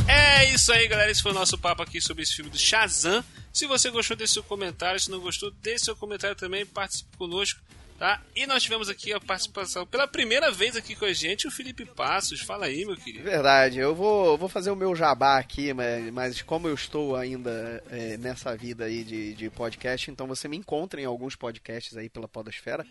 É 0.08 0.46
isso 0.54 0.72
aí, 0.72 0.88
galera. 0.88 1.12
Esse 1.12 1.22
foi 1.22 1.32
o 1.32 1.36
nosso 1.36 1.58
papo 1.58 1.82
aqui 1.84 2.00
sobre 2.02 2.24
esse 2.24 2.34
filme 2.36 2.50
do 2.52 2.58
Shazam. 2.58 3.24
Se 3.58 3.66
você 3.66 3.90
gostou, 3.90 4.16
deixe 4.16 4.34
seu 4.34 4.44
comentário. 4.44 5.00
Se 5.00 5.10
não 5.10 5.20
gostou, 5.20 5.50
deixe 5.50 5.86
seu 5.86 5.96
comentário 5.96 6.36
também. 6.36 6.64
Participe 6.64 7.18
conosco, 7.18 7.60
tá? 7.98 8.22
E 8.36 8.46
nós 8.46 8.62
tivemos 8.62 8.88
aqui 8.88 9.12
a 9.12 9.20
participação 9.20 9.84
pela 9.84 10.08
primeira 10.08 10.52
vez 10.52 10.76
aqui 10.76 10.96
com 10.96 11.06
a 11.06 11.12
gente, 11.12 11.48
o 11.48 11.52
Felipe 11.52 11.84
Passos. 11.84 12.40
Fala 12.42 12.68
aí, 12.68 12.86
meu 12.86 12.96
querido. 12.96 13.24
Verdade, 13.24 13.80
eu 13.80 13.96
vou, 13.96 14.38
vou 14.38 14.48
fazer 14.48 14.70
o 14.70 14.76
meu 14.76 14.96
jabá 14.96 15.40
aqui, 15.40 15.74
mas, 15.74 16.14
mas 16.14 16.42
como 16.44 16.68
eu 16.68 16.76
estou 16.76 17.16
ainda 17.16 17.84
é, 17.90 18.16
nessa 18.18 18.56
vida 18.56 18.86
aí 18.86 19.04
de, 19.04 19.34
de 19.34 19.50
podcast, 19.50 20.12
então 20.12 20.28
você 20.28 20.48
me 20.48 20.56
encontra 20.56 21.02
em 21.02 21.06
alguns 21.06 21.36
podcasts 21.36 21.98
aí 21.98 22.10
pela 22.10 22.28
Podosfera. 22.28 22.86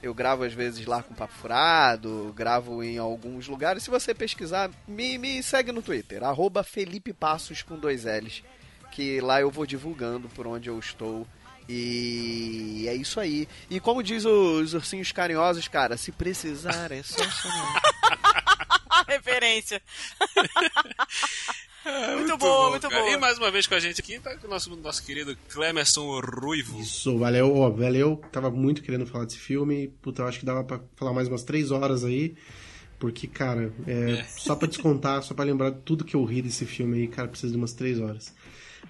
Eu 0.00 0.14
gravo 0.14 0.44
às 0.44 0.52
vezes 0.52 0.86
lá 0.86 1.02
com 1.02 1.14
Papo 1.14 1.34
Furado, 1.34 2.32
gravo 2.36 2.80
em 2.84 2.96
alguns 2.96 3.48
lugares. 3.48 3.82
Se 3.82 3.90
você 3.90 4.14
pesquisar, 4.14 4.70
me, 4.86 5.18
me 5.18 5.42
segue 5.42 5.72
no 5.72 5.82
Twitter, 5.82 6.22
arroba 6.22 6.62
Felipe 6.62 7.12
Passos 7.12 7.62
com 7.62 7.76
dois 7.76 8.04
L's, 8.04 8.44
que 8.92 9.20
lá 9.20 9.40
eu 9.40 9.50
vou 9.50 9.66
divulgando 9.66 10.28
por 10.28 10.46
onde 10.46 10.68
eu 10.68 10.78
estou. 10.78 11.26
E 11.68 12.84
é 12.86 12.94
isso 12.94 13.18
aí. 13.18 13.48
E 13.70 13.80
como 13.80 14.02
diz 14.02 14.24
os 14.24 14.74
ursinhos 14.74 15.10
carinhosos, 15.10 15.66
cara, 15.66 15.96
se 15.96 16.12
precisar 16.12 16.92
é 16.92 17.02
só 17.02 17.24
chamar. 17.24 17.82
Referência. 19.08 19.80
muito, 22.16 22.36
boa, 22.36 22.70
muito 22.70 22.88
cara. 22.88 23.02
boa. 23.02 23.14
E 23.14 23.16
mais 23.16 23.38
uma 23.38 23.50
vez 23.50 23.66
com 23.66 23.74
a 23.74 23.80
gente 23.80 24.00
aqui 24.00 24.18
tá 24.18 24.36
o 24.44 24.48
nosso, 24.48 24.74
nosso 24.76 25.04
querido 25.04 25.36
Clemerson 25.48 26.20
Ruivo. 26.20 26.80
Isso, 26.80 27.18
valeu, 27.18 27.56
ó, 27.56 27.70
valeu. 27.70 28.20
Tava 28.30 28.50
muito 28.50 28.82
querendo 28.82 29.06
falar 29.06 29.24
desse 29.24 29.38
filme. 29.38 29.88
Puta, 30.02 30.22
eu 30.22 30.26
acho 30.26 30.40
que 30.40 30.46
dava 30.46 30.62
pra 30.62 30.80
falar 30.96 31.12
mais 31.12 31.28
umas 31.28 31.42
três 31.42 31.70
horas 31.70 32.04
aí. 32.04 32.34
Porque, 32.98 33.26
cara, 33.26 33.72
é, 33.86 34.22
só 34.24 34.54
pra 34.54 34.68
descontar, 34.68 35.22
só 35.22 35.34
pra 35.34 35.44
lembrar 35.44 35.70
de 35.70 35.80
tudo 35.80 36.04
que 36.04 36.14
eu 36.14 36.24
ri 36.24 36.40
desse 36.40 36.64
filme 36.64 36.98
aí, 36.98 37.08
cara, 37.08 37.26
precisa 37.26 37.50
de 37.50 37.58
umas 37.58 37.72
três 37.72 37.98
horas. 37.98 38.32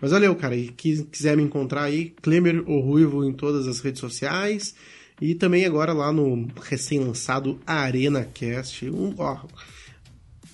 Mas 0.01 0.11
valeu, 0.11 0.35
cara. 0.35 0.57
E 0.57 0.69
quem 0.69 1.05
quiser 1.05 1.37
me 1.37 1.43
encontrar 1.43 1.85
aí, 1.85 2.15
Klemer 2.23 2.69
o 2.69 2.81
Ruivo 2.81 3.25
em 3.25 3.33
todas 3.33 3.67
as 3.67 3.81
redes 3.81 4.01
sociais. 4.01 4.75
E 5.21 5.35
também 5.35 5.65
agora 5.65 5.93
lá 5.93 6.13
no 6.13 6.49
recém-lançado 6.61 7.61
Arena 7.67 8.25
Cast. 8.25 8.91
Um, 8.91 9.15
ó, 9.19 9.39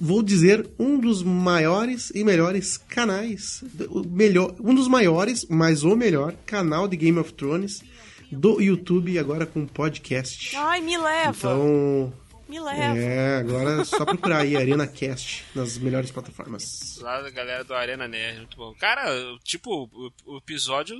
vou 0.01 0.22
dizer 0.22 0.68
um 0.78 0.99
dos 0.99 1.22
maiores 1.22 2.11
e 2.14 2.22
melhores 2.22 2.76
canais, 2.76 3.64
melhor, 4.07 4.55
um 4.61 4.74
dos 4.74 4.86
maiores, 4.86 5.47
mas 5.49 5.82
o 5.82 5.97
melhor 5.97 6.34
canal 6.45 6.86
de 6.86 6.97
Game 6.97 7.18
of 7.18 7.32
Thrones 7.32 7.82
do 8.30 8.61
YouTube 8.61 9.18
agora 9.18 9.47
com 9.47 9.66
podcast. 9.66 10.55
Ai, 10.57 10.80
me 10.80 10.99
leva. 10.99 11.30
Então, 11.30 12.12
Me 12.49 12.59
leva. 12.59 12.99
é, 12.99 13.36
agora 13.38 13.82
é 13.82 13.84
só 13.84 14.05
procurar 14.05 14.38
aí 14.38 14.57
Arena 14.57 14.86
Cast 14.86 15.44
nas 15.55 15.76
melhores 15.78 16.11
plataformas. 16.11 16.99
Lá 17.03 17.20
da 17.20 17.30
galera 17.30 17.62
do 17.62 17.74
Arena 17.74 18.09
Nerd, 18.09 18.38
muito 18.38 18.57
bom. 18.57 18.74
Cara, 18.74 19.05
tipo, 19.44 19.88
o, 19.92 20.11
o 20.26 20.38
episódio 20.38 20.96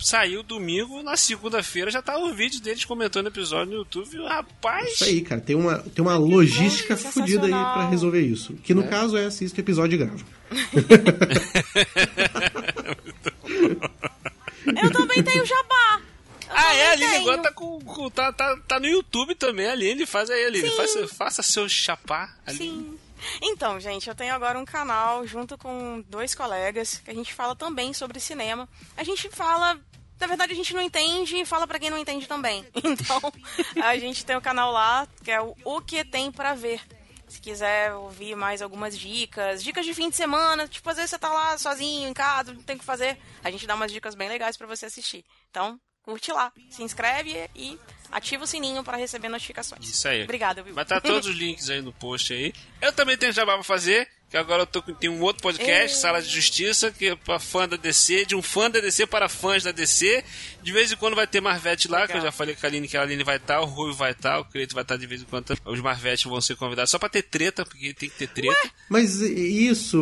saiu 0.00 0.42
domingo, 0.42 1.02
na 1.02 1.16
segunda-feira 1.16 1.90
já 1.90 2.00
tava 2.02 2.20
o 2.20 2.34
vídeo 2.34 2.60
deles 2.60 2.84
comentando 2.84 3.26
o 3.26 3.28
episódio 3.28 3.72
no 3.72 3.78
YouTube. 3.80 4.16
Rapaz, 4.26 4.94
Isso 4.94 5.04
aí, 5.04 5.20
cara, 5.20 5.40
tem 5.40 5.54
uma, 5.54 5.78
tem 5.78 6.02
uma 6.02 6.16
logística 6.16 6.96
bom, 6.96 7.02
fodida 7.02 7.44
aí 7.44 7.50
pra 7.50 7.88
resolver 7.88 8.22
isso. 8.22 8.54
Que 8.64 8.74
no 8.74 8.88
caso 8.88 9.16
é 9.16 9.26
assista 9.26 9.58
o 9.58 9.62
episódio 9.62 9.94
e 9.96 9.98
grava. 9.98 10.24
Eu 14.82 14.90
também 14.92 15.22
tenho 15.22 15.44
jabá. 15.44 15.79
Ah, 16.66 16.74
é, 16.74 16.88
a 16.88 16.92
Aline 16.92 17.10
tenho. 17.10 17.22
agora 17.22 17.42
tá, 17.42 17.52
com, 17.52 17.80
com- 17.80 18.10
tá, 18.10 18.32
tá, 18.32 18.56
tá 18.68 18.80
no 18.80 18.86
YouTube 18.86 19.34
também, 19.34 19.66
a 19.66 19.72
Aline. 19.72 20.06
Faz 20.06 20.28
aí, 20.30 20.44
Aline. 20.44 20.70
Faça, 20.76 21.08
faça 21.08 21.42
seu 21.42 21.68
chapá. 21.68 22.34
Aline. 22.46 22.58
Sim. 22.80 22.98
Então, 23.42 23.78
gente, 23.78 24.08
eu 24.08 24.14
tenho 24.14 24.34
agora 24.34 24.58
um 24.58 24.64
canal 24.64 25.26
junto 25.26 25.58
com 25.58 26.02
dois 26.08 26.34
colegas 26.34 27.02
que 27.04 27.10
a 27.10 27.14
gente 27.14 27.34
fala 27.34 27.54
também 27.54 27.92
sobre 27.92 28.18
cinema. 28.20 28.68
A 28.96 29.04
gente 29.04 29.28
fala. 29.30 29.78
Na 30.18 30.26
verdade, 30.26 30.52
a 30.52 30.56
gente 30.56 30.74
não 30.74 30.82
entende 30.82 31.34
e 31.36 31.46
fala 31.46 31.66
pra 31.66 31.78
quem 31.78 31.88
não 31.90 31.96
entende 31.98 32.26
também. 32.26 32.64
Então, 32.84 33.20
a 33.82 33.96
gente 33.98 34.24
tem 34.24 34.36
o 34.36 34.40
canal 34.40 34.70
lá, 34.70 35.08
que 35.24 35.30
é 35.30 35.40
o 35.40 35.54
O 35.64 35.80
Que 35.80 36.04
Tem 36.04 36.30
Pra 36.30 36.54
Ver. 36.54 36.80
Se 37.26 37.40
quiser 37.40 37.92
ouvir 37.94 38.34
mais 38.34 38.60
algumas 38.60 38.98
dicas, 38.98 39.62
dicas 39.62 39.86
de 39.86 39.94
fim 39.94 40.10
de 40.10 40.16
semana, 40.16 40.66
tipo, 40.66 40.88
às 40.90 40.96
vezes 40.96 41.10
você 41.10 41.18
tá 41.18 41.28
lá 41.32 41.56
sozinho, 41.56 42.08
em 42.08 42.12
casa, 42.12 42.52
não 42.52 42.60
tem 42.62 42.74
o 42.76 42.78
que 42.78 42.84
fazer. 42.84 43.16
A 43.44 43.50
gente 43.50 43.66
dá 43.66 43.74
umas 43.74 43.92
dicas 43.92 44.14
bem 44.16 44.28
legais 44.28 44.56
pra 44.56 44.66
você 44.66 44.86
assistir. 44.86 45.24
Então, 45.48 45.78
curte 46.02 46.32
lá, 46.32 46.52
se 46.70 46.82
inscreve 46.82 47.48
e 47.54 47.78
ativa 48.10 48.44
o 48.44 48.46
sininho 48.46 48.82
pra 48.82 48.96
receber 48.96 49.28
notificações. 49.28 49.88
Isso 49.88 50.08
aí. 50.08 50.24
Obrigada, 50.24 50.62
viu? 50.62 50.74
Vai 50.74 50.84
estar 50.84 51.00
todos 51.00 51.28
os 51.28 51.36
links 51.36 51.70
aí 51.70 51.80
no 51.80 51.92
post 51.92 52.32
aí. 52.32 52.52
Eu 52.80 52.92
também 52.92 53.16
tenho 53.16 53.32
jabá 53.32 53.54
pra 53.54 53.62
fazer, 53.62 54.08
que 54.30 54.36
agora 54.36 54.62
eu 54.62 54.66
tô 54.66 54.80
com, 54.80 54.94
tem 54.94 55.10
um 55.10 55.20
outro 55.22 55.42
podcast, 55.42 55.96
Ei. 55.96 56.00
Sala 56.00 56.22
de 56.22 56.28
Justiça, 56.28 56.92
que 56.92 57.08
é 57.08 57.16
pra 57.16 57.40
fã 57.40 57.68
da 57.68 57.76
DC, 57.76 58.24
de 58.26 58.36
um 58.36 58.40
fã 58.40 58.70
da 58.70 58.78
DC 58.78 59.04
para 59.06 59.28
fãs 59.28 59.64
da 59.64 59.72
DC. 59.72 60.22
De 60.62 60.72
vez 60.72 60.92
em 60.92 60.96
quando 60.96 61.16
vai 61.16 61.26
ter 61.26 61.40
Marvete 61.40 61.88
lá, 61.88 62.06
que 62.06 62.12
eu 62.12 62.16
Legal. 62.16 62.30
já 62.30 62.32
falei 62.32 62.54
com 62.54 62.64
a 62.64 62.68
Aline 62.68 62.86
que 62.86 62.96
a 62.96 63.02
Aline 63.02 63.24
vai 63.24 63.38
estar, 63.38 63.60
o 63.60 63.64
Rui 63.64 63.92
vai 63.92 64.12
estar, 64.12 64.38
o 64.38 64.44
Creito 64.44 64.72
vai 64.72 64.82
estar 64.82 64.96
de 64.96 65.06
vez 65.06 65.22
em 65.22 65.24
quando. 65.24 65.52
Os 65.64 65.80
Marvete 65.80 66.28
vão 66.28 66.40
ser 66.40 66.54
convidados 66.54 66.92
só 66.92 66.98
pra 66.98 67.08
ter 67.08 67.22
treta, 67.22 67.64
porque 67.64 67.92
tem 67.92 68.08
que 68.08 68.18
ter 68.18 68.28
treta. 68.28 68.70
Mas 68.88 69.20
isso, 69.20 69.98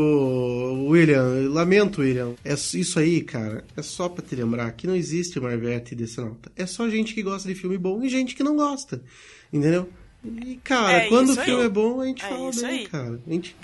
William, 0.90 1.48
lamento, 1.48 2.02
William. 2.02 2.34
É 2.44 2.52
isso 2.52 2.98
aí, 2.98 3.22
cara. 3.22 3.64
É 3.74 3.82
só 3.82 4.10
pra 4.10 4.22
te 4.22 4.36
lembrar 4.36 4.70
que 4.72 4.86
não 4.86 4.94
existe 4.94 5.40
Marvete 5.40 5.92
e 5.92 5.96
Decenalta. 5.96 6.52
É 6.54 6.66
só 6.66 6.88
gente 6.90 7.14
que 7.14 7.22
gosta 7.22 7.48
de 7.48 7.54
filme 7.54 7.78
bom 7.78 8.02
e 8.02 8.10
gente 8.10 8.34
que 8.34 8.42
não 8.42 8.56
gosta. 8.56 9.02
Entendeu? 9.50 9.88
E, 10.24 10.56
cara, 10.64 10.92
É 10.92 11.08
quando 11.08 11.30
o 11.30 11.36
filme 11.36 11.60
aí. 11.60 11.66
é 11.66 11.68
bom, 11.68 12.00
a 12.00 12.06
gente 12.06 12.24
É 12.24 12.28
fala 12.28 12.50
bem, 12.50 12.64
aí. 12.66 12.86
cara. 12.88 13.20
A 13.26 13.30
gente, 13.30 13.56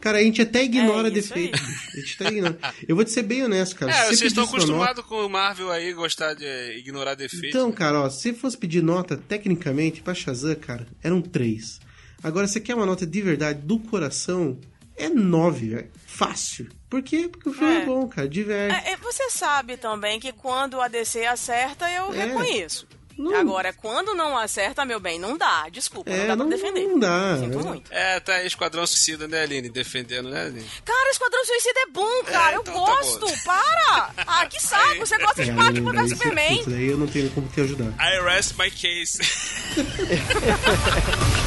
cara, 0.00 0.18
a 0.18 0.22
gente 0.22 0.42
até 0.42 0.62
ignora 0.62 1.08
É 1.08 1.10
isso 1.12 1.28
defeito. 1.34 1.58
aí. 1.58 1.66
bicho. 1.66 1.90
A 1.94 2.00
gente 2.00 2.16
até 2.20 2.28
ignora. 2.32 2.58
Eu 2.86 2.94
vou 2.96 3.04
te 3.04 3.10
ser 3.10 3.22
bem 3.22 3.42
honesto, 3.42 3.76
cara. 3.76 3.92
É, 3.92 4.02
Se 4.02 4.16
vocês 4.18 4.22
estão 4.32 4.44
acostumados 4.44 5.04
com 5.06 5.24
o 5.24 5.30
Marvel 5.30 5.70
aí, 5.70 5.92
gostar 5.94 6.34
de 6.34 6.44
ignorar 6.78 7.14
defeitos. 7.14 7.48
Então, 7.48 7.72
cara, 7.72 8.02
ó, 8.02 8.10
se 8.10 8.32
fosse 8.34 8.58
pedir 8.58 8.82
nota, 8.82 9.16
tecnicamente, 9.16 10.02
pra 10.02 10.12
Shazam, 10.14 10.54
cara, 10.56 10.86
eram 11.02 11.22
três. 11.22 11.80
Agora, 12.22 12.46
você 12.46 12.60
quer 12.60 12.74
uma 12.74 12.86
nota 12.86 13.06
de 13.06 13.22
verdade, 13.22 13.60
do 13.62 13.78
coração, 13.78 14.58
é 14.96 15.08
nove, 15.08 15.70
velho. 15.70 15.90
Fácil. 16.06 16.68
Por 16.90 17.02
quê? 17.02 17.28
Porque 17.30 17.48
o 17.48 17.52
filme 17.52 17.74
é, 17.74 17.82
É. 17.82 17.84
bom, 17.86 18.06
cara, 18.06 18.28
diverte. 18.28 18.86
É, 18.86 18.92
é, 18.92 18.96
você 18.96 19.28
sabe 19.30 19.76
também 19.76 20.20
que 20.20 20.30
quando 20.32 20.80
a 20.80 20.88
DC 20.88 21.24
acerta, 21.24 21.90
eu 21.90 22.12
É. 22.12 22.26
reconheço. 22.26 22.86
Não- 23.18 23.34
Agora, 23.34 23.72
quando 23.72 24.14
não 24.14 24.36
acerta, 24.36 24.84
meu 24.84 25.00
bem, 25.00 25.18
não 25.18 25.36
dá. 25.38 25.68
Desculpa, 25.70 26.10
não 26.10 26.16
É, 26.16 26.26
dá 26.26 26.36
não, 26.36 26.48
pra 26.48 26.56
defender. 26.56 26.86
não 26.86 26.98
dá. 26.98 27.36
Sinto 27.38 27.56
né? 27.58 27.64
muito. 27.64 27.92
É, 27.92 28.20
tá 28.20 28.34
aí 28.34 28.46
Esquadrão 28.46 28.86
Suicida, 28.86 29.26
né, 29.26 29.42
Aline? 29.42 29.68
Defendendo, 29.70 30.28
né, 30.28 30.42
Aline? 30.46 30.66
Cara, 30.84 31.10
Esquadrão 31.10 31.44
Suicida 31.44 31.80
é 31.80 31.86
bom, 31.90 32.24
cara. 32.24 32.56
então 32.60 32.74
eu 32.74 32.84
tá 32.84 32.92
gosto. 32.92 33.20
bom. 33.20 33.34
Para! 33.44 34.10
Ah, 34.18 34.46
que 34.46 34.60
saco. 34.62 34.98
Você 34.98 35.16
gosta 35.18 35.44
de 35.44 35.50
É, 35.50 35.54
Batman 35.54 35.92
vs 35.92 36.02
você- 36.10 36.14
Superman. 36.16 36.64
daí 36.66 36.86
eu 36.88 36.98
não 36.98 37.06
tenho 37.06 37.30
como 37.30 37.48
te 37.48 37.60
ajudar. 37.60 37.92
I 37.98 38.20
rest 38.22 38.54
my 38.58 38.70
case. 38.70 39.18